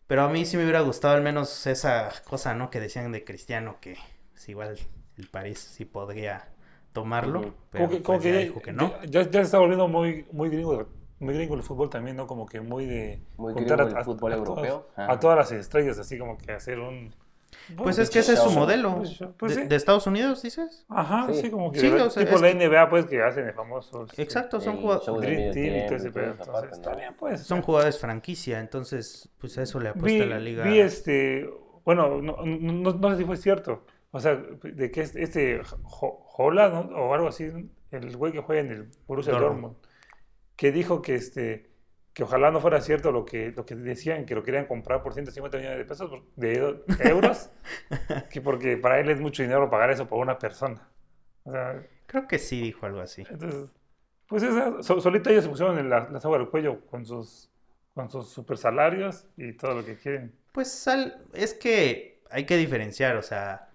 Pero 0.06 0.22
a 0.22 0.28
mí 0.28 0.44
sí 0.46 0.56
me 0.56 0.62
hubiera 0.64 0.80
gustado 0.80 1.14
al 1.14 1.22
menos 1.22 1.66
esa 1.66 2.10
cosa, 2.24 2.54
¿no? 2.54 2.70
Que 2.70 2.80
decían 2.80 3.12
de 3.12 3.24
Cristiano 3.24 3.78
que 3.80 3.96
pues, 4.32 4.48
igual 4.48 4.78
el 5.16 5.28
París 5.28 5.58
sí 5.60 5.84
podría 5.84 6.48
tomarlo, 6.92 7.54
pero 7.70 7.84
Como 7.86 7.96
que, 7.98 8.02
como 8.02 8.18
pues, 8.18 8.22
que 8.26 8.32
ya 8.32 8.38
dijo 8.40 8.60
que 8.60 8.72
no. 8.72 8.92
ya, 9.04 9.22
ya 9.22 9.32
se 9.32 9.40
está 9.40 9.58
volviendo 9.58 9.88
muy, 9.88 10.26
muy 10.32 10.48
gringo, 10.48 10.86
muy 11.20 11.34
gringo 11.34 11.54
el 11.54 11.62
fútbol 11.62 11.90
también, 11.90 12.16
¿no? 12.16 12.26
Como 12.26 12.46
que 12.46 12.60
muy 12.60 12.86
de 12.86 13.20
Muy 13.36 13.52
juntar 13.52 13.78
gringo 13.84 13.98
el 13.98 14.04
fútbol 14.04 14.32
europeo. 14.32 14.88
a 14.96 15.18
todas 15.20 15.36
las 15.36 15.52
estrellas, 15.52 15.98
así 15.98 16.18
como 16.18 16.36
que 16.38 16.52
hacer 16.52 16.78
un... 16.80 17.14
Pues 17.76 17.98
es 17.98 18.10
que 18.10 18.18
ese 18.20 18.34
es 18.34 18.40
su 18.40 18.50
modelo. 18.50 19.02
Pues 19.38 19.54
¿De, 19.56 19.62
sí. 19.62 19.68
de 19.68 19.76
Estados 19.76 20.06
Unidos, 20.06 20.42
dices? 20.42 20.84
Ajá, 20.88 21.26
sí, 21.32 21.40
Sí. 21.42 21.50
como 21.50 21.72
que 21.72 21.80
Sí, 21.80 21.88
de- 21.88 22.02
o 22.02 22.10
sea, 22.10 22.24
tipo 22.24 22.38
la 22.38 22.48
que- 22.48 22.54
NBA, 22.68 22.88
pues, 22.90 23.06
que 23.06 23.22
hacen 23.22 23.46
de 23.46 23.52
famosos. 23.52 24.18
Exacto, 24.18 24.60
son 24.60 24.76
jugadores. 24.80 25.54
pues. 27.18 27.40
Son 27.42 27.62
jugadores 27.62 27.98
franquicia, 27.98 28.60
entonces, 28.60 29.28
pues 29.38 29.56
a 29.58 29.62
eso 29.62 29.80
le 29.80 29.90
apuesta 29.90 30.24
vi, 30.24 30.30
la 30.30 30.38
liga. 30.38 30.64
vi 30.64 30.78
este, 30.78 31.48
bueno, 31.84 32.20
no, 32.22 32.36
no, 32.44 32.92
no 32.92 33.10
sé 33.10 33.16
si 33.18 33.24
fue 33.24 33.36
cierto, 33.36 33.84
o 34.10 34.20
sea, 34.20 34.36
de 34.62 34.90
que 34.90 35.00
este, 35.02 35.22
este 35.22 35.60
¿no? 36.38 36.80
o 36.96 37.14
algo 37.14 37.28
así, 37.28 37.50
el 37.90 38.16
güey 38.16 38.32
que 38.32 38.40
juega 38.40 38.62
en 38.62 38.70
el 38.70 38.90
Borussia 39.06 39.32
Dortmund, 39.32 39.76
que 40.56 40.72
dijo 40.72 41.02
que 41.02 41.14
este 41.14 41.68
que 42.18 42.24
ojalá 42.24 42.50
no 42.50 42.60
fuera 42.60 42.80
cierto 42.80 43.12
lo 43.12 43.24
que, 43.24 43.52
lo 43.52 43.64
que 43.64 43.76
decían, 43.76 44.26
que 44.26 44.34
lo 44.34 44.42
querían 44.42 44.66
comprar 44.66 45.04
por 45.04 45.14
150 45.14 45.56
millones 45.56 45.78
de 45.78 45.84
pesos, 45.84 46.10
de, 46.34 46.82
euros, 47.04 47.50
que 48.32 48.40
porque 48.40 48.76
para 48.76 48.98
él 48.98 49.08
es 49.08 49.20
mucho 49.20 49.44
dinero 49.44 49.70
pagar 49.70 49.92
eso 49.92 50.08
por 50.08 50.18
una 50.18 50.36
persona. 50.36 50.88
Creo 52.06 52.26
que 52.26 52.40
sí 52.40 52.60
dijo 52.60 52.86
algo 52.86 52.98
así. 52.98 53.24
Entonces, 53.30 53.70
pues 54.26 54.42
esa, 54.42 54.82
solita 54.82 55.30
ellos 55.30 55.44
se 55.44 55.50
pusieron 55.50 55.78
en 55.78 55.88
la, 55.88 56.08
la 56.10 56.18
soga 56.18 56.38
del 56.38 56.48
cuello 56.48 56.84
con 56.86 57.06
sus, 57.06 57.52
con 57.94 58.10
sus 58.10 58.28
super 58.28 58.58
salarios 58.58 59.28
y 59.36 59.52
todo 59.52 59.76
lo 59.76 59.84
que 59.84 59.96
quieren. 59.96 60.34
Pues 60.50 60.88
es 61.34 61.54
que 61.54 62.24
hay 62.32 62.46
que 62.46 62.56
diferenciar, 62.56 63.16
o 63.16 63.22
sea, 63.22 63.67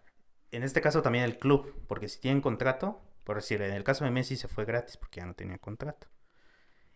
en 0.56 0.64
este 0.64 0.82
caso 0.82 1.01
también 1.01 1.24
el 1.24 1.38
club, 1.38 1.74
porque 1.88 2.08
si 2.08 2.20
tienen 2.20 2.41
contrato, 2.41 3.01
por 3.24 3.38
decir, 3.38 3.62
en 3.62 3.74
el 3.74 3.84
caso 3.84 4.06
de 4.06 4.12
Messi 4.12 4.36
se 4.36 4.47
fue 4.47 4.66
gratis 4.66 4.97
porque 4.97 5.20
ya 5.20 5.26
no 5.26 5.34
tenía 5.34 5.58
contrato. 5.58 6.08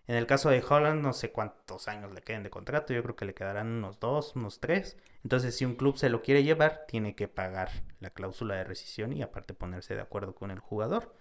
En 0.07 0.15
el 0.15 0.25
caso 0.25 0.49
de 0.49 0.63
Holland, 0.67 1.01
no 1.01 1.11
sé 1.11 1.31
cuántos 1.31 1.89
años 1.89 2.13
le 2.13 2.21
queden 2.21 2.43
de 2.43 2.49
contrato, 2.49 2.93
yo 2.93 3.03
creo 3.03 3.15
que 3.17 3.25
le 3.25 3.33
quedarán 3.33 3.67
unos 3.67 3.99
dos, 3.99 4.37
unos 4.37 4.61
tres. 4.61 4.97
Entonces, 5.23 5.57
si 5.57 5.65
un 5.65 5.75
club 5.75 5.97
se 5.97 6.09
lo 6.09 6.21
quiere 6.21 6.43
llevar, 6.43 6.85
tiene 6.87 7.13
que 7.13 7.27
pagar 7.27 7.69
la 7.99 8.09
cláusula 8.11 8.55
de 8.55 8.63
rescisión 8.63 9.11
y 9.11 9.21
aparte 9.21 9.53
ponerse 9.53 9.95
de 9.95 10.01
acuerdo 10.01 10.33
con 10.33 10.49
el 10.49 10.59
jugador. 10.59 11.13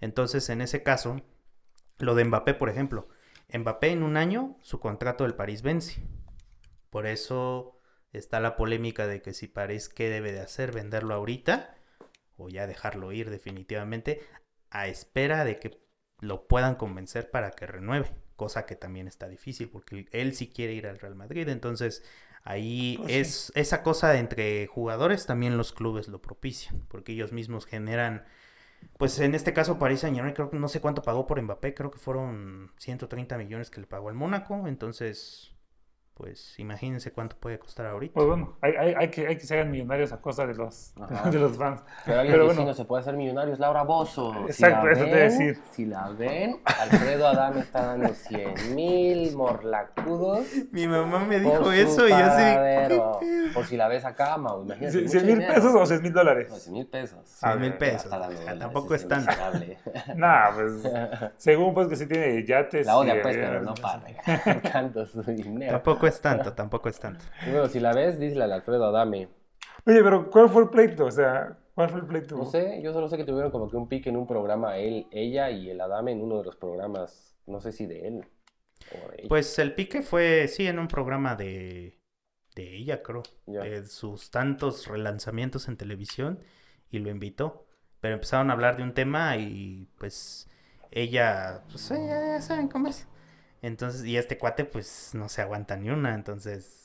Entonces, 0.00 0.48
en 0.50 0.60
ese 0.60 0.84
caso, 0.84 1.20
lo 1.98 2.14
de 2.14 2.24
Mbappé, 2.24 2.54
por 2.54 2.68
ejemplo, 2.68 3.08
Mbappé 3.52 3.90
en 3.90 4.04
un 4.04 4.16
año, 4.16 4.56
su 4.62 4.78
contrato 4.78 5.24
del 5.24 5.34
París 5.34 5.62
vence. 5.62 6.00
Por 6.90 7.06
eso 7.06 7.80
está 8.12 8.40
la 8.40 8.56
polémica 8.56 9.06
de 9.06 9.22
que 9.22 9.34
si 9.34 9.48
París, 9.48 9.88
¿qué 9.88 10.08
debe 10.08 10.32
de 10.32 10.40
hacer? 10.40 10.72
¿Venderlo 10.72 11.14
ahorita? 11.14 11.74
O 12.36 12.48
ya 12.48 12.66
dejarlo 12.66 13.12
ir 13.12 13.30
definitivamente 13.30 14.20
a 14.70 14.88
espera 14.88 15.44
de 15.44 15.58
que 15.58 15.82
lo 16.20 16.46
puedan 16.46 16.76
convencer 16.76 17.30
para 17.30 17.50
que 17.50 17.66
renueve, 17.66 18.10
cosa 18.36 18.64
que 18.64 18.76
también 18.76 19.08
está 19.08 19.28
difícil 19.28 19.68
porque 19.68 20.06
él 20.12 20.34
sí 20.34 20.48
quiere 20.48 20.72
ir 20.72 20.86
al 20.86 20.98
Real 20.98 21.16
Madrid, 21.16 21.48
entonces 21.48 22.04
ahí 22.44 22.96
pues 22.98 23.12
es 23.12 23.52
esa 23.54 23.82
cosa 23.82 24.18
entre 24.18 24.66
jugadores 24.68 25.26
también 25.26 25.56
los 25.56 25.72
clubes 25.72 26.08
lo 26.08 26.22
propician, 26.22 26.86
porque 26.88 27.12
ellos 27.12 27.32
mismos 27.32 27.66
generan 27.66 28.24
pues 28.98 29.18
en 29.18 29.34
este 29.34 29.52
caso 29.52 29.78
Paris 29.78 30.00
Saint-Germain 30.00 30.34
creo 30.34 30.50
que 30.50 30.58
no 30.58 30.68
sé 30.68 30.80
cuánto 30.80 31.02
pagó 31.02 31.26
por 31.26 31.40
Mbappé, 31.40 31.74
creo 31.74 31.90
que 31.90 31.98
fueron 31.98 32.72
130 32.78 33.36
millones 33.36 33.70
que 33.70 33.80
le 33.80 33.86
pagó 33.86 34.08
al 34.08 34.14
Mónaco, 34.14 34.66
entonces 34.66 35.51
pues 36.22 36.56
imagínense 36.60 37.10
cuánto 37.10 37.36
puede 37.36 37.58
costar 37.58 37.86
ahorita. 37.86 38.14
Pues 38.14 38.26
bueno, 38.28 38.56
hay, 38.60 38.74
hay, 38.78 38.94
hay 38.94 39.08
que, 39.08 39.26
hay 39.26 39.36
que 39.36 39.44
se 39.44 39.54
hagan 39.54 39.72
millonarios 39.72 40.12
a 40.12 40.20
costa 40.20 40.46
de 40.46 40.54
los, 40.54 40.94
de 41.32 41.38
los 41.40 41.56
fans. 41.56 41.82
Pero, 42.06 42.22
Pero 42.22 42.44
bueno. 42.44 42.64
no 42.64 42.74
se 42.74 42.84
puede 42.84 43.00
hacer 43.00 43.16
millonarios, 43.16 43.58
Laura 43.58 43.82
Bozo. 43.82 44.32
Exacto, 44.46 44.88
eso 44.88 45.02
te 45.02 45.10
voy 45.10 45.18
a 45.18 45.22
decir. 45.24 45.58
Si 45.72 45.84
la 45.84 46.10
ven, 46.10 46.60
Alfredo 46.64 47.26
Adán 47.26 47.58
está 47.58 47.86
dando 47.86 48.14
100 48.14 48.76
mil 48.76 49.34
morlacudos. 49.34 50.46
Mi 50.70 50.86
mamá 50.86 51.24
me 51.24 51.40
dijo 51.40 51.72
eso 51.72 52.06
y 52.06 52.10
yo 52.10 52.88
sí. 52.88 53.52
Por 53.52 53.66
si 53.66 53.76
la 53.76 53.88
ves 53.88 54.04
acá, 54.04 54.36
Mau, 54.36 54.62
imagínate. 54.62 55.06
¿100 55.06 55.24
mil 55.24 55.38
pesos 55.44 55.74
o 55.74 55.84
6 55.84 56.02
mil 56.02 56.12
dólares? 56.12 56.48
No, 56.50 56.54
100 56.56 56.72
mil 56.72 56.86
pesos. 56.86 57.18
100 57.24 57.60
mil 57.60 57.74
pesos. 57.74 58.10
tampoco 58.60 58.94
es 58.94 59.08
tanto. 59.08 59.32
Nah, 60.14 60.50
pues, 60.54 60.72
según 61.36 61.74
pues 61.74 61.88
que 61.88 61.96
sí 61.96 62.06
tiene 62.06 62.44
yates. 62.44 62.86
La 62.86 62.96
odia 62.96 63.20
pues, 63.20 63.36
pero 63.36 63.60
no 63.62 63.74
para 63.82 64.02
tanto 64.72 65.04
su 65.04 65.20
dinero. 65.22 65.72
Tampoco 65.72 66.06
es 66.06 66.11
tanto, 66.20 66.52
tampoco 66.54 66.88
es 66.88 66.98
tanto. 67.00 67.24
bueno, 67.44 67.68
si 67.68 67.80
la 67.80 67.92
ves, 67.94 68.18
dísela 68.18 68.44
al 68.44 68.52
Alfredo 68.52 68.86
Adame. 68.86 69.28
Oye, 69.86 70.02
pero 70.02 70.30
¿cuál 70.30 70.48
fue 70.48 70.62
el 70.62 70.68
pleito? 70.70 71.06
O 71.06 71.10
sea, 71.10 71.58
¿cuál 71.74 71.90
fue 71.90 72.00
el 72.00 72.06
pleito? 72.06 72.36
No 72.36 72.44
sé, 72.44 72.80
yo 72.82 72.92
solo 72.92 73.08
sé 73.08 73.16
que 73.16 73.24
tuvieron 73.24 73.50
como 73.50 73.68
que 73.68 73.76
un 73.76 73.88
pique 73.88 74.10
en 74.10 74.16
un 74.16 74.26
programa, 74.26 74.78
él, 74.78 75.06
ella 75.10 75.50
y 75.50 75.70
el 75.70 75.80
Adame 75.80 76.12
en 76.12 76.22
uno 76.22 76.38
de 76.38 76.44
los 76.44 76.56
programas, 76.56 77.36
no 77.46 77.60
sé 77.60 77.72
si 77.72 77.86
de 77.86 78.06
él 78.08 78.24
Pues 79.28 79.58
el 79.58 79.74
pique 79.74 80.02
fue, 80.02 80.48
sí, 80.48 80.66
en 80.66 80.78
un 80.78 80.88
programa 80.88 81.34
de, 81.36 81.98
de 82.54 82.76
ella, 82.76 83.02
creo. 83.02 83.22
De 83.46 83.86
sus 83.86 84.30
tantos 84.30 84.86
relanzamientos 84.86 85.68
en 85.68 85.76
televisión 85.76 86.40
y 86.90 86.98
lo 86.98 87.10
invitó. 87.10 87.66
Pero 88.00 88.14
empezaron 88.14 88.50
a 88.50 88.54
hablar 88.54 88.76
de 88.76 88.82
un 88.82 88.94
tema 88.94 89.36
y 89.36 89.88
pues 89.98 90.48
ella, 90.90 91.62
pues 91.70 91.88
ya 91.88 92.40
saben 92.40 92.68
cómo 92.68 92.88
es. 92.88 93.06
Entonces, 93.62 94.04
y 94.04 94.16
este 94.16 94.38
cuate, 94.38 94.64
pues, 94.64 95.12
no 95.14 95.28
se 95.28 95.40
aguanta 95.40 95.76
ni 95.76 95.88
una, 95.88 96.14
entonces... 96.14 96.80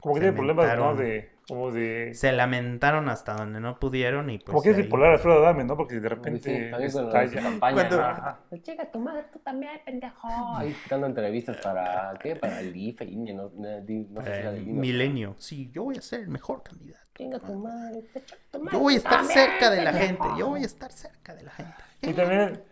Como 0.00 0.16
que 0.16 0.20
tiene 0.20 0.36
problemas, 0.36 0.76
¿no? 0.76 0.94
De, 0.94 1.30
como 1.48 1.70
de... 1.70 2.12
Se 2.14 2.32
lamentaron 2.32 3.08
hasta 3.08 3.34
donde 3.34 3.60
no 3.60 3.78
pudieron 3.78 4.28
y 4.28 4.38
pues... 4.38 4.46
Como 4.46 4.62
que 4.62 4.70
es 4.70 4.76
bipolar 4.76 5.12
Alfredo 5.12 5.38
Adame, 5.38 5.64
¿no? 5.64 5.76
Porque 5.76 6.00
de 6.00 6.08
repente... 6.08 6.72
Sí, 6.78 6.84
estalla. 6.84 7.42
campaña. 7.42 7.88
Cuando... 7.88 8.62
Llega 8.64 8.90
tu 8.90 8.98
madre, 8.98 9.24
tú 9.32 9.38
también, 9.38 9.80
pendejo. 9.84 10.28
Ahí 10.56 10.76
dando 10.90 11.06
entrevistas 11.06 11.56
para, 11.58 12.12
¿qué? 12.20 12.34
Para 12.34 12.60
el 12.60 12.76
IFE, 12.76 13.06
no, 13.06 13.50
no, 13.54 13.80
no 13.80 14.22
sé 14.22 14.32
si 14.32 14.40
era 14.40 14.50
del 14.50 14.66
Milenio. 14.66 15.36
Sí, 15.38 15.70
yo 15.72 15.84
voy 15.84 15.96
a 15.96 16.02
ser 16.02 16.20
el 16.20 16.28
mejor 16.28 16.64
candidato. 16.64 17.06
Venga 17.18 17.38
tu 17.38 17.54
madre, 17.54 18.02
tu 18.50 18.58
madre 18.58 18.72
Yo 18.72 18.78
voy 18.80 18.94
a 18.94 18.98
estar 18.98 19.24
cerca 19.24 19.70
de 19.70 19.82
la 19.82 19.92
gente, 19.92 20.24
yo 20.36 20.48
voy 20.48 20.62
a 20.62 20.66
estar 20.66 20.92
cerca 20.92 21.34
de 21.34 21.44
la 21.44 21.50
gente. 21.52 21.74
Y 22.02 22.12
también, 22.12 22.62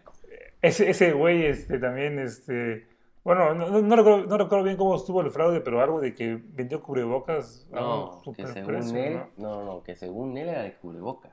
ese, 0.60 0.90
ese 0.90 1.12
güey, 1.12 1.46
este, 1.46 1.78
también, 1.78 2.18
este 2.18 2.93
bueno, 3.24 3.54
no, 3.54 3.80
no, 3.80 3.96
recuerdo, 3.96 4.26
no, 4.26 4.36
recuerdo, 4.36 4.64
bien 4.64 4.76
cómo 4.76 4.94
estuvo 4.94 5.22
el 5.22 5.30
fraude, 5.30 5.60
pero 5.60 5.80
algo 5.80 6.00
de 6.00 6.14
que 6.14 6.38
vendió 6.44 6.82
cubrebocas. 6.82 7.66
No, 7.70 8.20
que 8.36 8.46
según 8.46 8.96
él, 8.96 9.22
¿no? 9.38 9.64
no, 9.64 9.82
que 9.82 9.96
según 9.96 10.36
él 10.36 10.50
era 10.50 10.62
de 10.62 10.74
cubrebocas. 10.74 11.32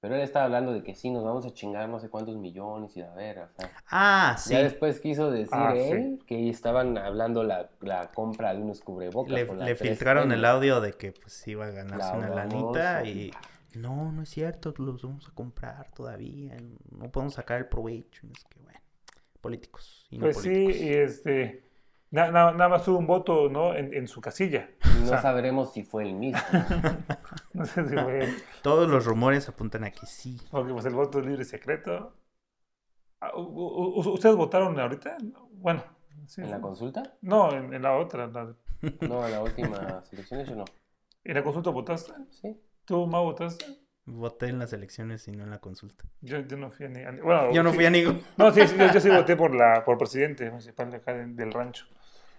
Pero 0.00 0.14
él 0.14 0.22
estaba 0.22 0.46
hablando 0.46 0.72
de 0.72 0.82
que 0.82 0.94
sí, 0.94 1.10
nos 1.10 1.24
vamos 1.24 1.44
a 1.44 1.52
chingar 1.52 1.88
no 1.88 2.00
sé 2.00 2.08
cuántos 2.08 2.36
millones 2.36 2.96
y 2.96 3.02
a 3.02 3.12
ver, 3.12 3.38
o 3.38 3.48
sea. 3.48 3.70
Ah, 3.90 4.36
sí. 4.38 4.52
Ya 4.52 4.62
después 4.62 5.00
quiso 5.00 5.30
decir 5.30 5.50
ah, 5.52 5.74
él 5.74 6.20
que 6.26 6.48
estaban 6.48 6.96
hablando 6.96 7.44
la, 7.44 7.70
la, 7.80 8.10
compra 8.10 8.54
de 8.54 8.62
unos 8.62 8.80
cubrebocas. 8.80 9.32
Le, 9.32 9.44
le 9.44 9.74
filtraron 9.76 10.32
el 10.32 10.44
audio 10.44 10.80
de 10.80 10.94
que 10.94 11.12
pues 11.12 11.46
iba 11.48 11.66
a 11.66 11.70
ganarse 11.70 12.16
una 12.16 12.28
lanita 12.30 13.04
y... 13.04 13.30
No, 13.74 14.10
no 14.10 14.22
es 14.22 14.30
cierto, 14.30 14.74
los 14.78 15.02
vamos 15.02 15.28
a 15.28 15.30
comprar 15.32 15.92
todavía, 15.92 16.56
no 16.90 17.08
podemos 17.08 17.34
sacar 17.34 17.58
el 17.58 17.66
provecho. 17.66 18.26
Es 18.32 18.44
que 18.44 18.59
políticos. 19.40 20.06
Y 20.10 20.18
no 20.18 20.24
pues 20.24 20.38
sí, 20.38 20.50
y 20.50 20.88
este, 20.90 21.64
nada 22.10 22.68
más 22.68 22.84
tuvo 22.84 22.98
un 22.98 23.06
voto 23.06 23.48
¿no? 23.48 23.74
en, 23.74 23.94
en 23.94 24.08
su 24.08 24.20
casilla. 24.20 24.70
No 25.00 25.20
sabremos 25.20 25.72
si 25.72 25.82
fue 25.82 26.04
el 26.04 26.14
mismo. 26.14 26.40
no 27.52 27.64
sé 27.64 27.88
si 27.88 27.94
fue 27.94 28.28
Todos 28.62 28.88
los 28.88 29.04
rumores 29.04 29.48
apuntan 29.48 29.84
a 29.84 29.90
que 29.90 30.06
sí. 30.06 30.40
Porque 30.50 30.72
pues 30.72 30.84
el 30.84 30.94
voto 30.94 31.20
es 31.20 31.26
libre 31.26 31.42
y 31.42 31.46
secreto. 31.46 32.14
Ah, 33.20 33.32
¿Ustedes 33.36 34.36
votaron 34.36 34.78
ahorita? 34.78 35.16
Bueno. 35.52 35.84
¿En 36.36 36.50
la 36.50 36.60
consulta? 36.60 37.16
No, 37.22 37.52
en, 37.52 37.82
la 37.82 37.96
otra. 37.96 38.28
No, 38.28 39.26
en 39.26 39.32
la 39.32 39.42
última 39.42 40.02
selección 40.04 40.44
yo 40.44 40.54
no. 40.54 40.64
¿En 41.24 41.34
la 41.34 41.42
consulta 41.42 41.70
votaste? 41.70 42.12
Sí. 42.30 42.60
¿Tú, 42.84 43.06
más 43.06 43.22
votaste? 43.22 43.66
Voté 44.06 44.48
en 44.48 44.58
las 44.58 44.72
elecciones 44.72 45.28
y 45.28 45.32
no 45.32 45.44
en 45.44 45.50
la 45.50 45.58
consulta. 45.58 46.04
Yo, 46.20 46.40
no 46.56 46.70
fui 46.70 46.86
a 46.86 46.88
ni... 46.88 47.04
Bueno, 47.20 47.52
yo 47.52 47.62
no 47.62 47.72
fui 47.72 47.86
a 47.86 47.90
ningún. 47.90 48.22
No, 48.36 48.50
sí, 48.52 48.60
yo, 48.60 49.00
sí 49.00 49.08
voté 49.14 49.36
por, 49.36 49.54
la, 49.54 49.84
por 49.84 49.98
presidente 49.98 50.50
municipal 50.50 50.90
de 50.90 50.96
acá 50.96 51.14
del 51.14 51.52
rancho. 51.52 51.86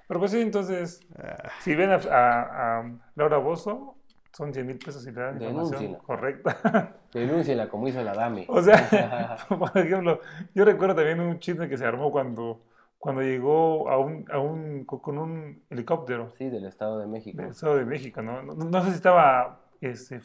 Pero 0.07 0.20
pues 0.20 0.32
sí, 0.32 0.41
entonces, 0.41 0.99
ah. 1.18 1.49
si 1.62 1.74
ven 1.76 1.91
a, 1.91 1.95
a, 1.95 2.99
Laura 3.16 3.38
Bozo, 3.38 3.95
son 4.34 4.53
100 4.53 4.66
mil 4.66 4.78
pesos 4.78 5.05
y 5.07 5.12
le 5.12 5.22
dan 5.22 5.41
información 5.41 5.95
correcta. 5.95 6.97
Denúnciela 7.14 7.70
como 7.70 7.88
hizo 7.88 8.01
la 8.01 8.14
DAME. 8.14 8.45
O 8.49 8.62
sea, 8.62 9.38
por 9.47 9.78
ejemplo, 9.78 10.20
yo 10.53 10.66
recuerdo 10.66 10.95
también 10.95 11.20
un 11.20 11.39
chisme 11.39 11.70
que 11.70 11.78
se 11.78 11.86
armó 11.86 12.12
cuando, 12.12 12.64
cuando 12.97 13.22
llegó 13.22 13.89
a 13.89 13.97
un, 13.99 14.26
a 14.32 14.39
un, 14.39 14.86
con 14.86 15.18
un 15.18 15.64
helicóptero. 15.70 16.34
Sí, 16.38 16.49
del 16.49 16.66
Estado 16.66 16.99
de 16.99 17.07
México. 17.07 17.41
Del 17.41 17.51
Estado 17.51 17.78
de 17.78 17.86
México, 17.86 18.22
¿no? 18.22 18.41
No, 18.41 18.53
no 18.53 18.84
sé 18.84 18.89
si 18.89 18.95
estaba 18.95 19.62
este, 19.82 20.22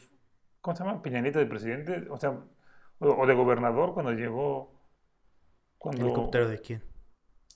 ¿cómo 0.67 0.75
se 0.75 0.83
llama? 0.83 1.01
Peñanita 1.01 1.39
de 1.39 1.45
presidente, 1.45 2.07
o 2.09 2.17
sea, 2.17 2.37
o, 2.99 3.25
de 3.25 3.33
gobernador 3.33 3.93
cuando 3.93 4.11
llegó. 4.11 4.73
Cuando... 5.77 6.01
¿Helicóptero 6.01 6.49
de 6.49 6.59
quién? 6.59 6.83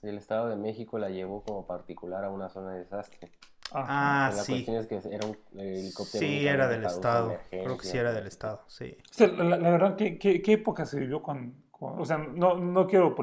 El 0.01 0.17
Estado 0.17 0.47
de 0.47 0.55
México 0.55 0.97
la 0.97 1.09
llevó 1.09 1.43
como 1.43 1.67
particular 1.67 2.23
a 2.23 2.29
una 2.29 2.47
zona 2.47 2.71
de 2.71 2.79
desastre. 2.79 3.29
Ah, 3.73 4.31
la 4.33 4.41
sí. 4.43 4.63
cuestión 4.63 4.77
es 4.77 4.87
que 4.87 5.13
era 5.13 5.27
un 5.27 5.37
helicóptero. 5.59 6.25
Sí, 6.25 6.47
era 6.47 6.69
del 6.69 6.85
Estado. 6.85 7.37
Creo 7.49 7.77
que 7.77 7.85
sí 7.85 7.97
era 7.97 8.13
del 8.13 8.27
Estado, 8.27 8.63
sí. 8.67 8.95
la, 9.19 9.57
verdad, 9.57 9.97
¿qué, 9.97 10.17
¿qué, 10.17 10.41
qué, 10.41 10.53
época 10.53 10.85
se 10.85 10.97
vivió 10.97 11.21
con, 11.21 11.65
O 11.79 12.05
sea, 12.05 12.17
no, 12.17 12.55
no 12.55 12.87
quiero 12.87 13.13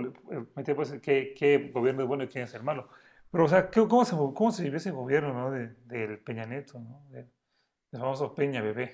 meter 0.55 0.76
pues 0.76 0.93
qué, 1.01 1.34
qué 1.34 1.70
gobierno 1.72 2.03
es 2.03 2.09
bueno 2.09 2.24
y 2.24 2.28
quién 2.28 2.45
es 2.45 2.53
el 2.53 2.62
malo. 2.62 2.89
Pero, 3.30 3.45
o 3.47 3.49
sea, 3.49 3.70
¿cómo 3.70 4.05
se, 4.05 4.14
cómo 4.16 4.53
se 4.53 4.64
vivió 4.64 4.76
ese 4.76 4.91
gobierno, 4.91 5.32
¿no? 5.32 5.51
De, 5.51 5.68
del 5.86 6.18
Peña 6.18 6.45
Neto, 6.45 6.78
¿no? 6.78 7.07
El 7.93 8.01
famoso 8.01 8.34
Peña 8.34 8.61
Bebé. 8.61 8.93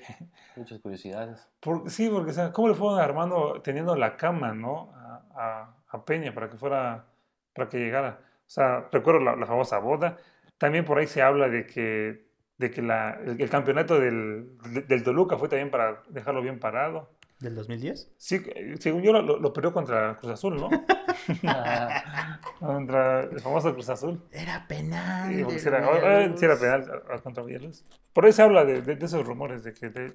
Muchas 0.57 0.79
curiosidades. 0.81 1.49
sí, 1.89 2.09
porque, 2.09 2.31
o 2.31 2.35
sea, 2.35 2.53
¿cómo 2.53 2.69
le 2.69 2.75
fueron 2.75 3.01
armando, 3.01 3.61
teniendo 3.63 3.97
la 3.97 4.17
cama, 4.17 4.53
¿no? 4.55 4.93
A, 5.35 5.75
a, 5.89 6.05
Peña 6.05 6.33
para 6.35 6.49
que 6.51 6.57
fuera, 6.57 7.07
para 7.55 7.69
que 7.69 7.79
llegara. 7.79 8.21
O 8.47 8.51
sea, 8.51 8.89
recuerdo 8.93 9.21
la, 9.21 9.47
famosa 9.47 9.79
boda. 9.79 10.17
También 10.59 10.85
por 10.85 10.99
ahí 10.99 11.07
se 11.07 11.23
habla 11.23 11.49
de 11.49 11.67
que 11.67 12.25
de 12.57 12.71
que 12.71 12.83
la, 12.83 13.19
el, 13.25 13.41
el 13.41 13.51
campeonato 13.51 13.99
del, 13.99 14.57
del 14.87 15.03
Toluca 15.03 15.37
fue 15.37 15.49
también 15.49 15.73
para 15.73 16.03
dejarlo 16.09 16.41
bien 16.41 16.61
parado. 16.61 17.11
¿Del 17.41 17.57
2010? 17.57 18.13
Sí, 18.17 18.41
eh, 18.55 18.77
según 18.79 19.03
yo 19.03 19.13
lo, 19.13 19.23
lo- 19.23 19.39
lo 19.41 19.53
perdió 19.53 19.73
contra 19.73 20.17
Cruz 20.19 20.33
Azul, 20.35 20.57
¿no? 20.57 20.69
contra 22.59 23.21
el 23.25 23.41
famoso 23.41 23.73
Cruz 23.73 23.89
Azul. 23.89 24.23
Era 24.31 24.67
penal. 24.67 25.29
Sí, 25.33 25.39
porque 25.43 25.53
del 25.55 25.61
sí 25.63 25.69
era, 25.69 26.23
eh, 26.25 26.33
sí 26.37 26.45
era 26.45 26.57
penal 26.57 27.03
a- 27.11 27.15
a- 27.15 27.19
contra 27.19 27.43
Villaluz. 27.43 27.85
Por 28.13 28.25
ahí 28.27 28.33
se 28.33 28.43
habla 28.43 28.65
de, 28.65 28.83
de- 28.83 28.97
de 28.97 29.07
esos 29.07 29.27
rumores, 29.27 29.65
de 29.65 29.73
que 29.75 29.91
le, 29.91 30.15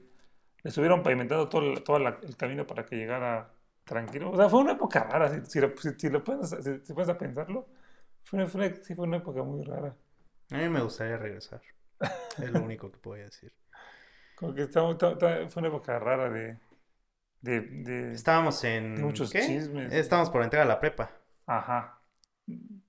estuvieron 0.63 1.03
pavimentando 1.03 1.47
todo, 1.49 1.61
el- 1.61 1.83
todo 1.83 1.99
la- 1.99 2.17
el 2.21 2.35
camino 2.37 2.65
para 2.65 2.85
que 2.85 2.95
llegara 2.95 3.49
tranquilo. 3.83 4.31
O 4.31 4.35
sea, 4.37 4.49
fue 4.49 4.59
una 4.59 4.73
época 4.73 5.03
rara, 5.03 5.29
si, 5.29 5.45
si, 5.45 5.59
lo- 5.59 5.75
si- 5.77 5.93
si 5.97 6.09
lo 6.09 6.23
puedes, 6.23 6.49
si, 6.49 6.79
si 6.83 6.93
puedes 6.93 7.09
a 7.09 7.17
pensarlo. 7.17 7.67
Fue 8.23 8.37
una, 8.39 8.47
fue 8.47 8.65
una- 8.67 8.75
sí, 8.83 8.95
fue 8.95 9.05
una 9.07 9.17
época 9.17 9.41
muy 9.43 9.63
rara. 9.63 9.95
A 10.51 10.57
mí 10.57 10.69
me 10.69 10.81
gustaría 10.81 11.17
regresar. 11.17 11.61
Es 12.41 12.51
lo 12.51 12.61
único 12.61 12.91
que 12.91 12.97
puedo 12.97 13.21
decir. 13.21 13.51
Como 14.35 14.53
que 14.53 14.63
estamos- 14.63 14.97
ta- 14.97 15.17
ta- 15.17 15.47
fue 15.49 15.61
una 15.61 15.67
época 15.69 15.99
rara 15.99 16.29
de... 16.29 16.57
de, 17.41 17.61
de- 17.61 18.11
Estábamos 18.13 18.63
en. 18.63 19.01
Muchos 19.01 19.31
¿qué? 19.31 19.41
chismes. 19.41 19.91
Estábamos 19.93 20.29
por 20.29 20.43
entrar 20.43 20.63
a 20.63 20.65
la 20.65 20.79
prepa. 20.79 21.11
Ajá. 21.45 21.99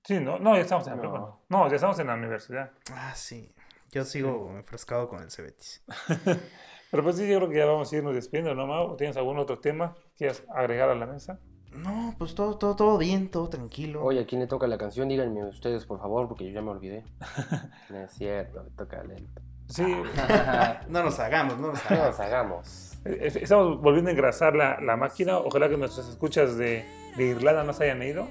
Sí, 0.03 0.19
no, 0.19 0.39
no, 0.39 0.55
ya 0.55 0.61
estamos 0.61 0.85
en 0.87 0.91
la 0.91 0.95
No. 0.97 1.01
prepa, 1.01 1.37
no. 1.49 1.69
Ya 1.69 1.75
estamos 1.75 1.99
en 1.99 2.07
la 2.07 2.15
universidad. 2.15 2.71
Ah, 2.91 3.13
sí. 3.15 3.53
Yo 3.91 4.03
sigo 4.05 4.51
enfrascado 4.55 5.07
con 5.09 5.21
el 5.21 5.29
Cebetis. 5.31 5.83
Pero 6.91 7.03
pues 7.03 7.15
sí, 7.17 7.27
yo 7.27 7.37
creo 7.37 7.49
que 7.49 7.57
ya 7.57 7.65
vamos 7.65 7.91
a 7.91 7.95
irnos 7.95 8.13
despidiendo, 8.15 8.53
¿no, 8.55 8.67
Mau? 8.67 8.95
¿Tienes 8.97 9.15
algún 9.17 9.37
otro 9.39 9.59
tema 9.59 9.93
que 9.93 10.11
quieras 10.17 10.43
agregar 10.53 10.89
a 10.89 10.95
la 10.95 11.05
mesa? 11.05 11.39
No, 11.71 12.15
pues 12.17 12.35
todo, 12.35 12.57
todo, 12.57 12.75
todo 12.75 12.97
bien, 12.97 13.29
todo 13.31 13.47
tranquilo. 13.47 14.03
Oye, 14.03 14.19
¿a 14.21 14.25
quién 14.25 14.41
le 14.41 14.47
toca 14.47 14.67
la 14.67 14.77
canción? 14.77 15.07
Díganme 15.07 15.45
ustedes, 15.45 15.85
por 15.85 15.99
favor, 15.99 16.27
porque 16.27 16.45
yo 16.45 16.51
ya 16.51 16.61
me 16.61 16.71
olvidé. 16.71 17.05
No 17.89 17.97
es 17.99 18.11
cierto, 18.11 18.63
me 18.63 18.69
toca 18.71 19.01
lento. 19.03 19.41
Sí, 19.69 19.85
No 20.89 21.03
nos 21.03 21.17
hagamos, 21.19 21.57
no 21.59 21.67
nos 21.67 21.83
No 21.89 21.89
hagamos. 21.95 22.07
nos 22.07 22.19
hagamos. 22.19 22.90
Eh, 23.05 23.31
estamos 23.41 23.81
volviendo 23.81 24.09
a 24.09 24.13
engrasar 24.13 24.55
la, 24.55 24.79
la 24.81 24.95
máquina. 24.97 25.37
Ojalá 25.37 25.69
que 25.69 25.77
nuestras 25.77 26.07
escuchas 26.09 26.57
de, 26.57 26.85
de 27.17 27.23
Irlanda 27.25 27.63
no 27.63 27.73
se 27.73 27.85
hayan 27.85 28.01
ido. 28.03 28.27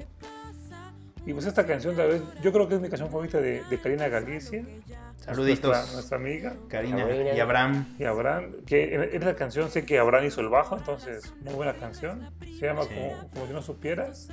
Y 1.27 1.35
pues 1.35 1.45
esta 1.45 1.67
canción, 1.67 1.95
tal 1.97 2.09
vez, 2.09 2.23
yo 2.43 2.51
creo 2.51 2.67
que 2.67 2.77
es 2.77 2.81
mi 2.81 2.89
canción 2.89 3.11
favorita 3.11 3.39
de, 3.41 3.63
de 3.69 3.79
Karina 3.79 4.09
Galicia. 4.09 4.65
Saluditos. 5.19 5.71
Nuestra, 5.71 5.93
nuestra 5.95 6.17
amiga. 6.17 6.57
Karina 6.69 7.07
y 7.35 7.39
Abraham. 7.39 7.95
Y 7.99 8.05
Abraham, 8.05 8.53
que 8.67 8.95
en, 8.95 9.03
en 9.03 9.23
esa 9.23 9.37
canción 9.37 9.71
sé 9.71 9.85
que 9.85 9.99
Abraham 9.99 10.25
hizo 10.25 10.41
el 10.41 10.49
bajo, 10.49 10.79
entonces 10.79 11.35
muy 11.43 11.53
buena 11.55 11.75
canción. 11.75 12.31
Se 12.59 12.67
llama 12.67 12.85
Sí. 12.85 12.89
como, 12.95 13.29
como 13.35 13.47
si 13.47 13.53
no 13.53 13.61
supieras. 13.63 14.31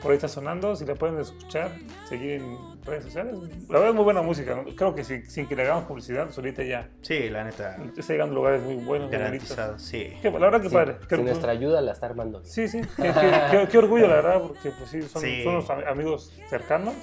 Por 0.00 0.12
ahí 0.12 0.16
está 0.16 0.28
sonando, 0.28 0.76
si 0.76 0.84
la 0.84 0.94
pueden 0.94 1.18
escuchar, 1.18 1.72
seguir 2.08 2.34
en 2.40 2.56
redes 2.84 3.04
sociales. 3.04 3.34
La 3.68 3.74
verdad 3.74 3.88
es 3.88 3.94
muy 3.96 4.04
buena 4.04 4.22
música, 4.22 4.54
¿no? 4.54 4.64
creo 4.76 4.94
que 4.94 5.02
sin, 5.02 5.28
sin 5.28 5.46
que 5.48 5.56
le 5.56 5.62
hagamos 5.62 5.84
publicidad, 5.84 6.30
solita 6.30 6.62
ya 6.62 6.88
Sí, 7.02 7.28
la 7.28 7.42
neta. 7.42 7.76
está 7.96 8.12
llegando 8.12 8.32
a 8.34 8.36
lugares 8.36 8.62
muy 8.62 8.76
buenos, 8.76 9.08
muy. 9.10 9.18
Garantizado, 9.18 9.78
sí. 9.78 10.12
Qué- 10.22 10.30
la 10.30 10.38
verdad 10.38 10.60
que 10.62 10.68
Sí, 10.68 10.74
padre. 10.74 10.96
Sin 11.08 11.24
nuestra 11.24 11.50
ayuda 11.50 11.80
la 11.80 11.92
está 11.92 12.06
armando. 12.06 12.40
bien. 12.40 12.52
Sí, 12.52 12.68
sí, 12.68 12.80
qué, 12.96 13.02
qué- 13.02 13.40
qué- 13.50 13.68
qué 13.70 13.78
orgullo 13.78 14.06
la 14.06 14.14
verdad, 14.16 14.40
porque 14.40 14.70
pues 14.70 14.88
sí, 14.88 15.02
son, 15.02 15.20
Sí. 15.20 15.42
son 15.42 15.54
unos 15.56 15.68
am- 15.70 15.82
amigos 15.88 16.32
cercanos. 16.48 16.94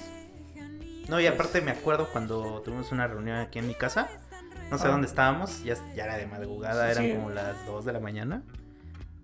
No, 1.08 1.20
y 1.20 1.26
aparte 1.26 1.60
me 1.60 1.70
acuerdo 1.72 2.08
cuando 2.10 2.62
tuvimos 2.62 2.90
una 2.92 3.06
reunión 3.06 3.36
aquí 3.36 3.58
en 3.58 3.66
mi 3.68 3.74
casa. 3.74 4.08
No 4.70 4.78
sé 4.78 4.88
Ah. 4.88 4.90
dónde 4.90 5.06
estábamos, 5.06 5.62
ya, 5.62 5.74
ya 5.94 6.04
era 6.04 6.16
de 6.16 6.26
madrugada, 6.26 6.92
Sí. 6.94 7.04
eran 7.04 7.16
como 7.18 7.30
las 7.30 7.64
2 7.66 7.84
de 7.84 7.92
la 7.92 8.00
mañana. 8.00 8.42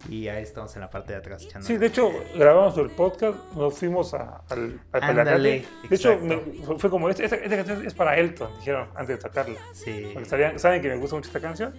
Y 0.09 0.27
ahí 0.29 0.43
estamos 0.43 0.75
en 0.75 0.81
la 0.83 0.91
parte 0.91 1.13
de 1.13 1.19
atrás 1.21 1.45
echando. 1.45 1.67
Sí, 1.67 1.77
de 1.77 1.87
hecho, 1.87 2.11
grabamos 2.37 2.77
el 2.79 2.91
podcast, 2.91 3.39
nos 3.55 3.79
fuimos 3.79 4.13
a- 4.15 4.43
al, 4.49 4.81
al 4.93 5.03
Ándale. 5.03 5.65
De 5.89 5.97
hecho, 5.97 6.19
me- 6.19 6.39
fue, 6.79 6.91
como, 6.91 7.09
esta, 7.09 7.23
esta, 7.25 7.37
esta 7.37 7.57
canción 7.57 7.87
es 7.87 7.95
para 7.95 8.17
Elton, 8.19 8.51
dijeron 8.59 8.89
antes 8.97 9.17
de 9.17 9.17
tocarla. 9.19 9.59
Sí. 9.73 10.11
Porque 10.13 10.29
sabían- 10.29 10.59
saben 10.59 10.83
que 10.83 10.89
me 10.89 10.97
gusta 10.97 11.15
mucho 11.17 11.29
esta 11.29 11.41
canción. 11.41 11.73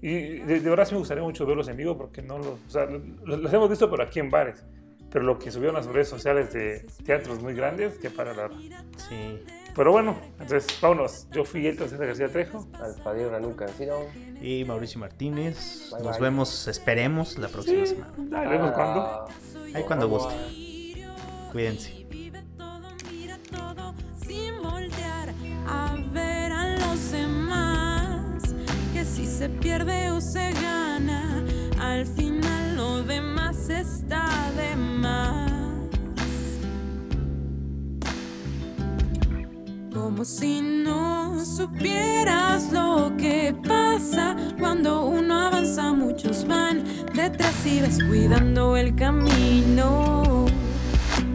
Y 0.00 0.38
de, 0.40 0.60
de 0.60 0.70
verdad 0.70 0.84
sí 0.86 0.92
me 0.94 0.98
gustaría 1.00 1.22
mucho 1.22 1.46
verlos 1.46 1.68
en 1.68 1.76
vivo 1.76 1.96
porque 1.96 2.22
no 2.22 2.38
los, 2.38 2.46
o 2.46 2.70
sea, 2.70 2.86
los, 2.86 3.38
los 3.40 3.52
hemos 3.52 3.68
visto 3.70 3.90
pero 3.90 4.02
aquí 4.02 4.20
en 4.20 4.30
bares. 4.30 4.64
Pero 5.10 5.24
lo 5.24 5.38
que 5.38 5.50
subieron 5.50 5.76
a 5.76 5.82
sus 5.82 5.92
redes 5.92 6.08
sociales 6.08 6.52
de 6.52 6.84
teatros 7.04 7.40
muy 7.40 7.54
grandes, 7.54 7.98
que 7.98 8.10
para 8.10 8.34
la... 8.34 8.48
Sí. 9.08 9.44
Pero 9.74 9.90
bueno, 9.92 10.16
entonces 10.40 10.66
vámonos. 10.80 11.26
Yo 11.32 11.44
fui 11.44 11.66
Elton 11.66 11.88
César 11.88 12.06
García 12.06 12.28
Trejo. 12.28 12.66
Al 12.74 12.94
Padre 13.02 13.28
Ranú 13.28 13.56
Cancino. 13.56 13.96
Y 14.40 14.64
Mauricio 14.64 15.00
Martínez. 15.00 15.88
Bye, 15.90 16.02
Nos 16.04 16.12
bye. 16.18 16.22
vemos, 16.22 16.68
esperemos, 16.68 17.38
la 17.38 17.48
próxima 17.48 17.84
semana. 17.86 18.12
Ya 18.30 18.40
veremos 18.40 18.72
cuándo. 18.72 19.00
Ah, 19.00 19.26
Ahí 19.74 19.82
cuando 19.84 20.08
vamos. 20.08 20.24
guste. 20.32 21.04
Cuídense. 21.52 22.06
Vive 22.08 22.42
todo, 22.56 22.88
mira 23.10 23.38
todo 23.50 23.94
sin 24.26 24.62
voltear 24.62 25.30
a 25.66 25.96
ver 26.12 26.52
a 26.52 26.76
los 26.78 27.10
demás. 27.10 28.42
Que 28.92 29.04
si 29.04 29.26
se 29.26 29.48
pierde 29.48 30.10
o 30.10 30.20
se 30.20 30.52
gana, 30.52 31.42
al 31.80 32.06
final 32.06 32.76
lo 32.76 33.02
demás 33.02 33.43
Como 40.14 40.24
si 40.24 40.60
no 40.60 41.44
supieras 41.44 42.70
lo 42.70 43.12
que 43.18 43.52
pasa. 43.66 44.36
Cuando 44.60 45.06
uno 45.06 45.46
avanza, 45.46 45.92
muchos 45.92 46.46
van 46.46 46.84
detrás 47.12 47.66
y 47.66 47.80
vas 47.80 47.98
cuidando 48.04 48.76
el 48.76 48.94
camino 48.94 50.46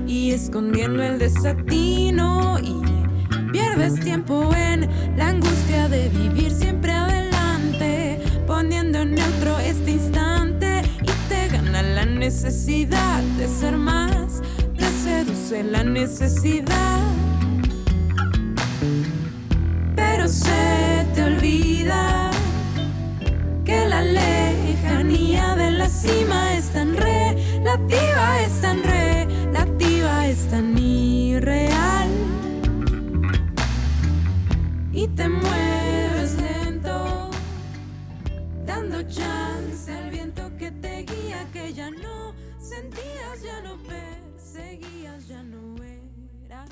y 0.07 0.31
escondiendo 0.31 1.03
el 1.03 1.19
desatino 1.19 2.57
y 2.59 3.51
pierdes 3.51 3.99
tiempo 3.99 4.49
en 4.55 4.89
la 5.17 5.27
angustia 5.27 5.89
de 5.89 6.07
vivir 6.07 6.49
siempre 6.49 6.93
adelante, 6.93 8.23
poniendo 8.47 8.99
en 8.99 9.15
neutro 9.15 9.59
este 9.59 9.91
instante 9.91 10.83
y 11.01 11.27
te 11.27 11.49
gana 11.49 11.81
la 11.81 12.05
necesidad 12.05 13.21
de 13.37 13.45
ser 13.45 13.75
más, 13.75 14.41
te 14.77 14.85
seduce 15.03 15.65
la 15.65 15.83
necesidad 15.83 17.18
olvida 21.29 22.31
que 23.65 23.87
la 23.87 24.01
lejanía 24.01 25.55
de 25.55 25.71
la 25.71 25.87
cima 25.87 26.55
es 26.57 26.69
tan 26.69 26.95
relativa, 26.95 28.41
es 28.41 28.61
tan 28.61 28.79
relativa, 28.83 30.27
es 30.27 30.47
tan 30.47 30.77
irreal. 30.77 32.09
Y 34.91 35.07
te 35.07 35.29
mueves 35.29 36.31
lento, 36.47 37.29
dando 38.65 39.01
chance 39.03 39.91
al 39.91 40.09
viento 40.09 40.43
que 40.57 40.71
te 40.71 41.03
guía, 41.03 41.45
que 41.53 41.73
ya 41.73 41.89
no 41.91 42.33
sentías, 42.59 43.35
ya 43.43 43.61
no 43.61 43.77
perseguías, 43.93 45.27
ya 45.27 45.43
no 45.43 45.75
eras 46.45 46.69